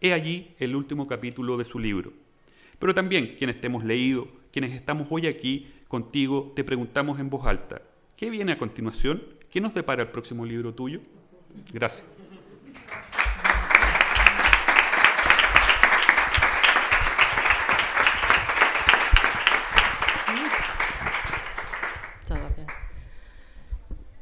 He 0.00 0.12
allí 0.12 0.54
el 0.58 0.76
último 0.76 1.06
capítulo 1.06 1.56
de 1.56 1.64
su 1.64 1.78
libro. 1.78 2.12
Pero 2.78 2.94
también 2.94 3.34
quienes 3.36 3.60
te 3.60 3.66
hemos 3.66 3.84
leído, 3.84 4.28
quienes 4.52 4.72
estamos 4.72 5.08
hoy 5.10 5.26
aquí 5.26 5.68
contigo, 5.88 6.52
te 6.54 6.64
preguntamos 6.64 7.18
en 7.18 7.30
voz 7.30 7.46
alta, 7.46 7.82
¿qué 8.16 8.30
viene 8.30 8.52
a 8.52 8.58
continuación? 8.58 9.22
¿Qué 9.50 9.60
nos 9.60 9.74
depara 9.74 10.02
el 10.02 10.08
próximo 10.08 10.44
libro 10.44 10.74
tuyo? 10.74 11.00
Gracias. 11.72 12.04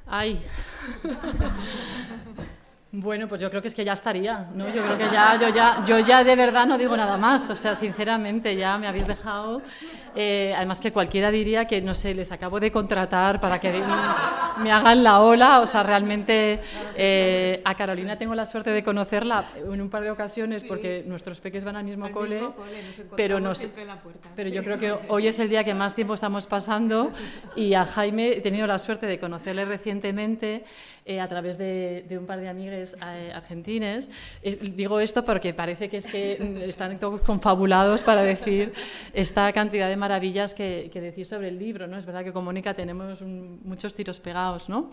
Ay. 0.08 0.40
Bueno, 2.98 3.28
pues 3.28 3.42
yo 3.42 3.50
creo 3.50 3.60
que 3.60 3.68
es 3.68 3.74
que 3.74 3.84
ya 3.84 3.92
estaría, 3.92 4.46
¿no? 4.54 4.68
Yo 4.68 4.82
creo 4.82 4.96
que 4.96 5.04
ya, 5.12 5.36
yo 5.38 5.50
ya, 5.50 5.84
yo 5.84 5.98
ya 5.98 6.24
de 6.24 6.34
verdad 6.34 6.66
no 6.66 6.78
digo 6.78 6.96
nada 6.96 7.18
más, 7.18 7.50
o 7.50 7.54
sea, 7.54 7.74
sinceramente 7.74 8.56
ya 8.56 8.78
me 8.78 8.86
habéis 8.86 9.06
dejado, 9.06 9.60
eh, 10.14 10.54
además 10.56 10.80
que 10.80 10.92
cualquiera 10.92 11.30
diría 11.30 11.66
que, 11.66 11.82
no 11.82 11.94
sé, 11.94 12.14
les 12.14 12.32
acabo 12.32 12.58
de 12.58 12.72
contratar 12.72 13.38
para 13.38 13.58
que 13.58 13.70
me 14.58 14.72
hagan 14.72 15.02
la 15.02 15.20
ola, 15.20 15.60
o 15.60 15.66
sea, 15.66 15.82
realmente 15.82 16.60
eh, 16.96 17.60
a 17.64 17.74
Carolina 17.74 18.16
tengo 18.16 18.34
la 18.34 18.46
suerte 18.46 18.70
de 18.70 18.82
conocerla 18.82 19.44
en 19.56 19.80
un 19.80 19.90
par 19.90 20.02
de 20.02 20.10
ocasiones 20.10 20.64
porque 20.64 21.04
nuestros 21.06 21.40
peques 21.40 21.64
van 21.64 21.76
al 21.76 21.84
mismo 21.84 22.10
cole, 22.10 22.40
pero, 23.16 23.40
nos, 23.40 23.68
pero 24.34 24.48
yo 24.48 24.62
creo 24.62 24.78
que 24.78 24.94
hoy 25.08 25.26
es 25.26 25.38
el 25.38 25.48
día 25.48 25.64
que 25.64 25.74
más 25.74 25.94
tiempo 25.94 26.14
estamos 26.14 26.46
pasando 26.46 27.12
y 27.54 27.74
a 27.74 27.84
Jaime 27.84 28.28
he 28.30 28.40
tenido 28.40 28.66
la 28.66 28.78
suerte 28.78 29.06
de 29.06 29.18
conocerle 29.18 29.64
recientemente 29.64 30.64
eh, 31.06 31.20
a 31.20 31.28
través 31.28 31.56
de, 31.56 32.04
un 32.18 32.26
par 32.26 32.40
de 32.40 32.48
amigues 32.48 32.96
eh, 33.00 33.30
argentines. 33.32 34.10
digo 34.74 34.98
esto 34.98 35.24
porque 35.24 35.54
parece 35.54 35.88
que 35.88 35.98
es 35.98 36.06
que 36.06 36.64
están 36.66 36.98
todos 36.98 37.20
confabulados 37.20 38.02
para 38.02 38.22
decir 38.22 38.72
esta 39.14 39.52
cantidad 39.52 39.88
de 39.88 39.96
maravillas 39.96 40.52
que, 40.52 40.90
que 40.92 41.00
decís 41.00 41.28
sobre 41.28 41.48
el 41.48 41.58
libro. 41.58 41.86
¿no? 41.86 41.96
Es 41.96 42.06
verdad 42.06 42.24
que 42.24 42.32
con 42.32 42.44
Mónica 42.44 42.74
tenemos 42.74 43.22
muchos 43.22 43.94
tiros 43.94 44.18
pegados, 44.18 44.68
¿no? 44.68 44.90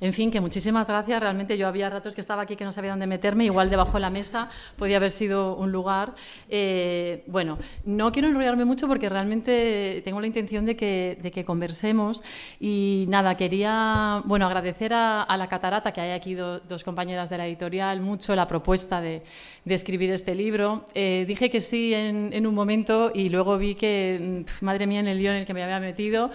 En 0.00 0.12
fin, 0.12 0.30
que 0.30 0.40
muchísimas 0.40 0.86
gracias. 0.86 1.20
Realmente 1.20 1.58
yo 1.58 1.66
había 1.66 1.90
ratos 1.90 2.14
que 2.14 2.20
estaba 2.20 2.42
aquí 2.42 2.56
que 2.56 2.64
no 2.64 2.72
sabía 2.72 2.90
dónde 2.90 3.06
meterme, 3.06 3.44
igual 3.44 3.68
debajo 3.70 3.94
de 3.94 4.00
la 4.00 4.10
mesa 4.10 4.48
podía 4.76 4.98
haber 4.98 5.10
sido 5.10 5.56
un 5.56 5.72
lugar. 5.72 6.14
Eh, 6.48 7.24
bueno, 7.26 7.58
no 7.84 8.12
quiero 8.12 8.28
enrollarme 8.28 8.64
mucho 8.64 8.86
porque 8.86 9.08
realmente 9.08 10.00
tengo 10.04 10.20
la 10.20 10.26
intención 10.26 10.66
de 10.66 10.76
que, 10.76 11.44
conversemos 11.46 12.22
y 12.60 13.06
nada, 13.08 13.36
quería 13.36 14.22
bueno, 14.24 14.46
agradecer 14.46 14.92
a, 14.92 15.36
la 15.36 15.46
Catarata, 15.46 15.92
que 15.92 16.00
hay 16.00 16.10
aquí 16.10 16.34
dos 16.34 16.84
compañeras 16.84 17.30
de 17.30 17.38
la 17.38 17.46
editorial, 17.46 18.00
mucho 18.00 18.34
la 18.34 18.46
propuesta 18.46 19.00
de, 19.00 19.22
escribir 19.66 20.10
este 20.12 20.34
libro. 20.34 20.84
Eh, 20.94 21.24
dije 21.26 21.50
que 21.50 21.60
sí 21.60 21.94
en, 21.94 22.46
un 22.46 22.54
momento 22.54 23.12
y 23.14 23.28
luego 23.28 23.56
vi 23.58 23.74
que, 23.74 24.44
madre 24.60 24.86
mía, 24.86 25.00
en 25.00 25.08
el 25.08 25.18
lío 25.18 25.30
en 25.30 25.38
el 25.38 25.46
que 25.46 25.54
me 25.54 25.62
había 25.62 25.80
metido. 25.80 26.30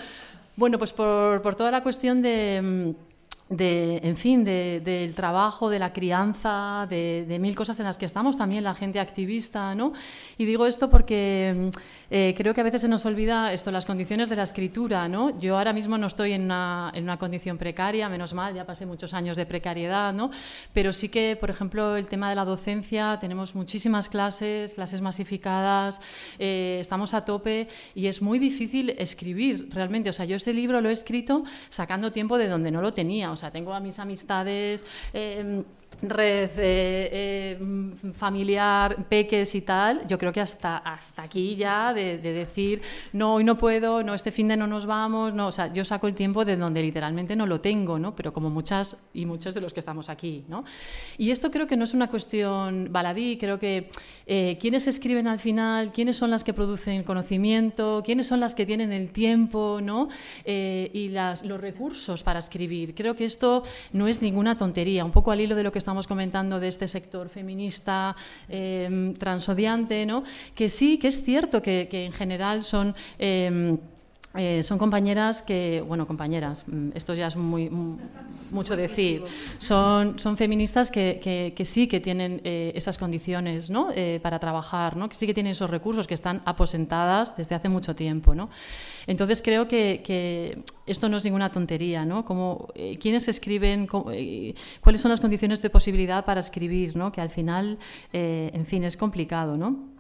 Bueno, 0.56 0.78
pues 0.78 0.94
por, 0.94 1.42
por 1.42 1.56
toda 1.56 1.72
la 1.72 1.82
cuestión 1.82 2.22
de 2.22 2.96
de, 3.58 4.00
en 4.04 4.18
fin, 4.18 4.44
del 4.44 5.14
trabajo, 5.14 5.70
de 5.70 5.80
la 5.80 5.94
crianza, 5.94 6.88
de, 6.90 7.38
mil 7.40 7.56
cosas 7.56 7.80
en 7.80 7.86
las 7.86 7.98
que 7.98 8.06
estamos 8.06 8.38
también 8.38 8.64
la 8.64 8.74
gente 8.74 9.00
activista, 9.00 9.76
¿no? 9.76 9.94
Y 10.38 10.46
digo 10.46 10.66
esto 10.66 10.90
porque 10.90 11.54
mm, 11.56 11.80
eh, 12.10 12.34
creo 12.36 12.54
que 12.54 12.62
a 12.62 12.64
veces 12.64 12.82
se 12.82 12.88
nos 12.88 13.06
olvida 13.06 13.54
esto, 13.54 13.72
las 13.72 13.86
condiciones 13.86 14.30
de 14.30 14.36
la 14.36 14.44
escritura, 14.44 15.08
¿no? 15.08 15.40
Yo 15.40 15.58
ahora 15.58 15.74
mismo 15.74 15.98
no 15.98 16.08
estoy 16.08 16.34
en 16.34 16.44
una, 16.46 16.92
en 16.96 17.04
una 17.04 17.18
condición 17.18 17.58
precaria, 17.58 18.10
menos 18.10 18.34
mal, 18.34 18.56
ya 18.56 18.66
pasé 18.66 18.86
muchos 18.86 19.14
años 19.14 19.38
de 19.38 19.46
precariedad, 19.46 20.14
¿no? 20.14 20.32
Pero 20.74 20.92
sí 20.94 21.10
que, 21.10 21.38
por 21.40 21.50
ejemplo, 21.50 21.96
el 21.96 22.08
tema 22.08 22.30
de 22.30 22.36
la 22.36 22.46
docencia, 22.46 23.18
tenemos 23.20 23.56
muchísimas 23.56 24.10
clases, 24.10 24.74
clases 24.74 25.02
masificadas, 25.02 26.02
eh, 26.40 26.78
estamos 26.80 27.14
a 27.14 27.26
tope 27.26 27.68
y 27.94 28.08
es 28.08 28.22
muy 28.22 28.40
difícil 28.40 28.96
escribir 28.98 29.70
realmente. 29.72 30.10
O 30.10 30.14
sea, 30.14 30.26
yo 30.26 30.36
este 30.36 30.54
libro 30.54 30.82
lo 30.82 30.90
he 30.90 30.94
escrito 30.94 31.44
sacando 31.70 32.12
tiempo 32.12 32.38
de 32.38 32.48
donde 32.48 32.72
no 32.72 32.82
lo 32.82 32.94
tenía. 32.94 33.32
O 33.32 33.36
sea, 33.36 33.43
tengo 33.52 33.74
a 33.74 33.80
mis 33.80 34.00
amistades. 34.00 34.84
Eh, 35.14 35.64
red 36.02 36.50
eh, 36.58 37.60
familiar, 38.14 39.06
peques 39.08 39.56
y 39.56 39.62
tal, 39.62 40.06
yo 40.08 40.18
creo 40.18 40.32
que 40.32 40.42
hasta, 40.42 40.78
hasta 40.78 41.24
aquí 41.24 41.56
ya 41.56 41.94
de, 41.94 42.18
decir, 42.18 42.82
no, 43.14 43.36
hoy 43.36 43.44
no 43.44 43.58
puedo, 43.58 44.04
no, 44.04 44.14
este 44.14 44.32
fin 44.32 44.48
de 44.48 44.58
no 44.58 44.68
nos 44.68 44.86
vamos, 44.86 45.34
no, 45.34 45.48
o 45.48 45.52
sea, 45.52 45.72
yo 45.72 45.86
saco 45.86 46.08
el 46.08 46.16
tiempo 46.16 46.46
de 46.46 46.58
donde 46.58 46.82
literalmente 46.82 47.36
no 47.36 47.46
lo 47.46 47.62
tengo, 47.62 48.00
¿no? 48.00 48.16
Pero 48.16 48.34
como 48.34 48.50
muchas 48.50 48.98
y 49.14 49.26
muchos 49.26 49.54
de 49.54 49.62
los 49.62 49.74
que 49.74 49.80
estamos 49.80 50.10
aquí, 50.10 50.44
¿no? 50.48 50.64
Y 51.18 51.32
esto 51.32 51.52
creo 51.52 51.68
que 51.68 51.78
no 51.78 51.84
es 51.84 51.94
una 51.94 52.10
cuestión 52.10 52.90
baladí, 52.92 53.38
creo 53.38 53.60
que 53.60 53.90
eh, 54.26 54.58
quiénes 54.60 54.88
escriben 54.88 55.28
al 55.28 55.40
final, 55.40 55.92
quiénes 55.92 56.18
son 56.18 56.30
las 56.30 56.44
que 56.44 56.54
producen 56.54 57.04
conocimiento, 57.04 58.02
quiénes 58.06 58.28
son 58.28 58.40
las 58.40 58.56
que 58.56 58.66
tienen 58.66 58.92
el 58.92 59.12
tiempo, 59.12 59.80
¿no? 59.82 60.10
Eh, 60.46 60.90
y 60.94 61.10
las, 61.10 61.44
los 61.44 61.60
recursos 61.60 62.24
para 62.24 62.40
escribir. 62.40 62.96
Creo 62.96 63.16
que 63.16 63.26
esto 63.26 63.64
no 63.92 64.08
es 64.08 64.22
ninguna 64.22 64.58
tontería, 64.58 65.06
un 65.06 65.12
poco 65.12 65.32
al 65.32 65.42
hilo 65.42 65.56
de 65.56 65.64
lo 65.64 65.72
que 65.72 65.80
estamos 65.84 66.08
comentando 66.08 66.62
de 66.62 66.70
este 66.70 66.88
sector 66.88 67.28
feminista 67.28 68.16
eh, 68.48 69.14
transodiante, 69.20 70.06
¿no? 70.06 70.24
que 70.56 70.70
sí, 70.70 70.98
que 70.98 71.10
es 71.10 71.26
cierto 71.26 71.62
que, 71.62 71.90
en 71.92 72.14
general 72.14 72.64
son... 72.64 72.96
Em, 73.20 73.78
eh, 74.36 74.64
son 74.64 74.80
compañeras 74.80 75.44
que, 75.44 75.84
bueno, 75.88 76.08
compañeras, 76.08 76.64
mm, 76.66 76.90
esto 76.96 77.14
ya 77.14 77.28
es 77.28 77.36
muy, 77.36 77.70
mucho 78.50 78.76
decir, 78.76 79.24
son, 79.60 80.18
son 80.18 80.38
feministas 80.38 80.90
que, 80.90 81.54
que, 81.56 81.66
sí 81.66 81.88
que 81.88 82.00
tienen 82.00 82.42
eh, 82.44 82.72
esas 82.74 82.98
condiciones 82.98 83.70
¿no? 83.70 83.90
Eh, 83.96 84.20
para 84.24 84.40
trabajar, 84.40 84.98
¿no? 84.98 85.08
que 85.08 85.16
sí 85.16 85.28
que 85.28 85.36
tienen 85.36 85.52
esos 85.52 85.70
recursos, 85.70 86.08
que 86.08 86.16
están 86.16 86.42
aposentadas 86.46 87.38
desde 87.38 87.54
hace 87.54 87.70
mucho 87.70 87.96
tiempo. 87.96 88.34
¿no? 88.34 88.50
Entonces 89.06 89.44
creo 89.44 89.68
que, 89.68 90.64
esto 90.88 91.10
no 91.10 91.18
es 91.18 91.26
ninguna 91.26 91.52
tontería, 91.52 92.04
¿no? 92.04 92.26
Como, 92.26 92.68
¿Quiénes 93.00 93.28
escriben? 93.28 93.88
¿Cuáles 93.88 95.00
son 95.00 95.12
las 95.12 95.22
condiciones 95.22 95.62
de 95.62 95.70
posibilidad 95.70 96.26
para 96.26 96.40
escribir? 96.40 96.96
¿no? 96.98 97.12
Que 97.12 97.22
al 97.22 97.30
final, 97.30 97.78
en 98.12 98.66
fin, 98.66 98.84
es 98.84 98.98
complicado, 98.98 99.56
¿no? 99.56 99.93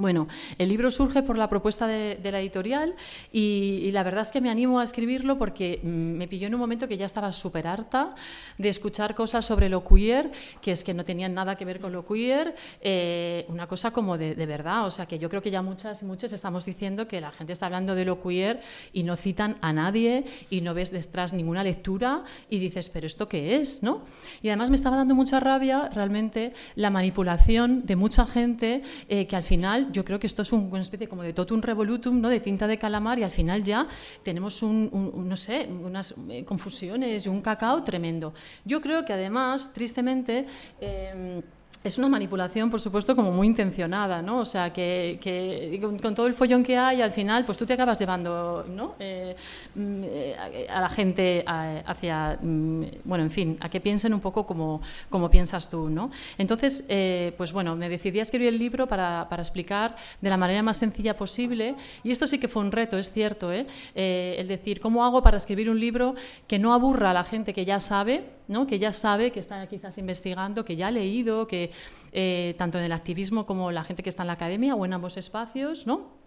Bueno, 0.00 0.28
el 0.56 0.70
libro 0.70 0.90
surge 0.90 1.22
por 1.22 1.36
la 1.36 1.50
propuesta 1.50 1.86
de, 1.86 2.18
la 2.30 2.40
editorial 2.40 2.94
y, 3.32 3.90
la 3.92 4.02
verdad 4.02 4.22
es 4.22 4.30
que 4.30 4.40
me 4.40 4.48
animo 4.48 4.80
a 4.80 4.84
escribirlo 4.84 5.36
porque 5.36 5.80
mm, 5.82 5.88
me 5.88 6.26
pilló 6.26 6.46
en 6.46 6.54
un 6.54 6.60
momento 6.60 6.88
que 6.88 6.96
ya 6.96 7.04
estaba 7.04 7.32
súper 7.32 7.66
harta 7.66 8.14
de 8.56 8.70
escuchar 8.70 9.14
cosas 9.14 9.44
sobre 9.44 9.68
lo 9.68 9.84
queer, 9.84 10.30
que 10.62 10.72
es 10.72 10.84
que 10.84 10.94
no 10.94 11.04
tenían 11.04 11.34
nada 11.34 11.56
que 11.56 11.66
ver 11.66 11.80
con 11.80 11.92
lo 11.92 12.06
queer, 12.06 12.54
eh, 12.80 13.44
una 13.48 13.66
cosa 13.66 13.90
como 13.90 14.16
de, 14.16 14.34
verdad, 14.46 14.86
o 14.86 14.90
sea 14.90 15.04
que 15.04 15.18
yo 15.18 15.28
creo 15.28 15.42
que 15.42 15.50
ya 15.50 15.60
muchas 15.60 16.00
y 16.00 16.06
muchos 16.06 16.32
estamos 16.32 16.64
diciendo 16.64 17.06
que 17.06 17.20
la 17.20 17.30
gente 17.30 17.52
está 17.52 17.66
hablando 17.66 17.94
de 17.94 18.06
lo 18.06 18.22
queer 18.22 18.62
y 18.94 19.02
no 19.02 19.16
citan 19.16 19.56
a 19.60 19.72
nadie 19.74 20.24
y 20.48 20.62
no 20.62 20.72
ves 20.72 20.92
detrás 20.92 21.34
ninguna 21.34 21.62
lectura 21.62 22.24
y 22.48 22.58
dices, 22.58 22.88
pero 22.88 23.06
¿esto 23.06 23.28
qué 23.28 23.56
es? 23.56 23.82
¿no? 23.82 24.02
Y 24.40 24.48
además 24.48 24.70
me 24.70 24.76
estaba 24.76 24.96
dando 24.96 25.14
mucha 25.14 25.40
rabia 25.40 25.90
realmente 25.92 26.54
la 26.74 26.88
manipulación 26.88 27.84
de 27.84 27.96
mucha 27.96 28.24
gente 28.24 28.82
eh, 29.08 29.26
que 29.26 29.36
al 29.36 29.44
final 29.44 29.89
yo 29.92 30.04
creo 30.04 30.18
que 30.18 30.26
esto 30.26 30.42
es 30.42 30.52
una 30.52 30.82
especie 30.82 31.08
como 31.08 31.22
de 31.22 31.32
totum 31.32 31.60
revolutum, 31.60 32.20
¿no? 32.20 32.28
de 32.28 32.40
tinta 32.40 32.66
de 32.66 32.78
calamar, 32.78 33.18
y 33.18 33.22
al 33.22 33.30
final 33.30 33.62
ya 33.62 33.86
tenemos 34.22 34.62
un, 34.62 34.90
no 35.28 35.36
sé, 35.36 35.68
unas 35.68 36.14
eh, 36.28 36.44
confusiones 36.44 37.26
y 37.26 37.28
un 37.28 37.40
cacao 37.40 37.82
tremendo. 37.82 38.32
Yo 38.64 38.80
creo 38.80 39.04
que 39.04 39.12
además, 39.12 39.72
tristemente, 39.72 40.46
eh, 40.80 41.42
es 41.82 41.96
una 41.96 42.08
manipulación, 42.08 42.70
por 42.70 42.78
supuesto, 42.78 43.16
como 43.16 43.30
muy 43.30 43.46
intencionada, 43.46 44.20
¿no? 44.20 44.40
O 44.40 44.44
sea, 44.44 44.70
que, 44.70 45.78
con, 45.80 46.14
todo 46.14 46.26
el 46.26 46.34
follón 46.34 46.62
que 46.62 46.76
hay, 46.76 47.00
al 47.00 47.10
final, 47.10 47.46
pues 47.46 47.56
tú 47.56 47.64
te 47.64 47.72
acabas 47.72 47.98
llevando, 47.98 48.66
¿no? 48.68 48.96
Eh, 48.98 49.34
mm, 49.74 50.02
eh, 50.04 50.66
a 50.68 50.80
la 50.80 50.90
gente 50.90 51.42
hacia, 51.46 52.38
mm, 52.40 52.82
bueno, 53.04 53.24
en 53.24 53.30
fin, 53.30 53.56
a 53.60 53.70
que 53.70 53.80
piensen 53.80 54.12
un 54.12 54.20
poco 54.20 54.44
como, 54.46 54.82
como 55.08 55.30
piensas 55.30 55.70
tú, 55.70 55.88
¿no? 55.88 56.10
Entonces, 56.36 56.84
eh, 56.88 57.32
pues 57.38 57.50
bueno, 57.50 57.74
me 57.76 57.88
decidí 57.88 58.18
a 58.18 58.22
escribir 58.22 58.48
el 58.48 58.58
libro 58.58 58.86
para, 58.86 59.26
para, 59.30 59.40
explicar 59.40 59.96
de 60.20 60.28
la 60.28 60.36
manera 60.36 60.62
más 60.62 60.76
sencilla 60.76 61.16
posible, 61.16 61.76
y 62.04 62.10
esto 62.10 62.26
sí 62.26 62.38
que 62.38 62.48
fue 62.48 62.62
un 62.62 62.72
reto, 62.72 62.98
es 62.98 63.10
cierto, 63.10 63.52
¿eh? 63.52 63.66
el 63.94 64.48
decir, 64.48 64.80
¿cómo 64.80 65.02
hago 65.02 65.22
para 65.22 65.38
escribir 65.38 65.70
un 65.70 65.80
libro 65.80 66.14
que 66.46 66.58
no 66.58 66.74
aburra 66.74 67.10
a 67.10 67.14
la 67.14 67.24
gente 67.24 67.54
que 67.54 67.64
ya 67.64 67.80
sabe, 67.80 68.24
¿no? 68.50 68.66
Que 68.66 68.78
ya 68.78 68.92
sabe, 68.92 69.30
que 69.30 69.40
está 69.40 69.66
quizás 69.68 69.96
investigando, 69.96 70.64
que 70.64 70.76
ya 70.76 70.88
ha 70.88 70.90
leído, 70.90 71.46
que 71.46 71.70
eh, 72.12 72.54
tanto 72.58 72.78
en 72.78 72.84
el 72.84 72.92
activismo 72.92 73.46
como 73.46 73.70
la 73.70 73.84
gente 73.84 74.02
que 74.02 74.10
está 74.10 74.24
en 74.24 74.26
la 74.26 74.34
academia 74.34 74.74
o 74.74 74.84
en 74.84 74.92
ambos 74.92 75.16
espacios, 75.16 75.86
¿no? 75.86 76.19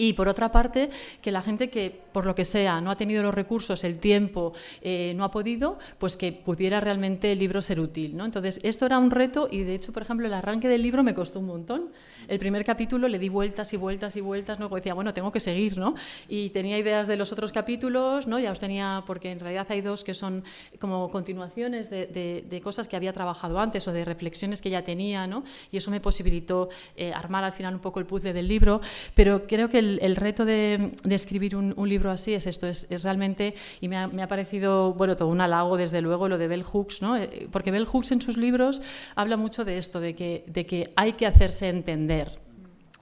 Y 0.00 0.12
por 0.12 0.28
otra 0.28 0.52
parte, 0.52 0.90
que 1.20 1.32
la 1.32 1.42
gente 1.42 1.68
que, 1.68 1.90
por 2.12 2.24
lo 2.24 2.36
que 2.36 2.44
sea, 2.44 2.80
no 2.80 2.92
ha 2.92 2.96
tenido 2.96 3.20
los 3.20 3.34
recursos, 3.34 3.82
el 3.82 3.98
tiempo, 3.98 4.52
eh, 4.80 5.12
no 5.16 5.24
ha 5.24 5.30
podido, 5.32 5.78
pues 5.98 6.16
que 6.16 6.32
pudiera 6.32 6.78
realmente 6.80 7.32
el 7.32 7.40
libro 7.40 7.60
ser 7.60 7.80
útil. 7.80 8.16
¿no? 8.16 8.24
Entonces, 8.24 8.60
esto 8.62 8.86
era 8.86 8.98
un 8.98 9.10
reto 9.10 9.48
y, 9.50 9.64
de 9.64 9.74
hecho, 9.74 9.92
por 9.92 10.04
ejemplo, 10.04 10.28
el 10.28 10.32
arranque 10.32 10.68
del 10.68 10.82
libro 10.82 11.02
me 11.02 11.14
costó 11.14 11.40
un 11.40 11.46
montón. 11.46 11.88
El 12.28 12.38
primer 12.38 12.64
capítulo 12.64 13.08
le 13.08 13.18
di 13.18 13.28
vueltas 13.28 13.72
y 13.72 13.76
vueltas 13.76 14.14
y 14.14 14.20
vueltas, 14.20 14.58
luego 14.58 14.76
decía, 14.76 14.94
bueno, 14.94 15.12
tengo 15.14 15.32
que 15.32 15.40
seguir, 15.40 15.78
¿no? 15.78 15.94
Y 16.28 16.50
tenía 16.50 16.78
ideas 16.78 17.08
de 17.08 17.16
los 17.16 17.32
otros 17.32 17.52
capítulos, 17.52 18.26
¿no? 18.26 18.38
Ya 18.38 18.52
os 18.52 18.60
tenía, 18.60 19.02
porque 19.06 19.32
en 19.32 19.40
realidad 19.40 19.66
hay 19.70 19.80
dos 19.80 20.04
que 20.04 20.14
son 20.14 20.44
como 20.78 21.10
continuaciones 21.10 21.90
de, 21.90 22.60
cosas 22.62 22.86
que 22.86 22.96
había 22.96 23.12
trabajado 23.12 23.58
antes 23.58 23.88
o 23.88 23.92
de 23.92 24.04
reflexiones 24.04 24.60
que 24.60 24.68
ya 24.70 24.82
tenía, 24.82 25.26
¿no? 25.26 25.42
Y 25.72 25.78
eso 25.78 25.90
me 25.90 26.00
posibilitó 26.00 26.68
eh, 26.96 27.12
armar 27.12 27.44
al 27.44 27.52
final 27.52 27.74
un 27.74 27.80
poco 27.80 27.98
el 27.98 28.06
puzzle 28.06 28.32
del 28.32 28.46
libro, 28.46 28.80
pero 29.14 29.46
creo 29.46 29.68
que 29.68 29.80
reto 30.16 30.44
de, 30.44 30.92
escribir 31.08 31.56
un, 31.56 31.88
libro 31.88 32.10
así 32.10 32.34
es 32.34 32.46
esto, 32.46 32.66
es, 32.66 33.02
realmente, 33.02 33.54
y 33.80 33.88
me 33.88 33.96
ha, 33.96 34.28
parecido, 34.28 34.94
bueno, 34.94 35.16
todo 35.16 35.28
un 35.28 35.40
halago 35.40 35.76
desde 35.76 36.00
luego 36.00 36.28
lo 36.28 36.38
de 36.38 36.48
Bell 36.48 36.62
Hooks, 36.62 37.02
¿no? 37.02 37.16
Eh, 37.16 37.48
porque 37.50 37.70
Bell 37.70 37.86
Hooks 37.86 38.12
en 38.12 38.20
sus 38.20 38.36
libros 38.36 38.82
habla 39.14 39.36
mucho 39.36 39.64
de 39.64 39.78
esto, 39.78 40.00
de 40.00 40.14
que, 40.14 40.44
de 40.46 40.64
que 40.64 40.92
hay 40.96 41.12
que 41.12 41.26
hacerse 41.26 41.68
entender 41.68 42.47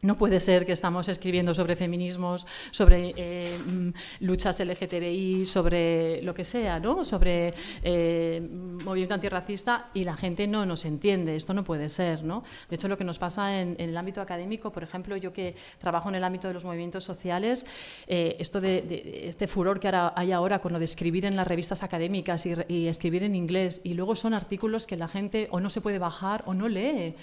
no 0.06 0.16
puede 0.16 0.40
ser 0.40 0.64
que 0.64 0.72
estamos 0.72 1.08
escribiendo 1.08 1.54
sobre 1.54 1.76
feminismos, 1.76 2.46
sobre 2.70 3.12
eh, 3.16 3.58
mm, 3.58 3.90
luchas 4.20 4.60
LGTBI, 4.60 5.44
sobre 5.44 6.22
lo 6.22 6.32
que 6.32 6.44
sea, 6.44 6.78
¿no? 6.78 7.04
sobre 7.04 7.52
eh, 7.82 8.40
movimiento 8.40 9.14
antirracista 9.14 9.90
y 9.92 10.04
la 10.04 10.16
gente 10.16 10.46
no 10.46 10.64
nos 10.64 10.84
entiende. 10.84 11.36
Esto 11.36 11.52
no 11.52 11.64
puede 11.64 11.88
ser. 11.88 12.22
¿no? 12.22 12.44
De 12.70 12.76
hecho, 12.76 12.88
lo 12.88 12.96
que 12.96 13.04
nos 13.04 13.18
pasa 13.18 13.60
en, 13.60 13.76
el 13.78 13.96
ámbito 13.96 14.20
académico, 14.20 14.72
por 14.72 14.82
ejemplo, 14.82 15.16
yo 15.16 15.32
que 15.32 15.56
trabajo 15.78 16.08
en 16.08 16.14
el 16.14 16.24
ámbito 16.24 16.46
de 16.48 16.54
los 16.54 16.64
movimientos 16.64 17.04
sociales, 17.04 17.66
eh, 18.06 18.36
esto 18.38 18.60
de, 18.60 19.24
este 19.24 19.48
furor 19.48 19.80
que 19.80 19.90
hay 20.14 20.32
ahora 20.32 20.60
con 20.60 20.72
lo 20.72 20.78
de 20.78 20.84
escribir 20.84 21.24
en 21.24 21.36
las 21.36 21.46
revistas 21.46 21.82
académicas 21.82 22.46
y 22.46 22.86
escribir 22.86 23.24
en 23.24 23.34
inglés, 23.34 23.80
y 23.82 23.94
luego 23.94 24.14
son 24.14 24.34
artículos 24.34 24.86
que 24.86 24.96
la 24.96 25.08
gente 25.08 25.48
o 25.50 25.60
no 25.60 25.70
se 25.70 25.80
puede 25.80 25.98
bajar 25.98 26.42
o 26.46 26.54
no 26.54 26.68
lee 26.68 27.14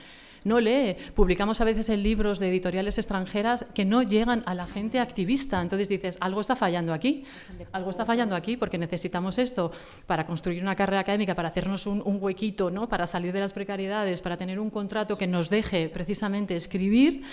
no 0.43 0.59
lee. 0.59 0.95
Publicamos 1.15 1.61
a 1.61 1.65
veces 1.65 1.89
en 1.89 2.03
libros 2.03 2.39
de 2.39 2.49
editoriales 2.49 2.97
extranjeras 2.97 3.65
que 3.73 3.85
no 3.85 4.03
llegan 4.03 4.43
a 4.45 4.53
la 4.53 4.67
gente 4.67 4.99
activista. 4.99 5.61
Entonces 5.61 5.89
dices, 5.89 6.17
algo 6.19 6.41
está 6.41 6.55
fallando 6.55 6.93
aquí, 6.93 7.23
algo 7.71 7.89
está 7.89 8.05
fallando 8.05 8.35
aquí 8.35 8.57
porque 8.57 8.77
necesitamos 8.77 9.37
esto 9.37 9.71
para 10.07 10.25
construir 10.25 10.61
una 10.61 10.75
carrera 10.75 11.01
académica, 11.01 11.35
para 11.35 11.49
hacernos 11.49 11.87
un, 11.87 12.01
huequito, 12.05 12.69
¿no? 12.69 12.87
para 12.87 13.07
salir 13.07 13.33
de 13.33 13.39
las 13.39 13.53
precariedades, 13.53 14.21
para 14.21 14.37
tener 14.37 14.59
un 14.59 14.69
contrato 14.69 15.17
que 15.17 15.27
nos 15.27 15.49
deje 15.49 15.89
precisamente 15.89 16.55
escribir 16.55 17.23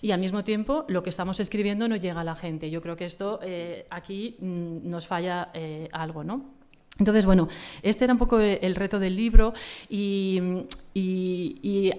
y 0.00 0.12
al 0.12 0.20
mismo 0.20 0.44
tiempo 0.44 0.84
lo 0.88 1.02
que 1.02 1.10
estamos 1.10 1.40
escribiendo 1.40 1.88
no 1.88 1.96
llega 1.96 2.20
a 2.20 2.24
la 2.24 2.36
gente. 2.36 2.70
Yo 2.70 2.80
creo 2.80 2.96
que 2.96 3.04
esto 3.04 3.40
eh, 3.42 3.86
aquí 3.90 4.36
mm, 4.40 4.88
nos 4.88 5.06
falla 5.06 5.50
eh, 5.54 5.88
algo, 5.92 6.24
¿no? 6.24 6.60
Entonces, 7.00 7.24
bueno, 7.24 7.48
este 7.82 8.04
era 8.04 8.12
un 8.12 8.18
poco 8.18 8.38
el 8.38 8.74
reto 8.74 8.98
del 8.98 9.16
libro 9.16 9.54
y, 9.88 10.66
y, 10.92 11.92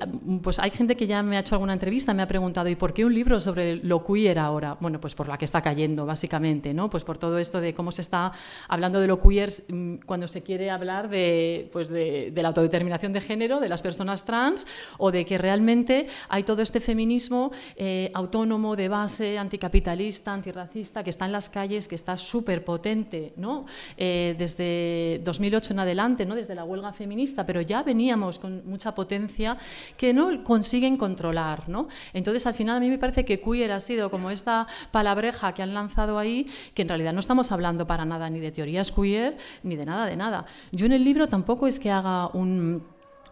pues 0.43 0.59
hay 0.59 0.69
gente 0.71 0.97
que 0.97 1.07
ya 1.07 1.23
me 1.23 1.37
ha 1.37 1.39
hecho 1.39 1.55
alguna 1.55 1.71
entrevista, 1.73 2.13
me 2.13 2.23
ha 2.23 2.27
preguntado, 2.27 2.67
¿y 2.67 2.75
por 2.75 2.93
qué 2.93 3.05
un 3.05 3.13
libro 3.13 3.39
sobre 3.39 3.77
lo 3.77 4.03
queer 4.03 4.37
ahora? 4.37 4.75
Bueno, 4.81 4.99
pues 4.99 5.15
por 5.15 5.29
la 5.29 5.37
que 5.37 5.45
está 5.45 5.61
cayendo, 5.61 6.05
básicamente, 6.05 6.73
¿no? 6.73 6.89
Pues 6.89 7.05
por 7.05 7.17
todo 7.17 7.37
esto 7.37 7.61
de 7.61 7.73
cómo 7.73 7.93
se 7.93 8.01
está 8.01 8.33
hablando 8.67 8.99
de 8.99 9.07
lo 9.07 9.21
queer 9.21 9.49
mm, 9.69 9.95
cuando 10.05 10.27
se 10.27 10.41
quiere 10.41 10.69
hablar 10.69 11.09
de, 11.09 11.69
pues 11.71 11.87
de, 11.87 12.33
la 12.35 12.49
autodeterminación 12.49 13.13
de 13.13 13.21
género, 13.21 13.61
de 13.61 13.69
las 13.69 13.81
personas 13.81 14.25
trans, 14.25 14.67
o 14.97 15.11
de 15.11 15.25
que 15.25 15.37
realmente 15.37 16.07
hay 16.27 16.43
todo 16.43 16.61
este 16.61 16.81
feminismo 16.81 17.51
eh, 17.77 18.11
autónomo, 18.13 18.75
de 18.75 18.89
base, 18.89 19.37
anticapitalista, 19.37 20.33
antirracista, 20.33 21.01
que 21.01 21.11
está 21.11 21.25
en 21.25 21.31
las 21.31 21.49
calles, 21.49 21.87
que 21.87 21.95
está 21.95 22.17
súper 22.17 22.65
potente, 22.65 23.31
¿no? 23.37 23.65
Eh, 23.95 24.35
desde 24.37 25.21
2008 25.23 25.73
en 25.73 25.79
adelante, 25.79 26.25
¿no? 26.25 26.35
Desde 26.35 26.55
la 26.55 26.65
huelga 26.65 26.91
feminista, 26.91 27.45
pero 27.45 27.61
ya 27.61 27.83
veníamos 27.83 28.37
con 28.37 28.63
mucha 28.65 28.80
potencia 28.95 29.57
que 29.97 30.13
no 30.13 30.43
consiguen 30.43 30.97
controlar. 30.97 31.69
¿no? 31.69 31.87
Entonces, 32.13 32.45
al 32.47 32.53
final, 32.53 32.77
a 32.77 32.79
mí 32.79 32.89
me 32.89 32.97
parece 32.97 33.23
que 33.23 33.39
queer 33.39 33.71
ha 33.71 33.79
sido 33.79 34.09
como 34.09 34.31
esta 34.31 34.67
palabreja 34.91 35.53
que 35.53 35.61
han 35.61 35.73
lanzado 35.73 36.17
ahí, 36.17 36.47
que 36.73 36.81
en 36.81 36.89
realidad 36.89 37.13
no 37.13 37.19
estamos 37.19 37.51
hablando 37.51 37.85
para 37.85 38.05
nada 38.05 38.29
ni 38.29 38.39
de 38.39 38.51
teorías 38.51 38.91
queer, 38.91 39.37
ni 39.63 39.75
de 39.75 39.85
nada, 39.85 40.05
de 40.05 40.17
nada. 40.17 40.45
Yo 40.71 40.85
en 40.85 40.93
el 40.93 41.03
libro 41.03 41.27
tampoco 41.27 41.67
es 41.67 41.79
que 41.79 41.91
haga 41.91 42.27
un 42.33 42.83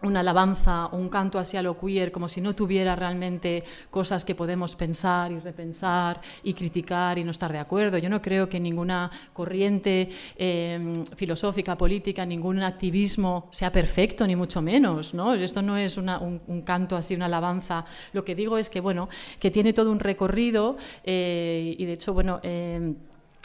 una 0.02 0.20
alabanza, 0.20 0.88
un 0.92 1.08
canto 1.08 1.38
hacia 1.38 1.62
lo 1.62 1.78
queer, 1.78 2.10
como 2.10 2.28
si 2.28 2.40
no 2.40 2.54
tuviera 2.54 2.96
realmente 2.96 3.62
cosas 3.90 4.24
que 4.24 4.34
podemos 4.34 4.76
pensar 4.76 5.32
y 5.32 5.38
repensar 5.38 6.20
y 6.42 6.54
criticar 6.54 7.18
y 7.18 7.24
no 7.24 7.30
estar 7.30 7.52
de 7.52 7.58
acuerdo. 7.58 7.98
Yo 7.98 8.08
no 8.08 8.22
creo 8.22 8.48
que 8.48 8.60
ninguna 8.60 9.10
corriente 9.32 10.08
em, 10.36 11.04
filosófica, 11.16 11.76
política, 11.76 12.24
ningún 12.24 12.62
activismo 12.62 13.48
sea 13.50 13.70
perfecto, 13.70 14.26
ni 14.26 14.36
mucho 14.36 14.62
menos. 14.62 15.14
¿no? 15.14 15.34
Esto 15.34 15.62
no 15.62 15.76
es 15.76 15.96
un, 15.96 16.62
canto 16.64 16.96
así, 16.96 17.14
una 17.14 17.26
alabanza. 17.26 17.84
Lo 18.12 18.24
que 18.24 18.34
digo 18.34 18.58
es 18.58 18.70
que, 18.70 18.80
bueno, 18.80 19.08
que 19.38 19.50
tiene 19.50 19.72
todo 19.72 19.90
un 19.90 20.00
recorrido 20.00 20.76
eh, 21.04 21.74
y, 21.78 21.84
de 21.84 21.92
hecho, 21.92 22.14
bueno... 22.14 22.40
Em, 22.42 22.94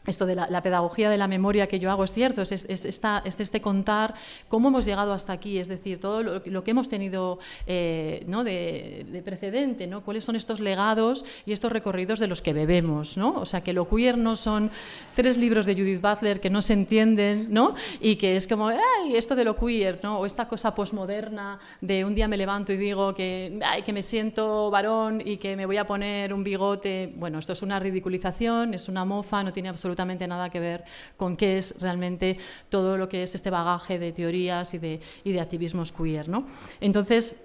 esto 0.08 0.26
de 0.26 0.36
la, 0.36 0.62
pedagogía 0.62 1.10
de 1.10 1.18
la 1.18 1.28
memoria 1.28 1.68
que 1.68 1.80
yo 1.80 1.92
hago 1.92 2.04
es 2.04 2.14
cierto, 2.14 2.42
es, 2.42 2.52
este 2.70 3.62
contar 3.62 4.14
cómo 4.48 4.70
hemos 4.70 4.86
llegado 4.86 5.14
hasta 5.14 5.34
aquí, 5.34 5.58
es 5.58 5.68
decir, 5.68 6.00
todo 6.00 6.24
lo, 6.24 6.64
que 6.64 6.72
hemos 6.72 6.90
tenido 6.90 7.40
eh, 7.68 8.24
¿no? 8.28 8.44
de, 8.44 9.22
precedente, 9.26 9.88
¿no? 9.88 10.02
cuáles 10.02 10.24
son 10.24 10.36
estos 10.36 10.60
legados 10.60 11.26
y 11.46 11.54
estos 11.54 11.72
recorridos 11.72 12.20
de 12.20 12.28
los 12.28 12.42
que 12.42 12.54
bebemos. 12.54 13.18
¿no? 13.18 13.34
O 13.36 13.46
sea, 13.46 13.62
que 13.62 13.74
lo 13.74 13.88
queer 13.90 14.18
no 14.18 14.36
son 14.36 14.70
tres 15.16 15.38
libros 15.38 15.66
de 15.66 15.74
Judith 15.74 16.02
Butler 16.02 16.40
que 16.40 16.50
no 16.50 16.62
se 16.62 16.74
entienden 16.74 17.48
¿no? 17.50 17.76
y 18.00 18.16
que 18.16 18.36
es 18.36 18.48
como, 18.48 18.68
ay, 18.68 19.16
esto 19.16 19.36
de 19.36 19.46
lo 19.46 19.56
queer, 19.56 20.00
¿no? 20.04 20.20
o 20.20 20.26
esta 20.26 20.48
cosa 20.48 20.76
posmoderna 20.76 21.60
de 21.82 22.06
un 22.06 22.14
día 22.14 22.28
me 22.28 22.38
levanto 22.38 22.74
y 22.74 22.78
digo 22.78 23.14
que, 23.14 23.60
ay, 23.66 23.82
que 23.82 23.94
me 23.94 24.04
siento 24.04 24.70
varón 24.70 25.22
y 25.26 25.38
que 25.38 25.56
me 25.56 25.66
voy 25.66 25.78
a 25.78 25.86
poner 25.86 26.34
un 26.34 26.44
bigote. 26.44 27.14
Bueno, 27.16 27.40
esto 27.40 27.54
es 27.54 27.62
una 27.62 27.80
ridiculización, 27.80 28.74
es 28.74 28.88
una 28.88 29.06
mofa, 29.06 29.44
no 29.44 29.52
tiene 29.52 29.70
absolutamente 29.70 29.95
absolutamente 29.96 30.28
nada 30.28 30.50
que 30.50 30.60
ver 30.60 30.84
con 31.16 31.38
qué 31.38 31.58
es 31.58 31.80
realmente 31.80 32.38
todo 32.70 32.98
lo 32.98 33.08
que 33.08 33.24
es 33.24 33.34
este 33.34 33.50
bagaje 33.50 33.98
de 33.98 34.12
teorías 34.12 34.74
y 34.74 34.78
de, 34.78 35.40
activismos 35.40 35.92
queer. 35.92 36.28
¿no? 36.28 36.46
Entonces, 36.82 37.36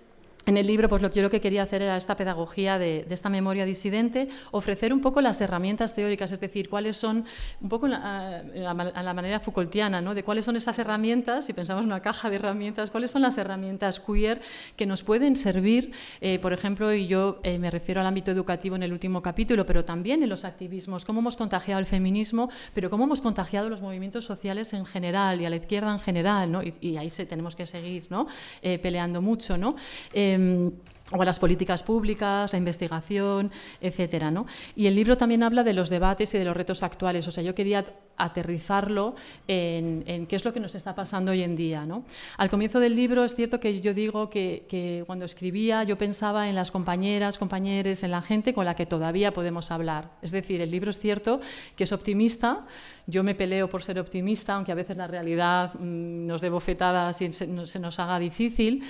en 0.51 0.57
el 0.57 0.67
libro, 0.67 0.89
pues 0.89 1.01
lo 1.01 1.11
que 1.13 1.41
quería 1.41 1.63
hacer 1.63 1.81
era 1.81 1.97
esta 1.97 2.17
pedagogía 2.17 2.77
de, 2.77 3.07
esta 3.09 3.29
memoria 3.29 3.65
disidente, 3.65 4.29
ofrecer 4.51 4.93
un 4.93 5.01
poco 5.01 5.21
las 5.21 5.41
herramientas 5.41 5.95
teóricas, 5.95 6.33
es 6.33 6.41
decir, 6.41 6.69
cuáles 6.69 6.97
son, 6.97 7.25
un 7.61 7.69
poco 7.69 7.87
a 7.87 8.43
la, 8.53 9.15
manera 9.15 9.39
Foucaultiana, 9.39 10.01
¿no? 10.01 10.13
de 10.13 10.25
cuáles 10.25 10.45
son 10.45 10.57
esas 10.57 10.77
herramientas, 10.81 11.47
si 11.47 11.53
pensamos 11.53 11.85
en 11.85 11.91
una 11.91 12.03
caja 12.03 12.29
de 12.29 12.37
herramientas, 12.37 12.91
cuáles 12.91 13.13
son 13.13 13.23
las 13.23 13.39
herramientas 13.39 14.01
queer 14.01 14.41
que 14.75 14.87
nos 14.87 15.05
pueden 15.05 15.37
servir, 15.37 15.93
eh, 16.21 16.41
por 16.41 16.53
ejemplo, 16.53 16.93
y 16.93 17.07
yo 17.07 17.39
eh, 17.45 17.59
me 17.59 17.71
refiero 17.71 18.01
al 18.01 18.09
ámbito 18.09 18.33
educativo 18.33 18.75
en 18.75 18.83
el 18.83 18.93
último 18.93 19.23
capítulo, 19.23 19.65
pero 19.65 19.85
también 19.85 20.25
en 20.25 20.29
los 20.29 20.45
activismos, 20.45 21.05
cómo 21.05 21.21
hemos 21.21 21.37
contagiado 21.37 21.79
el 21.79 21.87
feminismo, 21.87 22.51
pero 22.75 22.91
cómo 22.91 23.05
hemos 23.05 23.21
contagiado 23.21 23.69
los 23.69 23.83
movimientos 23.83 24.25
sociales 24.25 24.73
en 24.73 24.85
general 24.85 25.41
y 25.41 25.47
a 25.47 25.51
la 25.51 25.57
izquierda 25.57 25.93
en 25.93 26.01
general, 26.01 26.51
¿no? 26.51 26.61
y, 26.61 26.97
ahí 26.97 27.09
tenemos 27.29 27.55
que 27.55 27.67
seguir 27.67 28.07
¿no? 28.11 28.27
Eh, 28.63 28.81
peleando 28.81 29.23
mucho. 29.23 29.57
¿no? 29.57 29.77
Em, 30.41 30.73
o 31.13 31.21
a 31.21 31.25
las 31.25 31.41
políticas 31.41 31.83
públicas, 31.83 32.53
la 32.53 32.59
investigación, 32.59 33.51
etcétera, 33.81 34.31
¿no? 34.31 34.47
Y 34.77 34.87
el 34.87 34.95
libro 34.95 35.17
también 35.17 35.43
habla 35.43 35.65
de 35.65 35.73
los 35.73 35.91
debates 35.91 36.33
y 36.35 36.39
de 36.39 36.45
los 36.45 36.57
retos 36.57 36.85
actuales. 36.85 37.27
O 37.27 37.33
sea, 37.33 37.43
yo 37.43 37.53
quería 37.53 37.85
aterrizarlo 38.17 39.17
en, 39.49 40.27
qué 40.29 40.37
es 40.37 40.45
lo 40.45 40.53
que 40.53 40.61
nos 40.61 40.75
está 40.77 40.95
pasando 40.95 41.33
hoy 41.33 41.43
en 41.43 41.57
día. 41.57 41.85
¿no? 41.85 42.05
Al 42.37 42.49
comienzo 42.49 42.79
del 42.79 42.95
libro 42.95 43.25
es 43.25 43.35
cierto 43.35 43.59
que 43.59 43.81
yo 43.81 43.93
digo 43.93 44.31
que, 44.31 45.03
cuando 45.07 45.25
escribía 45.25 45.83
yo 45.83 45.97
pensaba 45.99 46.49
en 46.49 46.55
las 46.55 46.71
compañeras, 46.71 47.39
compañeros, 47.39 48.05
en 48.05 48.11
la 48.13 48.23
gente 48.23 48.55
con 48.55 48.65
la 48.65 48.77
que 48.77 48.87
todavía 48.87 49.33
podemos 49.33 49.71
hablar. 49.71 50.11
Es 50.23 50.31
decir, 50.31 50.61
el 50.61 50.71
libro 50.71 50.91
es 50.91 51.01
cierto 51.01 51.41
que 51.75 51.85
es 51.85 51.93
optimista. 51.93 52.67
Yo 53.07 53.25
me 53.25 53.35
peleo 53.35 53.69
por 53.69 53.83
ser 53.83 53.99
optimista, 53.99 54.55
aunque 54.55 54.71
a 54.71 54.77
veces 54.77 54.97
la 54.97 55.09
realidad 55.09 55.75
mm, 55.75 56.27
nos 56.27 56.41
dé 56.41 56.51
bofetadas 56.51 57.21
y 57.23 57.33
se 57.33 57.47
nos 57.49 57.99
haga 57.99 58.19
difícil. 58.19 58.85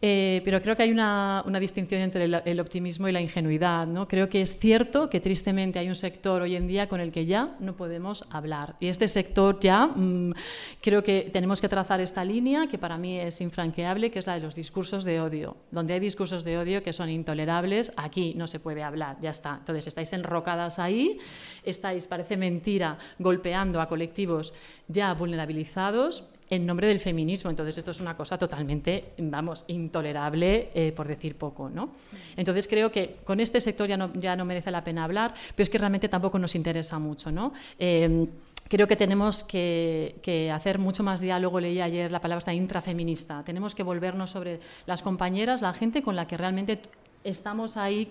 Eh, 0.00 0.42
pero 0.44 0.60
creo 0.60 0.76
que 0.76 0.84
hay 0.84 0.92
una, 0.92 1.42
distinción 1.58 2.02
entre 2.02 2.24
el, 2.24 2.60
optimismo 2.60 3.08
y 3.08 3.12
la 3.12 3.20
ingenuidad. 3.20 3.86
¿no? 3.86 4.06
Creo 4.06 4.28
que 4.28 4.42
es 4.42 4.58
cierto 4.58 5.10
que 5.10 5.20
tristemente 5.20 5.78
hay 5.78 5.88
un 5.88 5.96
sector 5.96 6.42
hoy 6.42 6.54
en 6.54 6.68
día 6.68 6.88
con 6.88 7.00
el 7.00 7.10
que 7.10 7.26
ya 7.26 7.56
no 7.58 7.76
podemos 7.76 8.24
hablar. 8.30 8.76
Y 8.78 8.86
este 8.86 9.08
sector 9.08 9.58
ya 9.60 9.86
mm, 9.86 10.34
creo 10.80 11.02
que 11.02 11.30
tenemos 11.32 11.60
que 11.60 11.68
trazar 11.68 12.00
esta 12.00 12.24
línea 12.24 12.68
que 12.68 12.78
para 12.78 12.96
mí 12.96 13.18
es 13.18 13.40
infranqueable, 13.40 14.10
que 14.10 14.20
es 14.20 14.26
la 14.26 14.34
de 14.34 14.40
los 14.40 14.54
discursos 14.54 15.02
de 15.02 15.20
odio. 15.20 15.56
Donde 15.72 15.94
hay 15.94 16.00
discursos 16.00 16.44
de 16.44 16.58
odio 16.58 16.82
que 16.82 16.92
son 16.92 17.08
intolerables, 17.10 17.92
aquí 17.96 18.34
no 18.36 18.46
se 18.46 18.60
puede 18.60 18.84
hablar, 18.84 19.16
ya 19.20 19.30
está. 19.30 19.56
Entonces 19.58 19.88
estáis 19.88 20.12
enrocadas 20.12 20.78
ahí, 20.78 21.18
estáis, 21.64 22.06
parece 22.06 22.36
mentira, 22.36 22.98
golpeando 23.18 23.80
a 23.80 23.88
colectivos 23.88 24.54
ya 24.86 25.12
vulnerabilizados 25.14 26.24
en 26.50 26.66
nombre 26.66 26.86
del 26.86 27.00
feminismo. 27.00 27.50
Entonces, 27.50 27.78
esto 27.78 27.90
es 27.90 28.00
una 28.00 28.16
cosa 28.16 28.38
totalmente, 28.38 29.12
vamos, 29.18 29.64
intolerable, 29.68 30.70
eh, 30.74 30.92
por 30.92 31.06
decir 31.08 31.36
poco, 31.36 31.68
¿no? 31.68 31.92
Entonces, 32.36 32.68
creo 32.68 32.90
que 32.90 33.16
con 33.24 33.40
este 33.40 33.60
sector 33.60 33.88
ya 33.88 33.96
no, 33.96 34.12
ya 34.14 34.36
no 34.36 34.44
merece 34.44 34.70
la 34.70 34.82
pena 34.82 35.04
hablar, 35.04 35.34
pero 35.54 35.64
es 35.64 35.70
que 35.70 35.78
realmente 35.78 36.08
tampoco 36.08 36.38
nos 36.38 36.54
interesa 36.54 36.98
mucho, 36.98 37.30
¿no? 37.30 37.52
Em, 37.78 38.26
creo 38.68 38.86
que 38.86 38.96
tenemos 38.96 39.42
que, 39.44 40.50
hacer 40.54 40.78
mucho 40.78 41.02
más 41.02 41.20
diálogo, 41.20 41.60
leí 41.60 41.80
ayer 41.80 42.10
la 42.10 42.20
palabra 42.20 42.52
intrafeminista, 42.52 43.42
tenemos 43.44 43.74
que 43.74 43.82
volvernos 43.82 44.30
sobre 44.30 44.60
las 44.86 45.02
compañeras, 45.02 45.62
la 45.62 45.72
gente 45.72 46.02
con 46.02 46.16
la 46.16 46.26
que 46.26 46.36
realmente 46.36 46.80
estamos 47.24 47.76
ahí 47.76 48.08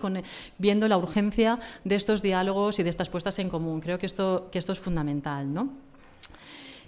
viendo 0.58 0.86
la 0.86 0.98
urgencia 0.98 1.58
de 1.84 1.94
estos 1.94 2.22
diálogos 2.22 2.78
y 2.78 2.82
de 2.82 2.90
estas 2.90 3.08
puestas 3.08 3.38
en 3.38 3.48
común. 3.48 3.80
Creo 3.80 3.98
que 3.98 4.06
esto, 4.06 4.48
que 4.52 4.58
esto 4.58 4.72
es 4.72 4.78
fundamental, 4.78 5.52
¿no? 5.52 5.87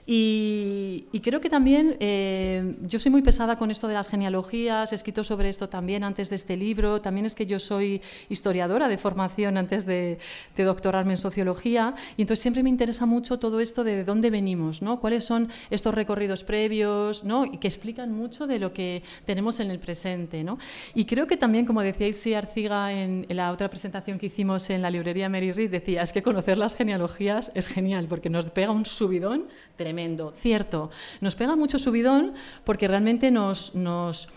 Y, 0.06 1.20
creo 1.22 1.40
que 1.40 1.50
también 1.50 1.96
eh, 2.00 2.76
yo 2.82 2.98
soy 2.98 3.12
muy 3.12 3.22
pesada 3.22 3.56
con 3.56 3.70
esto 3.70 3.86
de 3.86 3.94
las 3.94 4.08
genealogías, 4.08 4.90
he 4.92 4.94
escrito 4.94 5.22
sobre 5.22 5.48
esto 5.48 5.68
también 5.68 6.02
antes 6.02 6.30
de 6.30 6.36
este 6.36 6.56
libro, 6.56 7.00
también 7.00 7.26
es 7.26 7.34
que 7.34 7.46
yo 7.46 7.60
soy 7.60 8.00
historiadora 8.28 8.88
de 8.88 8.98
formación 8.98 9.56
antes 9.58 9.86
de, 9.86 10.18
doctorarme 10.56 11.12
en 11.12 11.16
sociología 11.16 11.94
y 12.16 12.22
entonces 12.22 12.42
siempre 12.42 12.62
me 12.62 12.68
interesa 12.68 13.06
mucho 13.06 13.38
todo 13.38 13.60
esto 13.60 13.82
de, 13.82 14.04
dónde 14.04 14.30
venimos, 14.30 14.82
¿no? 14.82 15.00
cuáles 15.00 15.24
son 15.24 15.48
estos 15.70 15.94
recorridos 15.94 16.44
previos 16.44 17.24
¿no? 17.24 17.46
y 17.46 17.56
que 17.56 17.66
explican 17.66 18.12
mucho 18.12 18.46
de 18.46 18.58
lo 18.58 18.72
que 18.72 19.02
tenemos 19.24 19.58
en 19.60 19.70
el 19.70 19.78
presente. 19.78 20.44
¿no? 20.44 20.58
Y 20.94 21.06
creo 21.06 21.26
que 21.26 21.38
también, 21.38 21.64
como 21.64 21.80
decía 21.82 22.08
Itzi 22.08 22.34
Arciga 22.34 22.92
en, 22.92 23.24
en 23.28 23.36
la 23.36 23.50
otra 23.50 23.70
presentación 23.70 24.18
que 24.18 24.26
hicimos 24.26 24.68
en 24.70 24.82
la 24.82 24.90
librería 24.90 25.28
Mary 25.28 25.52
Reed, 25.52 25.70
decía, 25.70 26.02
es 26.02 26.12
que 26.12 26.22
conocer 26.22 26.58
las 26.58 26.74
genealogías 26.74 27.50
es 27.54 27.66
genial 27.66 28.06
porque 28.06 28.28
nos 28.28 28.50
pega 28.50 28.70
un 28.70 28.84
subidón 28.84 29.46
tremendo 29.76 29.89
cierto. 30.36 30.90
Nos 31.20 31.34
pega 31.36 31.56
mucho 31.56 31.78
subidón 31.78 32.34
porque 32.64 32.88
realmente 32.88 33.30
nos, 33.30 33.74
nos, 33.74 34.28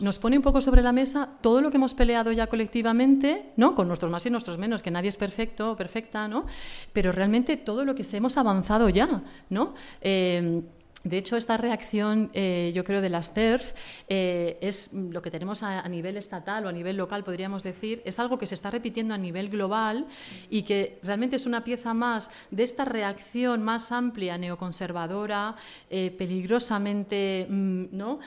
nos 0.00 0.18
pone 0.18 0.36
un 0.36 0.42
poco 0.42 0.60
sobre 0.60 0.82
la 0.82 0.92
mesa 0.92 1.28
todo 1.40 1.62
lo 1.62 1.70
que 1.70 1.76
hemos 1.76 1.94
peleado 1.94 2.32
ya 2.32 2.46
colectivamente, 2.46 3.52
¿no? 3.56 3.74
con 3.74 3.88
nuestros 3.88 4.10
más 4.10 4.26
y 4.26 4.30
nuestros 4.30 4.58
menos, 4.58 4.82
que 4.82 4.90
nadie 4.90 5.08
es 5.08 5.16
perfecto 5.16 5.72
o 5.72 5.76
perfecta, 5.76 6.28
¿no? 6.28 6.46
pero 6.92 7.12
realmente 7.12 7.56
todo 7.56 7.84
lo 7.84 7.94
que 7.94 8.04
hemos 8.12 8.36
avanzado 8.36 8.88
ya. 8.88 9.22
¿no? 9.48 9.74
Eh, 10.00 10.62
de 11.06 11.18
hecho, 11.18 11.36
esta 11.36 11.56
reacción, 11.56 12.30
eh, 12.34 12.72
yo 12.74 12.82
creo, 12.82 13.00
de 13.00 13.10
las 13.10 13.32
TERF 13.32 13.74
eh, 14.08 14.58
es 14.60 14.92
lo 14.92 15.22
que 15.22 15.30
tenemos 15.30 15.62
a, 15.62 15.88
nivel 15.88 16.16
estatal 16.16 16.66
o 16.66 16.68
a 16.68 16.72
nivel 16.72 16.96
local, 16.96 17.22
podríamos 17.22 17.62
decir, 17.62 18.02
es 18.04 18.18
algo 18.18 18.38
que 18.38 18.46
se 18.48 18.56
está 18.56 18.72
repitiendo 18.72 19.14
a 19.14 19.18
nivel 19.18 19.48
global 19.48 20.06
y 20.50 20.62
que 20.62 20.98
realmente 21.04 21.36
es 21.36 21.46
una 21.46 21.62
pieza 21.62 21.94
más 21.94 22.28
de 22.50 22.64
esta 22.64 22.84
reacción 22.84 23.62
más 23.62 23.92
amplia, 23.92 24.36
neoconservadora, 24.36 25.54
eh, 25.90 26.10
peligrosamente 26.10 27.46
mm, 27.48 27.84
¿no? 27.92 28.18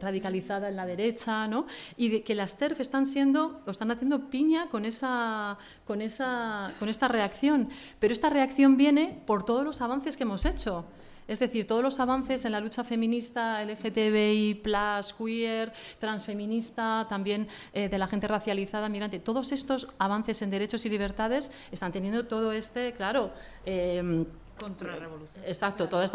radicalizada 0.00 0.70
en 0.70 0.76
la 0.76 0.86
derecha, 0.86 1.46
¿no? 1.46 1.66
y 1.98 2.08
de 2.08 2.22
que 2.22 2.34
las 2.34 2.56
TERF 2.56 2.80
están 2.80 3.04
siendo, 3.04 3.60
o 3.66 3.70
están 3.70 3.90
haciendo 3.90 4.30
piña 4.30 4.68
con 4.70 4.86
esa, 4.86 5.58
con 5.84 6.00
esa, 6.00 6.72
con 6.78 6.88
esta 6.88 7.06
reacción. 7.08 7.68
Pero 7.98 8.14
esta 8.14 8.30
reacción 8.30 8.78
viene 8.78 9.20
por 9.26 9.44
todos 9.44 9.62
los 9.62 9.82
avances 9.82 10.16
que 10.16 10.22
hemos 10.22 10.46
hecho. 10.46 10.86
Es 11.28 11.38
decir, 11.38 11.66
todos 11.66 11.82
los 11.82 12.00
avances 12.00 12.44
en 12.44 12.52
la 12.52 12.60
lucha 12.60 12.82
feminista, 12.82 13.62
LGTBI, 13.62 14.62
queer, 15.16 15.72
transfeminista, 15.98 17.06
también 17.08 17.46
eh, 17.74 17.88
de 17.88 17.98
la 17.98 18.08
gente 18.08 18.26
racializada, 18.26 18.88
migrante, 18.88 19.20
todos 19.20 19.52
estos 19.52 19.88
avances 19.98 20.40
en 20.42 20.50
derechos 20.50 20.84
y 20.86 20.88
libertades 20.88 21.52
están 21.70 21.92
teniendo 21.92 22.26
todo 22.26 22.52
este, 22.52 22.92
claro, 22.94 23.30
eh, 23.66 24.24
Contrarrevolución. 24.58 25.44
Exacto, 25.46 25.88
todos 25.88 26.12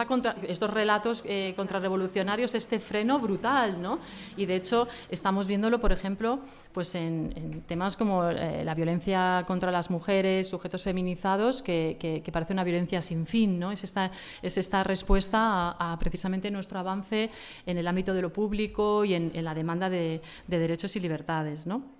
estos 0.47 0.69
relatos 0.69 1.23
eh, 1.25 1.53
contrarrevolucionarios, 1.55 2.55
este 2.55 2.79
freno 2.79 3.19
brutal, 3.19 3.81
¿no? 3.81 3.99
Y 4.37 4.45
de 4.45 4.55
hecho 4.55 4.87
estamos 5.09 5.47
viéndolo, 5.47 5.79
por 5.79 5.91
ejemplo, 5.91 6.39
pues 6.73 6.93
en, 6.95 7.63
temas 7.67 7.95
como 7.95 8.29
eh, 8.29 8.63
la 8.65 8.75
violencia 8.75 9.43
contra 9.47 9.71
las 9.71 9.89
mujeres, 9.89 10.49
sujetos 10.49 10.83
feminizados, 10.83 11.61
que, 11.61 12.23
parece 12.33 12.53
una 12.53 12.63
violencia 12.63 13.01
sin 13.01 13.25
fin, 13.25 13.59
¿no? 13.59 13.71
Es 13.71 13.83
esta, 13.83 14.11
es 14.41 14.57
esta 14.57 14.83
respuesta 14.83 15.75
a, 15.79 15.97
precisamente 15.99 16.51
nuestro 16.51 16.79
avance 16.79 17.29
en 17.65 17.77
el 17.77 17.87
ámbito 17.87 18.13
de 18.13 18.21
lo 18.21 18.33
público 18.33 19.05
y 19.05 19.13
en, 19.13 19.31
la 19.43 19.53
demanda 19.53 19.89
de, 19.89 20.21
de 20.47 20.59
derechos 20.59 20.95
y 20.95 20.99
libertades, 20.99 21.67
¿no? 21.67 21.92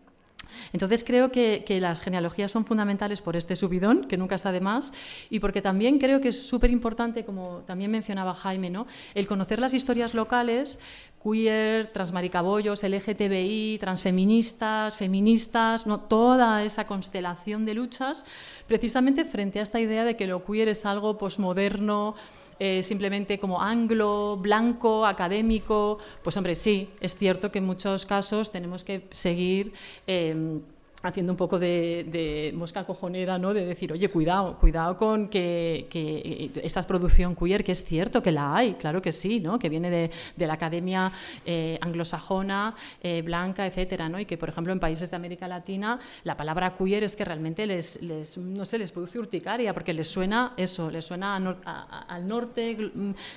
Entonces 0.72 1.04
creo 1.04 1.32
que, 1.32 1.64
las 1.82 2.02
genealogías 2.02 2.52
son 2.52 2.66
fundamentales 2.66 3.22
por 3.22 3.36
este 3.36 3.56
subidón, 3.56 4.06
que 4.06 4.18
nunca 4.18 4.36
está 4.36 4.52
de 4.52 4.62
más, 4.62 4.94
y 5.30 5.40
porque 5.40 5.62
también 5.62 6.00
creo 6.00 6.22
que 6.22 6.30
es 6.30 6.48
súper 6.48 6.70
importante, 6.72 7.26
como 7.26 7.64
también 7.66 7.92
mencionaba 7.92 8.36
Jaime, 8.36 8.70
¿no? 8.70 8.86
el 9.16 9.28
conocer 9.28 9.60
las 9.60 9.74
historias 9.74 10.14
locales, 10.14 10.80
queer, 11.24 11.88
transmaricabollos, 11.88 12.84
LGTBI, 12.84 13.78
transfeministas, 13.80 14.96
feministas, 14.98 15.88
¿no? 15.88 16.02
toda 16.02 16.64
esa 16.64 16.86
constelación 16.86 17.66
de 17.66 17.74
luchas, 17.74 18.26
precisamente 18.68 19.26
frente 19.26 19.60
a 19.60 19.64
esta 19.64 19.80
idea 19.80 20.04
de 20.06 20.16
que 20.16 20.28
lo 20.28 20.44
queer 20.46 20.68
es 20.68 20.86
algo 20.86 21.18
posmoderno, 21.18 22.16
eh, 22.60 22.84
simplemente 22.84 23.40
como 23.40 23.62
anglo, 23.62 24.38
blanco, 24.38 25.06
académico, 25.06 26.00
pues 26.24 26.38
hombre, 26.38 26.56
sí, 26.56 26.90
es 27.00 27.16
cierto 27.16 27.52
que 27.52 27.60
en 27.60 27.66
muchos 27.66 28.06
casos 28.06 28.52
tenemos 28.52 28.84
que 28.84 29.08
seguir... 29.12 29.74
Eh, 30.08 30.60
haciendo 31.04 31.34
un 31.34 31.38
poco 31.38 31.60
de, 31.60 32.52
mosca 32.56 32.86
cojonera, 32.86 33.38
¿no? 33.38 33.54
de 33.54 33.66
decir, 33.66 33.92
oye, 33.92 34.08
cuidado, 34.08 34.58
cuidado 34.58 34.96
con 34.98 35.28
que, 35.28 36.52
esta 36.64 36.82
producción 36.84 37.36
queer, 37.36 37.64
que 37.64 37.74
es 37.74 37.84
cierto 37.84 38.24
que 38.24 38.32
la 38.32 38.56
hay, 38.56 38.76
claro 38.76 39.02
que 39.02 39.12
sí, 39.12 39.42
¿no? 39.42 39.60
que 39.60 39.68
viene 39.68 39.90
de, 39.92 40.48
la 40.48 40.54
academia 40.54 41.12
eh, 41.46 41.78
anglosajona, 41.82 42.76
eh, 43.02 43.22
blanca, 43.22 43.66
etcétera, 43.66 44.08
¿no? 44.08 44.20
y 44.20 44.26
que, 44.26 44.38
por 44.38 44.50
ejemplo, 44.50 44.72
en 44.72 44.80
países 44.80 45.10
de 45.10 45.16
América 45.18 45.48
Latina, 45.48 46.00
la 46.24 46.38
palabra 46.38 46.76
queer 46.78 47.04
es 47.04 47.16
que 47.18 47.26
realmente 47.26 47.68
les, 47.68 48.02
les 48.02 48.38
no 48.38 48.64
sé, 48.64 48.78
les 48.78 48.92
produce 48.92 49.20
urticaria, 49.20 49.74
porque 49.74 49.94
les 49.94 50.08
suena 50.08 50.54
eso, 50.56 50.90
les 50.90 51.04
suena 51.04 51.36
al 51.36 52.28
norte, 52.28 52.78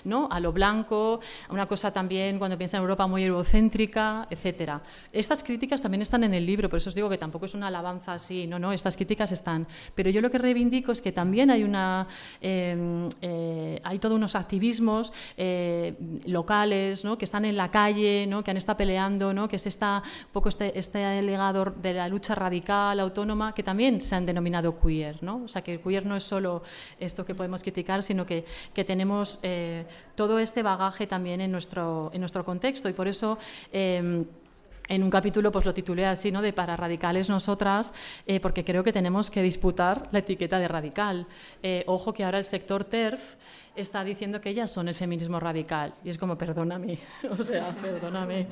¿no? 0.05 0.29
a 0.31 0.39
lo 0.39 0.53
blanco, 0.53 1.19
a 1.49 1.53
una 1.53 1.67
cosa 1.67 1.93
también, 1.93 2.39
cuando 2.39 2.57
piensa 2.57 2.77
en 2.77 2.83
Europa, 2.83 3.09
muy 3.09 3.25
eurocéntrica, 3.25 4.29
etcétera. 4.31 4.81
Estas 5.11 5.43
críticas 5.43 5.83
también 5.83 6.03
están 6.03 6.23
en 6.23 6.33
el 6.33 6.47
libro, 6.47 6.69
por 6.69 6.77
eso 6.77 6.91
os 6.91 6.95
digo 6.95 7.11
que 7.11 7.19
tampoco 7.19 7.47
es 7.47 7.56
una 7.57 7.69
alabanza 7.69 8.15
así, 8.15 8.47
no, 8.47 8.59
no, 8.59 8.73
estas 8.73 8.97
críticas 8.97 9.33
están. 9.33 9.67
Pero 9.95 10.11
yo 10.11 10.21
lo 10.21 10.31
que 10.31 10.39
reivindico 10.39 10.93
es 10.93 11.03
que 11.03 11.13
también 11.13 11.51
hay 11.51 11.65
una, 11.65 12.07
em, 12.41 13.09
eh, 13.21 13.81
hay 13.83 13.99
todos 13.99 14.17
unos 14.17 14.35
activismos 14.35 15.13
eh, 15.37 15.95
locales, 16.27 17.05
¿no? 17.05 17.19
que 17.19 17.25
están 17.25 17.45
en 17.45 17.57
la 17.57 17.71
calle, 17.71 18.27
¿no? 18.27 18.43
que 18.45 18.51
han 18.51 18.57
estado 18.57 18.79
peleando, 18.79 19.33
¿no? 19.33 19.49
que 19.49 19.57
es 19.57 19.67
esta, 19.67 20.03
poco 20.33 20.49
este, 20.49 20.79
este 20.79 21.23
legado 21.23 21.75
de 21.83 21.93
la 21.95 22.09
lucha 22.09 22.35
radical, 22.35 23.01
autónoma, 23.01 23.55
que 23.55 23.63
también 23.63 24.01
se 24.01 24.15
han 24.15 24.27
denominado 24.27 24.79
queer, 24.79 25.23
¿no? 25.23 25.43
O 25.45 25.49
sea, 25.49 25.63
que 25.63 25.73
el 25.73 25.81
queer 25.81 26.07
no 26.07 26.17
es 26.17 26.25
solo 26.25 26.63
esto 26.99 27.25
que 27.25 27.35
podemos 27.35 27.63
criticar, 27.63 28.03
sino 28.03 28.27
que, 28.27 28.45
que 28.75 28.85
tenemos 28.85 29.41
eh, 29.43 29.85
todo 30.15 30.39
este 30.39 30.63
bagaje 30.63 31.07
también 31.07 31.41
en 31.41 31.51
nuestro, 31.53 32.11
en 32.13 32.21
nuestro 32.21 32.45
contexto 32.45 32.89
y 32.89 32.93
por 32.93 33.09
eso 33.09 33.39
em, 33.73 34.25
en 34.89 35.03
un 35.03 35.11
capítulo 35.11 35.51
pues 35.53 35.65
lo 35.65 35.75
titulé 35.75 36.07
así, 36.07 36.31
¿no? 36.31 36.43
De 36.43 36.53
para 36.53 36.77
radicales 36.77 37.29
nosotras, 37.29 37.93
eh, 38.27 38.41
porque 38.41 38.65
creo 38.65 38.85
que 38.85 38.93
tenemos 38.93 39.31
que 39.31 39.43
disputar 39.43 40.09
la 40.13 40.21
etiqueta 40.21 40.59
de 40.59 40.69
radical. 40.69 41.27
Eh, 41.63 41.85
ojo 41.87 42.13
que 42.13 42.25
ahora 42.25 42.39
el 42.39 42.45
sector 42.45 42.85
TERF 42.85 43.37
está 43.77 44.05
diciendo 44.05 44.41
que 44.41 44.51
ellas 44.51 44.71
son 44.71 44.89
el 44.89 44.95
feminismo 44.95 45.39
radical. 45.41 45.93
Y 46.05 46.11
es 46.11 46.19
como, 46.19 46.37
perdóname, 46.37 46.99
o 47.31 47.37
sea, 47.43 47.71
perdóname. 47.71 48.47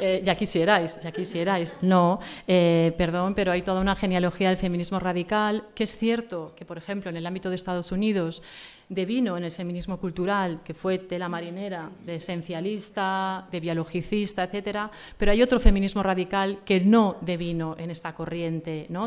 Eh, 0.00 0.22
ya 0.24 0.34
quisierais, 0.34 1.00
ya 1.00 1.12
quisierais. 1.12 1.76
No, 1.82 2.20
perdón, 2.46 3.34
pero 3.34 3.52
hay 3.52 3.62
toda 3.62 3.80
una 3.80 3.96
genealogía 3.96 4.48
del 4.48 4.58
feminismo 4.58 4.98
radical, 4.98 5.64
que 5.74 5.84
es 5.84 5.96
cierto 5.96 6.52
que, 6.56 6.64
por 6.64 6.78
ejemplo, 6.78 7.10
en 7.10 7.16
el 7.16 7.26
ámbito 7.26 7.50
de 7.50 7.56
Estados 7.56 7.92
Unidos, 7.92 8.42
devino 8.88 9.36
en 9.36 9.44
el 9.44 9.50
feminismo 9.50 9.98
cultural, 9.98 10.60
que 10.64 10.74
fue 10.74 10.98
tela 10.98 11.28
marinera, 11.28 11.90
de 12.04 12.16
esencialista, 12.16 13.46
de 13.50 13.60
biologicista, 13.60 14.44
etcétera, 14.44 14.90
pero 15.16 15.32
hay 15.32 15.42
otro 15.42 15.58
feminismo 15.58 16.02
radical 16.02 16.60
que 16.64 16.80
no 16.80 17.16
devino 17.20 17.76
en 17.78 17.90
esta 17.90 18.14
corriente, 18.14 18.86
¿no? 18.90 19.02